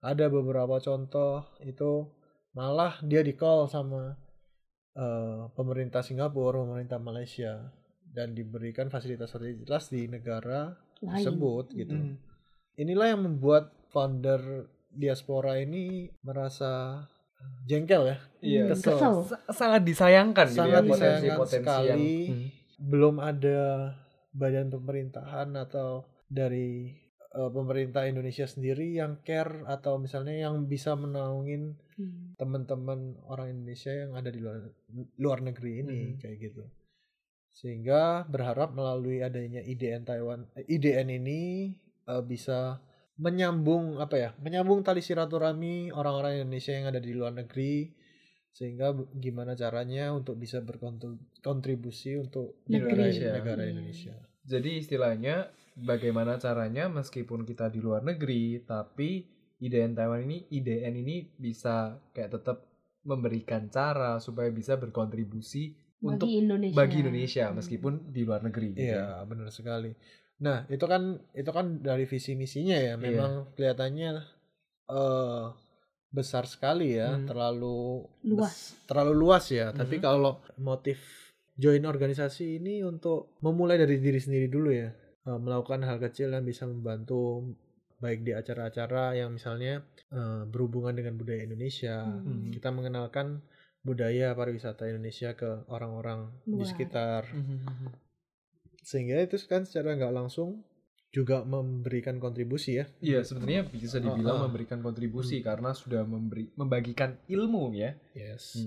[0.00, 2.08] ada beberapa contoh itu
[2.54, 4.14] malah dia di call sama
[4.96, 7.68] eh, pemerintah Singapura, pemerintah Malaysia
[8.16, 11.12] dan diberikan fasilitas-fasilitas di negara Lain.
[11.12, 11.92] tersebut gitu.
[11.92, 12.16] Mhm.
[12.78, 14.40] Inilah yang membuat founder
[14.88, 17.04] diaspora ini merasa
[17.62, 18.62] jengkel ya, Iya.
[18.62, 18.96] Hmm, kesel.
[18.96, 19.14] kesel.
[19.26, 22.14] Sa- sangat disayangkan gitu Sangat ya disayangkan yang sekali.
[22.26, 22.46] Hmm.
[22.78, 23.60] belum ada
[24.32, 26.92] badan pemerintahan atau dari
[27.30, 32.32] eh, pemerintah Indonesia sendiri yang care atau misalnya yang bisa menaungin Hmm.
[32.34, 34.72] teman-teman orang Indonesia yang ada di luar
[35.16, 36.16] luar negeri ini Mhm.
[36.18, 36.64] kayak gitu.
[37.56, 41.72] Sehingga berharap melalui adanya IDN Taiwan eh, IDN ini
[42.04, 42.84] eh, bisa
[43.16, 44.30] menyambung apa ya?
[44.44, 47.88] Menyambung tali silaturahmi orang-orang Indonesia yang ada di luar negeri
[48.52, 52.92] sehingga gimana caranya untuk bisa berkontribusi untuk Negeri.
[52.92, 53.28] Indonesia.
[53.32, 53.72] negara Iya.
[53.72, 54.14] Indonesia.
[54.46, 55.36] Jadi istilahnya
[55.76, 59.28] bagaimana caranya meskipun kita di luar negeri tapi
[59.60, 62.64] IDN Taiwan ini IDN ini bisa kayak tetap
[63.04, 66.76] memberikan cara supaya bisa berkontribusi untuk bagi Indonesia.
[66.76, 67.56] bagi Indonesia Hmm.
[67.56, 68.66] meskipun di luar negeri.
[68.70, 68.92] gitu ya.
[68.92, 69.90] Iya, benar sekali.
[70.36, 71.02] Nah, itu kan
[71.32, 74.10] itu kan dari visi misinya ya, memang kelihatannya
[74.86, 75.44] eh
[76.08, 77.26] besar sekali ya, Hmm.
[77.26, 78.48] terlalu Luas.
[78.48, 79.68] bes- terlalu luas ya.
[79.70, 80.02] Tapi Mhm.
[80.02, 81.00] kalau motif
[81.54, 84.90] join organisasi ini untuk memulai dari diri sendiri dulu ya,
[85.26, 87.50] Eh, melakukan hal kecil yang bisa membantu
[87.98, 92.06] baik di acara-acara yang misalnya eh, berhubungan dengan budaya Indonesia.
[92.06, 92.54] Hmm.
[92.54, 93.42] Kita mengenalkan
[93.86, 97.94] budaya pariwisata Indonesia ke orang-orang di sekitar Mhm.
[98.82, 100.62] sehingga itu kan secara nggak langsung
[101.08, 104.44] juga memberikan kontribusi ya Iya, sebenarnya bisa dibilang Ah, ah.
[104.44, 105.46] memberikan kontribusi Hmm.
[105.46, 107.94] karena sudah memberi membagikan ilmu ya.
[108.12, 108.58] yes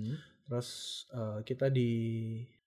[0.46, 0.70] terus
[1.12, 1.92] eh, kita di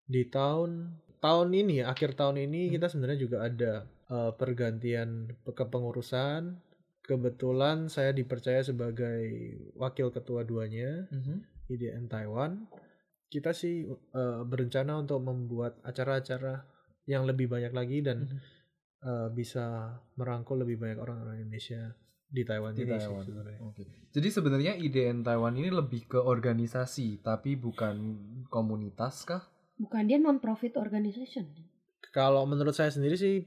[0.04, 2.72] di tahun tahun ini ya akhir tahun ini Hmm.
[2.74, 3.72] kita sebenarnya juga ada
[4.08, 6.60] eh, pergantian pe- kepengurusan
[7.02, 9.24] kebetulan saya dipercaya sebagai
[9.74, 11.61] wakil ketua duanya Mhm.
[11.72, 12.68] IDN Taiwan
[13.26, 16.68] kita sih eh, berencana untuk membuat acara-acara
[17.04, 18.38] yang lebih banyak lagi dan Mhm.
[19.02, 21.90] eh, bisa merangkul lebih banyak orang-orang Indonesia
[22.28, 23.22] di Taiwan Di ini sih Taiwan.
[23.22, 23.58] sebenarnya.
[23.62, 23.82] Oke.
[24.08, 27.96] Jadi sebenarnya IDN Taiwan ini lebih ke organisasi tapi bukan
[28.46, 29.42] komunitas kah?
[29.74, 31.48] Bukan dia non profit organization.
[32.10, 33.42] Kalau menurut saya sendiri sih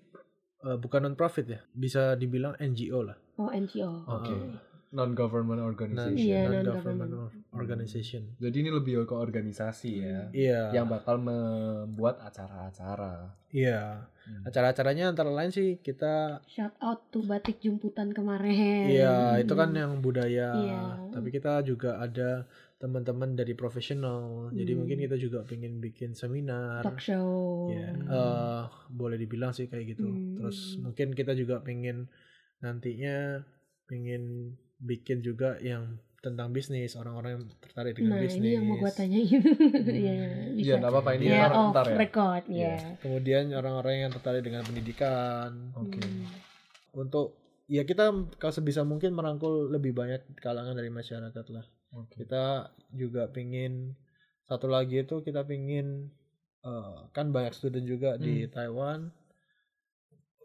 [0.62, 3.18] eh, bukan non profit ya, bisa dibilang NGO lah.
[3.36, 4.06] Oh NGO.
[4.08, 4.34] Oke.
[4.34, 4.58] Uh,
[4.96, 6.16] Non government non, organization.
[6.16, 7.52] Iya, non-government non-government.
[7.52, 8.22] organization.
[8.40, 10.20] Jadi ini lebih ke organisasi ya.
[10.32, 10.62] Iya.
[10.72, 13.36] Yang bakal membuat acara-acara.
[13.52, 14.08] Iya.
[14.26, 14.42] Hmm.
[14.42, 18.88] Acara-acaranya antara lain sih kita Shout out to batik jumputan kemarin.
[18.88, 20.50] Iya, itu kan yang budaya.
[20.56, 20.82] Iya.
[21.12, 24.50] Tapi kita juga ada teman-teman dari profesional.
[24.52, 24.80] Jadi Hmm.
[24.80, 26.84] mungkin kita juga pengen bikin seminar.
[26.84, 27.68] Talk show.
[27.70, 28.08] Ya, Hmm.
[28.08, 30.08] eh, boleh dibilang sih kayak gitu.
[30.08, 30.36] Hmm.
[30.36, 32.08] Terus mungkin kita juga pengen
[32.60, 33.44] nantinya
[33.86, 38.42] pengen bikin juga yang tentang bisnis, orang-orang yang tertarik dengan Nah bisnis.
[38.42, 39.30] ini yang mau gue tanyain.
[40.02, 40.74] Iya, Iya, bisa.
[40.80, 41.96] nggak apa-apa ini Ya, ntar, off ntar ya.
[41.96, 42.66] record, Iya.
[42.66, 42.78] ya.
[42.98, 45.50] Kemudian orang-orang yang tertarik dengan pendidikan.
[45.76, 46.02] Oke.
[46.02, 46.26] Hmm.
[46.96, 47.28] Untuk
[47.68, 51.66] ya kita kalau sebisa mungkin merangkul lebih banyak kalangan dari masyarakat lah.
[51.94, 52.26] Oke.
[52.26, 53.94] Kita juga pingin
[54.42, 56.10] satu lagi itu kita pingin
[56.62, 58.50] eh, kan banyak student juga di Hmm.
[58.50, 59.00] Taiwan,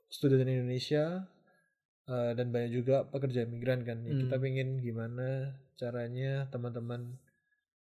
[0.09, 1.24] student Indonesia
[2.11, 4.03] eh, dan banyak juga pekerja migran kan.
[4.03, 4.45] Ya, Kita Hmm.
[4.45, 7.16] pingin gimana caranya teman-teman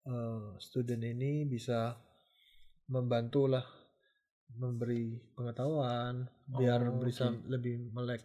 [0.08, 1.94] eh, student ini bisa
[2.88, 3.64] membantu lah
[4.56, 7.44] memberi pengetahuan biar Oh, bisa oke.
[7.52, 8.24] lebih melek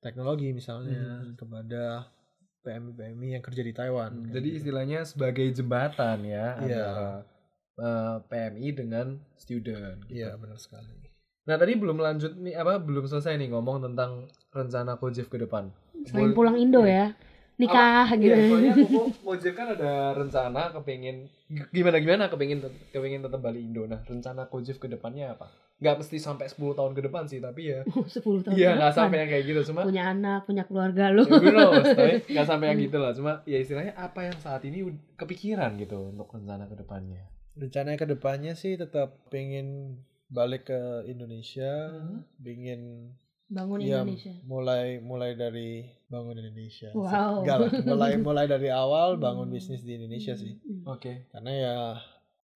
[0.00, 1.36] teknologi misalnya Hmm.
[1.36, 2.08] kepada
[2.64, 4.12] PMI PMI yang kerja di Taiwan.
[4.24, 4.58] Hmm, Jadi gitu.
[4.64, 6.84] istilahnya sebagai jembatan ya Iya.
[6.88, 7.10] antara
[7.80, 10.00] eh, PMI dengan student.
[10.08, 10.16] gitu.
[10.16, 11.09] Iya benar sekali.
[11.50, 15.74] Nah tadi belum lanjut nih apa belum selesai nih ngomong tentang rencana Kojif ke depan.
[16.06, 17.10] Selain pulang Indo ya,
[17.58, 18.30] nikah gitu.
[18.30, 21.26] Iya, soalnya Koko Kojif kan ada rencana kepingin
[21.74, 22.62] gimana gimana kepingin
[22.94, 23.82] kepingin tetap balik Indo.
[23.90, 25.50] Nah rencana Kojif ke depannya apa?
[25.82, 27.82] Nggak mesti sampai 10 tahun ke depan sih tapi ya.
[27.82, 28.54] 10 tahun.
[28.54, 29.00] Iya nggak depan.
[29.02, 31.26] sampai yang kayak gitu cuma Punya anak, punya keluarga lu.
[31.26, 33.10] ya, who knows, tapi nggak sampai yang gitu lah.
[33.10, 34.86] Cuma ya istilahnya apa yang saat ini
[35.18, 37.26] kepikiran gitu untuk rencana ke depannya.
[37.58, 39.98] Rencananya ke depannya sih tetap pengen
[40.30, 42.22] balik ke Indonesia, Hmm.
[42.38, 43.12] pengen
[43.46, 44.30] Bangun ya Indonesia.
[44.44, 46.88] mulai mulai dari bangun Indonesia.
[46.92, 47.42] Wow.
[47.42, 49.52] Enggak lah, mulai mulai dari awal bangun Hmm.
[49.52, 50.54] bisnis di Indonesia sih.
[50.56, 50.86] Hmm.
[50.86, 51.26] Oke.
[51.28, 51.74] Karena ya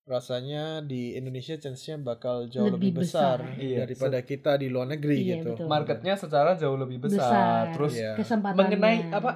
[0.04, 3.56] rasanya di Indonesia chance-nya bakal jauh Lebih lebih, besar, besar.
[3.58, 5.50] Iya, daripada kita di luar negeri Iya, gitu.
[5.56, 5.66] betul.
[5.66, 7.18] Marketnya secara jauh lebih besar.
[7.18, 7.62] Besar.
[7.74, 8.12] Terus Iya.
[8.14, 8.58] Kesempatannya.
[8.60, 9.30] mengenai apa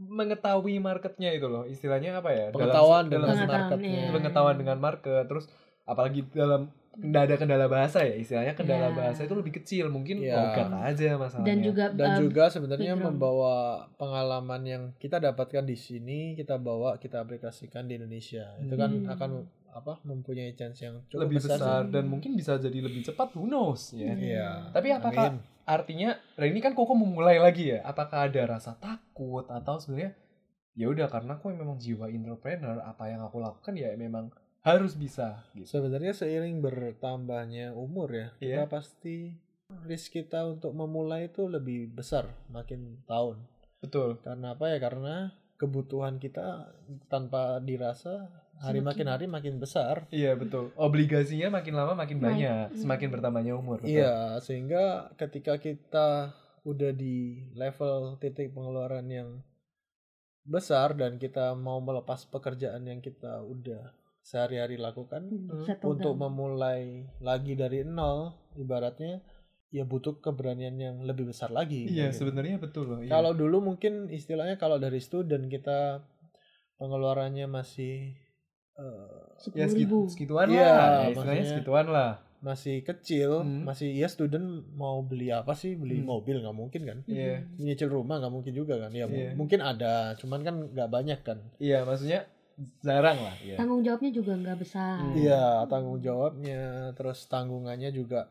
[0.00, 3.90] mengetahui marketnya itu loh istilahnya apa ya Dalam- Pengetahuan dalam, dengan Pengetahuan, marketnya.
[3.94, 4.08] iya.
[4.10, 5.44] pengetahuan dengan market terus
[5.84, 6.62] apalagi dalam
[7.00, 8.96] nggak ada kendala bahasa ya istilahnya kendala Iya.
[8.96, 13.06] bahasa itu lebih kecil mungkin logat aja masalahnya Dan juga dan um, juga sebenarnya background.
[13.14, 13.54] membawa
[13.94, 19.06] pengalaman yang kita dapatkan di sini kita bawa kita aplikasikan di Indonesia itu kan Hmm.
[19.08, 19.30] akan
[19.70, 21.92] apa mempunyai chance yang cukup lebih besar, besar sih.
[21.92, 24.18] dan mungkin bisa jadi lebih cepat who knows ya Hmm.
[24.18, 24.48] Iya.
[24.72, 25.42] Tapi apakah- Amin.
[25.64, 30.18] artinya ini kan koko memulai lagi ya apakah ada rasa takut atau sebenarnya
[30.74, 35.46] ya udah karena aku memang jiwa entrepreneur apa yang aku lakukan ya memang harus bisa
[35.52, 38.62] gitu sebenarnya seiring bertambahnya umur ya Iya.
[38.62, 39.16] kita pasti
[39.84, 43.38] risk kita untuk memulai itu lebih besar makin tahun
[43.78, 45.14] betul karena apa ya karena
[45.54, 46.70] kebutuhan kita
[47.06, 48.26] tanpa dirasa
[48.58, 52.76] hari Semakin- makin hari makin besar iya betul obligasinya makin lama makin banyak Hmm.
[52.76, 53.94] semakin bertambahnya umur betul.
[53.94, 59.30] Iya, sehingga ketika kita udah di level titik pengeluaran yang
[60.42, 63.94] besar dan kita mau melepas pekerjaan yang kita udah
[64.28, 69.24] sehari-hari lakukan Hmm, settle untuk memulai lagi dari nol ibaratnya
[69.68, 72.24] ya butuh keberanian yang lebih besar lagi Iya, gitu.
[72.24, 72.98] sebenarnya betul loh.
[72.98, 73.08] Iya.
[73.10, 76.04] Kalau dulu mungkin istilahnya kalau dari student kita
[76.76, 78.16] pengeluarannya masih
[78.74, 80.06] eh, ya ribu.
[80.06, 82.12] segituan Iya, lah, istilahnya maksudnya- segituan lah.
[82.38, 83.66] masih kecil, Hmm.
[83.66, 85.74] masih ya student mau beli apa sih?
[85.74, 86.06] Beli Hmm.
[86.06, 86.98] mobil nggak mungkin kan?
[87.02, 87.58] Hmm.
[87.58, 88.92] Nyicil rumah nggak mungkin juga kan?
[88.92, 89.34] Ya Iya.
[89.34, 91.42] mungkin ada, cuman kan nggak banyak kan?
[91.58, 92.30] Iya, maksudnya
[92.80, 93.34] jarang lah.
[93.38, 93.56] Iya.
[93.56, 94.96] Tanggung jawabnya juga nggak besar.
[94.98, 95.14] Hmm.
[95.14, 96.62] Iya, tanggung jawabnya,
[96.92, 98.26] terus tanggungannya juga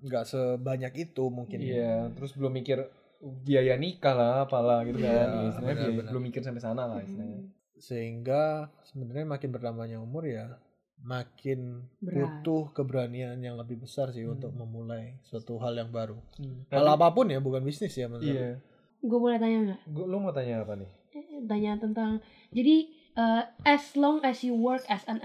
[0.00, 1.58] nggak sebanyak itu mungkin.
[1.58, 1.66] ya.
[1.70, 2.82] Iya, terus belum mikir
[3.20, 5.06] biaya nikah lah, apalah gitu kan.
[5.06, 6.10] Iya, Iya, biaya- benar-benar.
[6.10, 7.38] belum mikir sampai sana lah istilahnya.
[7.38, 7.52] Hmm.
[7.76, 8.42] Sehingga
[8.82, 10.56] sebenarnya makin bertambahnya umur ya
[11.00, 12.44] makin Berat.
[12.44, 14.36] butuh keberanian yang lebih besar sih Hmm.
[14.36, 16.20] untuk memulai suatu hal yang baru.
[16.36, 16.68] Hmm.
[16.68, 18.60] Hal Tapi- apa pun ya, bukan bisnis ya menurut Iya.
[19.00, 19.80] Gue boleh tanya nggak?
[19.88, 20.90] Gua, lu mau tanya apa nih?
[21.10, 22.20] Eh, Tanya tentang
[22.50, 22.84] jadi
[23.16, 25.22] eh, as long as you work as an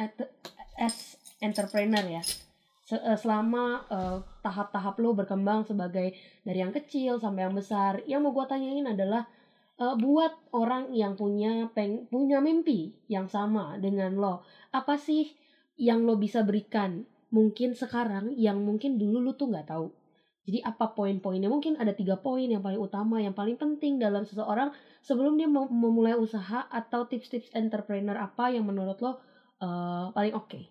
[0.79, 2.23] as entrepreneur ya.
[2.85, 6.13] Eh, selama eh, tahap-tahap lo berkembang sebagai
[6.45, 8.05] dari yang kecil sampai yang besar.
[8.05, 9.25] Yang mau gue tanyain adalah
[9.81, 15.33] eh, buat orang yang punya peng punya mimpi yang sama dengan lo, apa sih
[15.81, 17.03] yang lo bisa berikan
[17.33, 19.89] mungkin sekarang yang mungkin dulu lo tuh nggak tahu.
[20.45, 21.49] Jadi apa poin-poinnya?
[21.49, 24.69] Mungkin ada tiga poin yang paling utama, yang paling penting dalam seseorang
[25.05, 29.21] sebelum dia mau memulai usaha atau tips-tips entrepreneur apa yang menurut lo
[29.55, 30.61] eh, paling oke?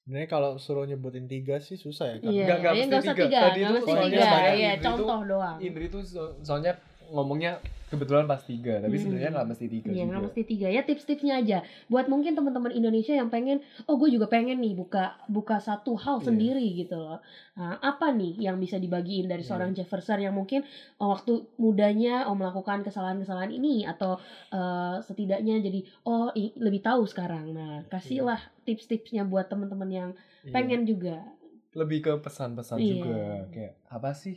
[0.00, 2.30] Sebenarnya kalau suruh nyebutin tiga sih susah ya kan?
[2.30, 3.14] Iya, Nggak- nggak ya, mesti tiga.
[3.22, 5.56] tiga, Tadi mesti soalnya tiga, banyak iya, Indri contoh tuh- doang.
[5.58, 6.72] Indri tuh so- soalnya
[7.10, 9.02] ngomongnya kebetulan pas tiga, tapi Hmm.
[9.02, 10.08] sebenarnya nggak mesti tiga Iya, juga.
[10.08, 11.58] nggak mesti tiga ya tips-tipsnya aja.
[11.86, 16.16] Buat mungkin teman-teman Indonesia yang pengen, oh gue juga pengen nih buka buka satu hal
[16.16, 16.24] Iya.
[16.24, 17.18] sendiri gitu loh.
[17.52, 19.50] Nah, apa nih yang bisa dibagiin dari Iya.
[19.50, 20.62] seorang Jefferson yang mungkin
[20.96, 24.14] oh, waktu mudanya oh melakukan kesalahan-kesalahan ini atau
[24.48, 27.50] eh, setidaknya jadi oh i- lebih tahu sekarang.
[27.50, 30.10] Nah, kasihlah tips-tipsnya buat teman-teman yang
[30.40, 30.52] Iya.
[30.52, 31.26] pengen juga.
[31.70, 32.90] lebih ke pesan-pesan Iya.
[32.92, 33.18] juga
[33.48, 34.34] kayak apa sih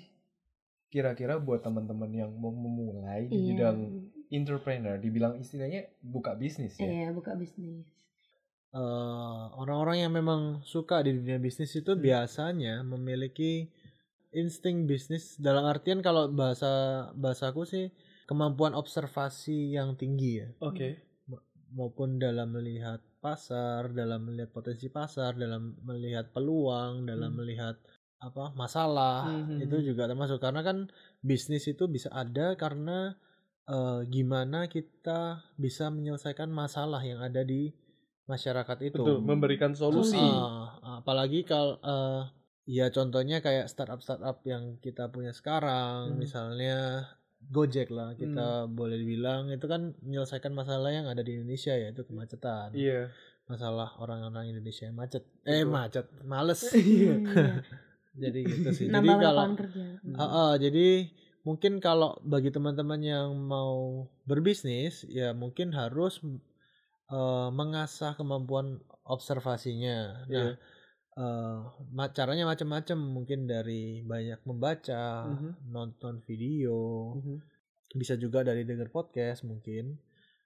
[0.93, 3.47] kira-kira buat teman-teman yang mau memulai di Iya.
[3.49, 3.77] bidang
[4.29, 7.89] entrepreneur dibilang istilahnya buka bisnis ya Iya, buka bisnis.
[8.73, 12.01] Eh, orang-orang yang memang suka di dunia bisnis itu Hmm.
[12.01, 13.69] biasanya memiliki
[14.33, 16.69] insting bisnis dalam artian kalau bahasa
[17.13, 17.85] bahasaku sih
[18.25, 20.89] kemampuan observasi yang tinggi ya oke
[21.73, 27.39] maupun dalam melihat pasar, dalam melihat potensi pasar, dalam melihat peluang, dalam Hmm.
[27.45, 27.77] melihat
[28.23, 29.85] apa masalah Hmm, hmm, itu hmm.
[29.85, 30.87] juga termasuk karena kan
[31.19, 33.19] bisnis itu bisa ada karena
[33.65, 35.19] eh, gimana kita
[35.55, 37.75] bisa menyelesaikan masalah yang ada di
[38.23, 38.95] masyarakat itu.
[38.95, 42.23] betul memberikan solusi Ah, apalagi kalau eh,
[42.63, 46.19] ya contohnya kayak startup startup yang kita punya sekarang, Hmm.
[46.19, 47.03] misalnya
[47.43, 52.71] Gojek lah kita boleh dibilang itu kan menyelesaikan masalah yang ada di Indonesia yaitu kemacetan.
[52.71, 53.11] iya
[53.43, 55.27] Masalah orang-orang Indonesia yang macet.
[55.43, 56.63] Eh macet, males.
[58.13, 58.29] Iya.
[58.29, 58.87] Jadi gitu sih.
[58.87, 59.83] jadi kalau kerja.
[60.13, 61.09] Ah, ah, jadi
[61.43, 66.21] mungkin kalau bagi teman-teman yang mau berbisnis ya mungkin harus
[67.05, 70.23] eh, mengasah kemampuan observasinya.
[70.23, 70.55] Nah, Iya.
[71.13, 71.57] eh,
[71.91, 75.69] ma- caranya macam-macam mungkin dari banyak membaca, Mhm.
[75.69, 77.37] nonton video, Mhm.
[77.93, 79.99] bisa juga dari denger podcast mungkin.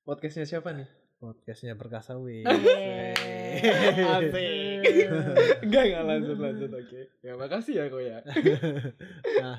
[0.04, 0.88] podcastnya siapa nih
[1.18, 2.46] Podcastnya Perkasa W.
[4.14, 4.82] Asik.
[5.66, 8.18] enggak enggak lanjut lanjut oke ya makasih ya kok ya
[9.42, 9.58] nah,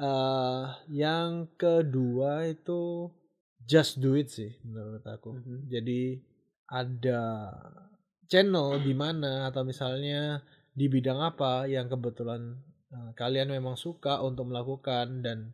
[0.00, 3.12] eh yang kedua itu
[3.60, 5.36] just do it sih menurut aku.
[5.36, 5.68] Mhm.
[5.68, 6.18] Jadi
[6.66, 7.52] ada
[8.26, 10.40] channel di mana atau misalnya
[10.72, 12.56] di bidang apa yang kebetulan
[12.88, 15.52] eh, kalian memang suka untuk melakukan dan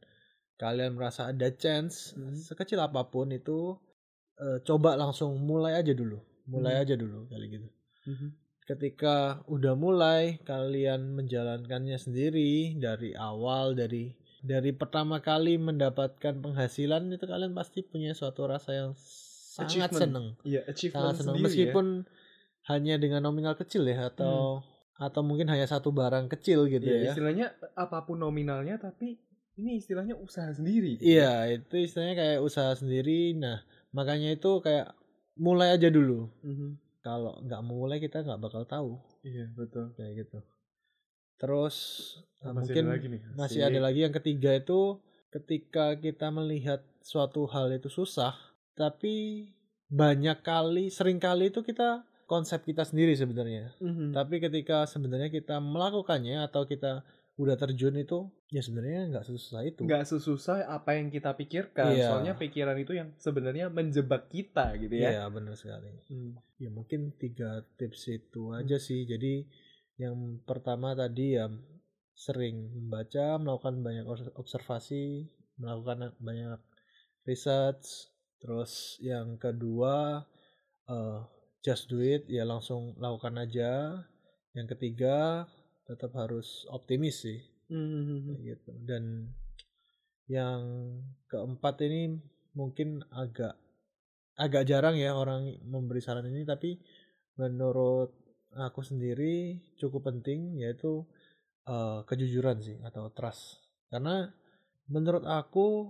[0.54, 2.38] kalian merasa ada chance Mhm.
[2.38, 3.74] sekecil apa pun itu
[4.38, 6.18] eh, coba langsung mulai aja dulu.
[6.46, 6.82] Mulai Mhm.
[6.82, 7.68] aja dulu kali gitu.
[8.62, 9.14] Ketika
[9.46, 17.52] udah mulai kalian menjalankannya sendiri dari awal dari dari pertama kali mendapatkan penghasilan itu kalian
[17.52, 20.36] pasti punya suatu rasa yang sangat seneng.
[20.42, 21.26] Iya achievement sangat seneng.
[21.34, 21.86] sendiri meskipun
[22.64, 24.60] hanya dengan nominal kecil ya atau
[24.94, 26.70] atau mungkin hanya satu barang kecil ya.
[26.70, 27.10] gitu Iya, ya.
[27.10, 29.16] istilahnya apa pun nominalnya tapi
[29.56, 33.32] ini istilahnya usaha sendiri iya itu istilahnya kayak usaha sendiri.
[33.34, 34.92] Nah makanya itu kayak
[35.38, 36.28] mulai aja dulu.
[36.42, 36.70] Mhm.
[36.98, 38.90] kalau nggak mulai kita nggak bakal tahu.
[39.24, 39.94] Iya betul.
[39.96, 40.38] Kayak gitu.
[41.38, 41.76] Terus
[42.42, 43.20] eh, masih mungkin ada lagi nih.
[43.32, 44.98] masih ada lagi yang ketiga itu
[45.30, 48.34] ketika kita melihat suatu hal itu susah
[48.74, 49.46] tapi
[49.88, 53.72] banyak kali sering kali itu kita konsep kita sendiri sebenarnya.
[53.80, 54.12] Mhm.
[54.12, 57.06] tapi ketika sebenarnya kita melakukannya atau kita
[57.38, 59.86] udah terjun itu ya sebenarnya nggak sesusah itu.
[59.86, 61.94] Nggak sesusah apa yang kita pikirkan.
[61.94, 62.10] Iya.
[62.10, 65.22] soalnya pikiran itu yang sebenarnya menjebak kita gitu ya.
[65.22, 65.86] Iya benar sekali.
[66.10, 66.34] Hmm.
[66.58, 69.06] ya mungkin tiga tips itu aja sih.
[69.06, 69.46] Jadi
[70.02, 71.46] yang pertama tadi ya
[72.18, 75.30] sering membaca melakukan banyak obs- observasi
[75.62, 76.58] melakukan banyak
[77.22, 78.10] research.
[78.42, 80.26] Terus yang kedua
[80.90, 81.20] eh,
[81.62, 84.02] just do it ya langsung lakukan aja.
[84.58, 85.46] Yang ketiga
[85.88, 87.40] tetap harus optimis sih.
[87.72, 88.36] Hmm.
[88.36, 88.72] kayak gitu.
[88.84, 89.32] Dan
[90.28, 90.60] yang
[91.32, 92.20] keempat ini
[92.52, 93.56] mungkin agak
[94.36, 96.76] agak jarang ya orang memberi saran ini tapi
[97.40, 98.12] menurut
[98.54, 101.08] aku sendiri cukup penting yaitu
[101.64, 103.64] eh, kejujuran sih atau trust.
[103.88, 104.28] Karena
[104.92, 105.88] menurut aku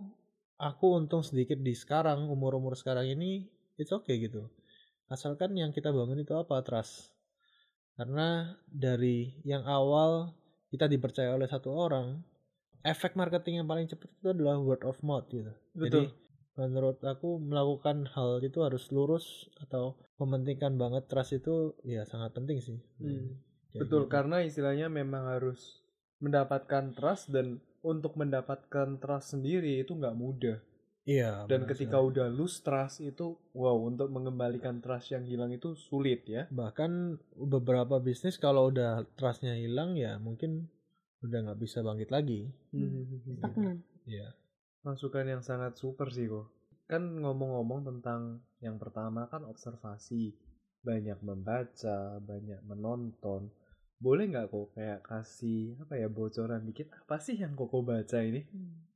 [0.58, 4.46] aku untung sedikit di sekarang umur umur sekarang ini it's okay gitu.
[5.10, 6.62] Asalkan yang kita bangun itu apa?
[6.62, 7.17] Trust
[7.98, 10.32] karena dari yang awal
[10.70, 12.22] kita dipercaya oleh satu orang
[12.86, 16.14] efek marketing yang paling cepat itu adalah word of mouth gitu jadi Betul.
[16.54, 22.62] menurut aku melakukan hal itu harus lurus atau mementingkan banget trust itu ya sangat penting
[22.62, 23.42] sih Hmm.
[23.68, 24.12] Kayak Betul, gitu.
[24.12, 25.84] karena istilahnya memang harus
[26.24, 30.58] mendapatkan trust dan untuk mendapatkan trust sendiri itu nggak mudah.
[31.08, 32.08] Iya Dan benar ketika sekali.
[32.12, 33.26] udah lose trust itu,
[33.56, 36.44] wow, untuk mengembalikan trust yang hilang itu sulit ya.
[36.52, 40.68] bahkan beberapa bisnis kalau udah trustnya hilang ya mungkin
[41.24, 42.40] udah nggak bisa bangkit lagi
[43.38, 44.28] stagnan Iya
[44.86, 46.48] Masukan yang sangat super sih kok.
[46.88, 50.32] Kan ngomong-ngomong tentang yang pertama kan observasi,
[50.80, 53.52] banyak membaca, banyak menonton.
[53.98, 56.86] Boleh nggak kok kayak kasih apa ya bocoran dikit?
[57.02, 58.46] Apa sih yang koko baca ini?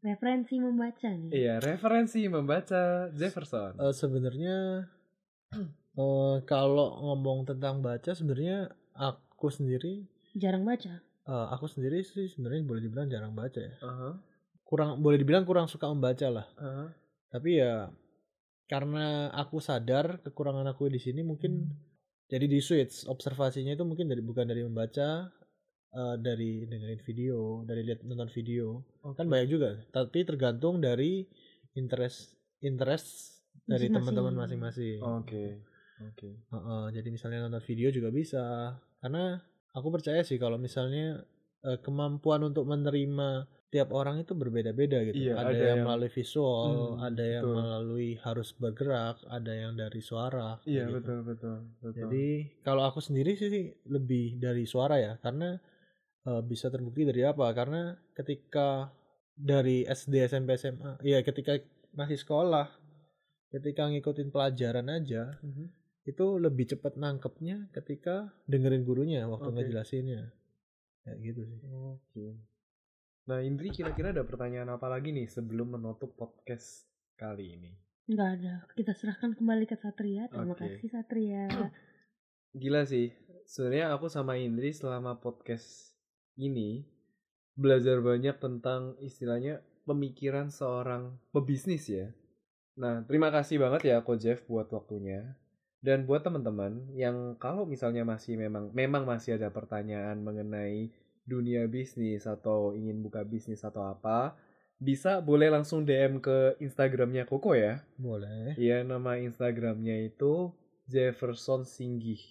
[0.02, 1.30] referensi membaca nih.
[1.30, 3.78] Iya, referensi membaca Jefferson.
[3.78, 4.86] Eh, sebenarnya
[5.98, 10.02] eh, kalau ngomong tentang baca sebenarnya aku sendiri
[10.34, 10.98] jarang baca.
[11.22, 13.74] eh, aku sendiri sih sebenarnya boleh dibilang jarang baca ya.
[13.82, 14.10] Aha,
[14.66, 16.46] kurang boleh dibilang kurang suka membaca lah.
[16.58, 16.86] Aha.
[17.32, 17.88] tapi ya
[18.68, 21.64] karena aku sadar kekurangan aku di sini mungkin
[22.32, 25.28] jadi di switch observasinya itu mungkin dari bukan dari membaca
[25.92, 28.80] eh, dari dengerin video dari lihat nonton video.
[29.12, 29.76] Kan banyak juga.
[29.92, 31.28] Tapi tergantung dari
[31.76, 32.32] interest
[32.64, 33.36] interest
[33.68, 35.04] dari teman-teman masing-masing.
[35.04, 35.60] Oke,
[36.00, 36.28] oke.
[36.96, 38.72] Jadi misalnya nonton video juga bisa.
[39.04, 39.36] Karena
[39.76, 41.20] aku percaya sih kalau misalnya
[41.62, 43.28] eh, kemampuan untuk menerima
[43.68, 47.43] tiap orang itu berbeda-beda gitu Iya, ada, ada yang, yang- melalui visual Hmm, ada yang
[47.43, 47.56] betul.
[47.56, 50.94] melalui harus bergerak ada yang dari suara Iya gitu.
[50.98, 51.97] betul betul betul.
[52.05, 52.26] jadi
[52.60, 53.48] kalau aku sendiri sih
[53.86, 55.56] lebih dari suara ya karena
[56.22, 57.82] eh, bisa terbukti dari apa karena
[58.12, 58.93] ketika
[59.32, 61.56] dari SD SMP SMA ya ketika
[61.93, 62.68] masih sekolah
[63.48, 65.66] ketika ngikutin pelajaran aja Mhm.
[66.05, 69.56] itu lebih cepat nangkepnya ketika dengerin gurunya waktu Oke.
[69.56, 70.28] ngejelasinnya
[71.02, 72.26] kayak gitu sih Oke.
[73.30, 77.72] Nah Indri kira-kira ada pertanyaan apa lagi nih sebelum menutup podcast kali ini?
[78.02, 80.74] nggak ada kita serahkan kembali ke Satria terima Oke.
[80.74, 81.46] kasih Satria
[82.52, 83.08] Gila sih.
[83.48, 85.96] Sebenarnya aku sama Indri selama podcast
[86.36, 86.84] ini
[87.56, 92.12] belajar banyak tentang istilahnya pemikiran seorang pebisnis ya.
[92.76, 95.32] Nah, terima kasih banget ya Ko Jeff buat waktunya.
[95.82, 100.94] Dan buat teman-teman yang kalau misalnya masih memang memang masih ada pertanyaan mengenai
[101.26, 104.38] dunia bisnis atau ingin buka bisnis atau apa,
[104.78, 107.82] bisa boleh langsung DM ke Instagramnya Koko ya.
[107.98, 110.54] boleh Iya, nama Instagramnya itu
[110.86, 112.22] Jefferson Singgih.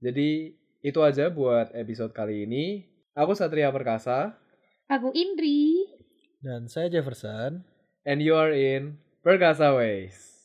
[0.00, 0.54] Jadi,
[0.84, 2.86] itu aja buat episode kali ini.
[3.18, 4.38] Aku Satria Perkasa,
[4.86, 5.90] aku Indri
[6.38, 7.66] dan saya Jefferson
[8.06, 8.94] and you are in
[9.26, 10.37] Perkasa Ways.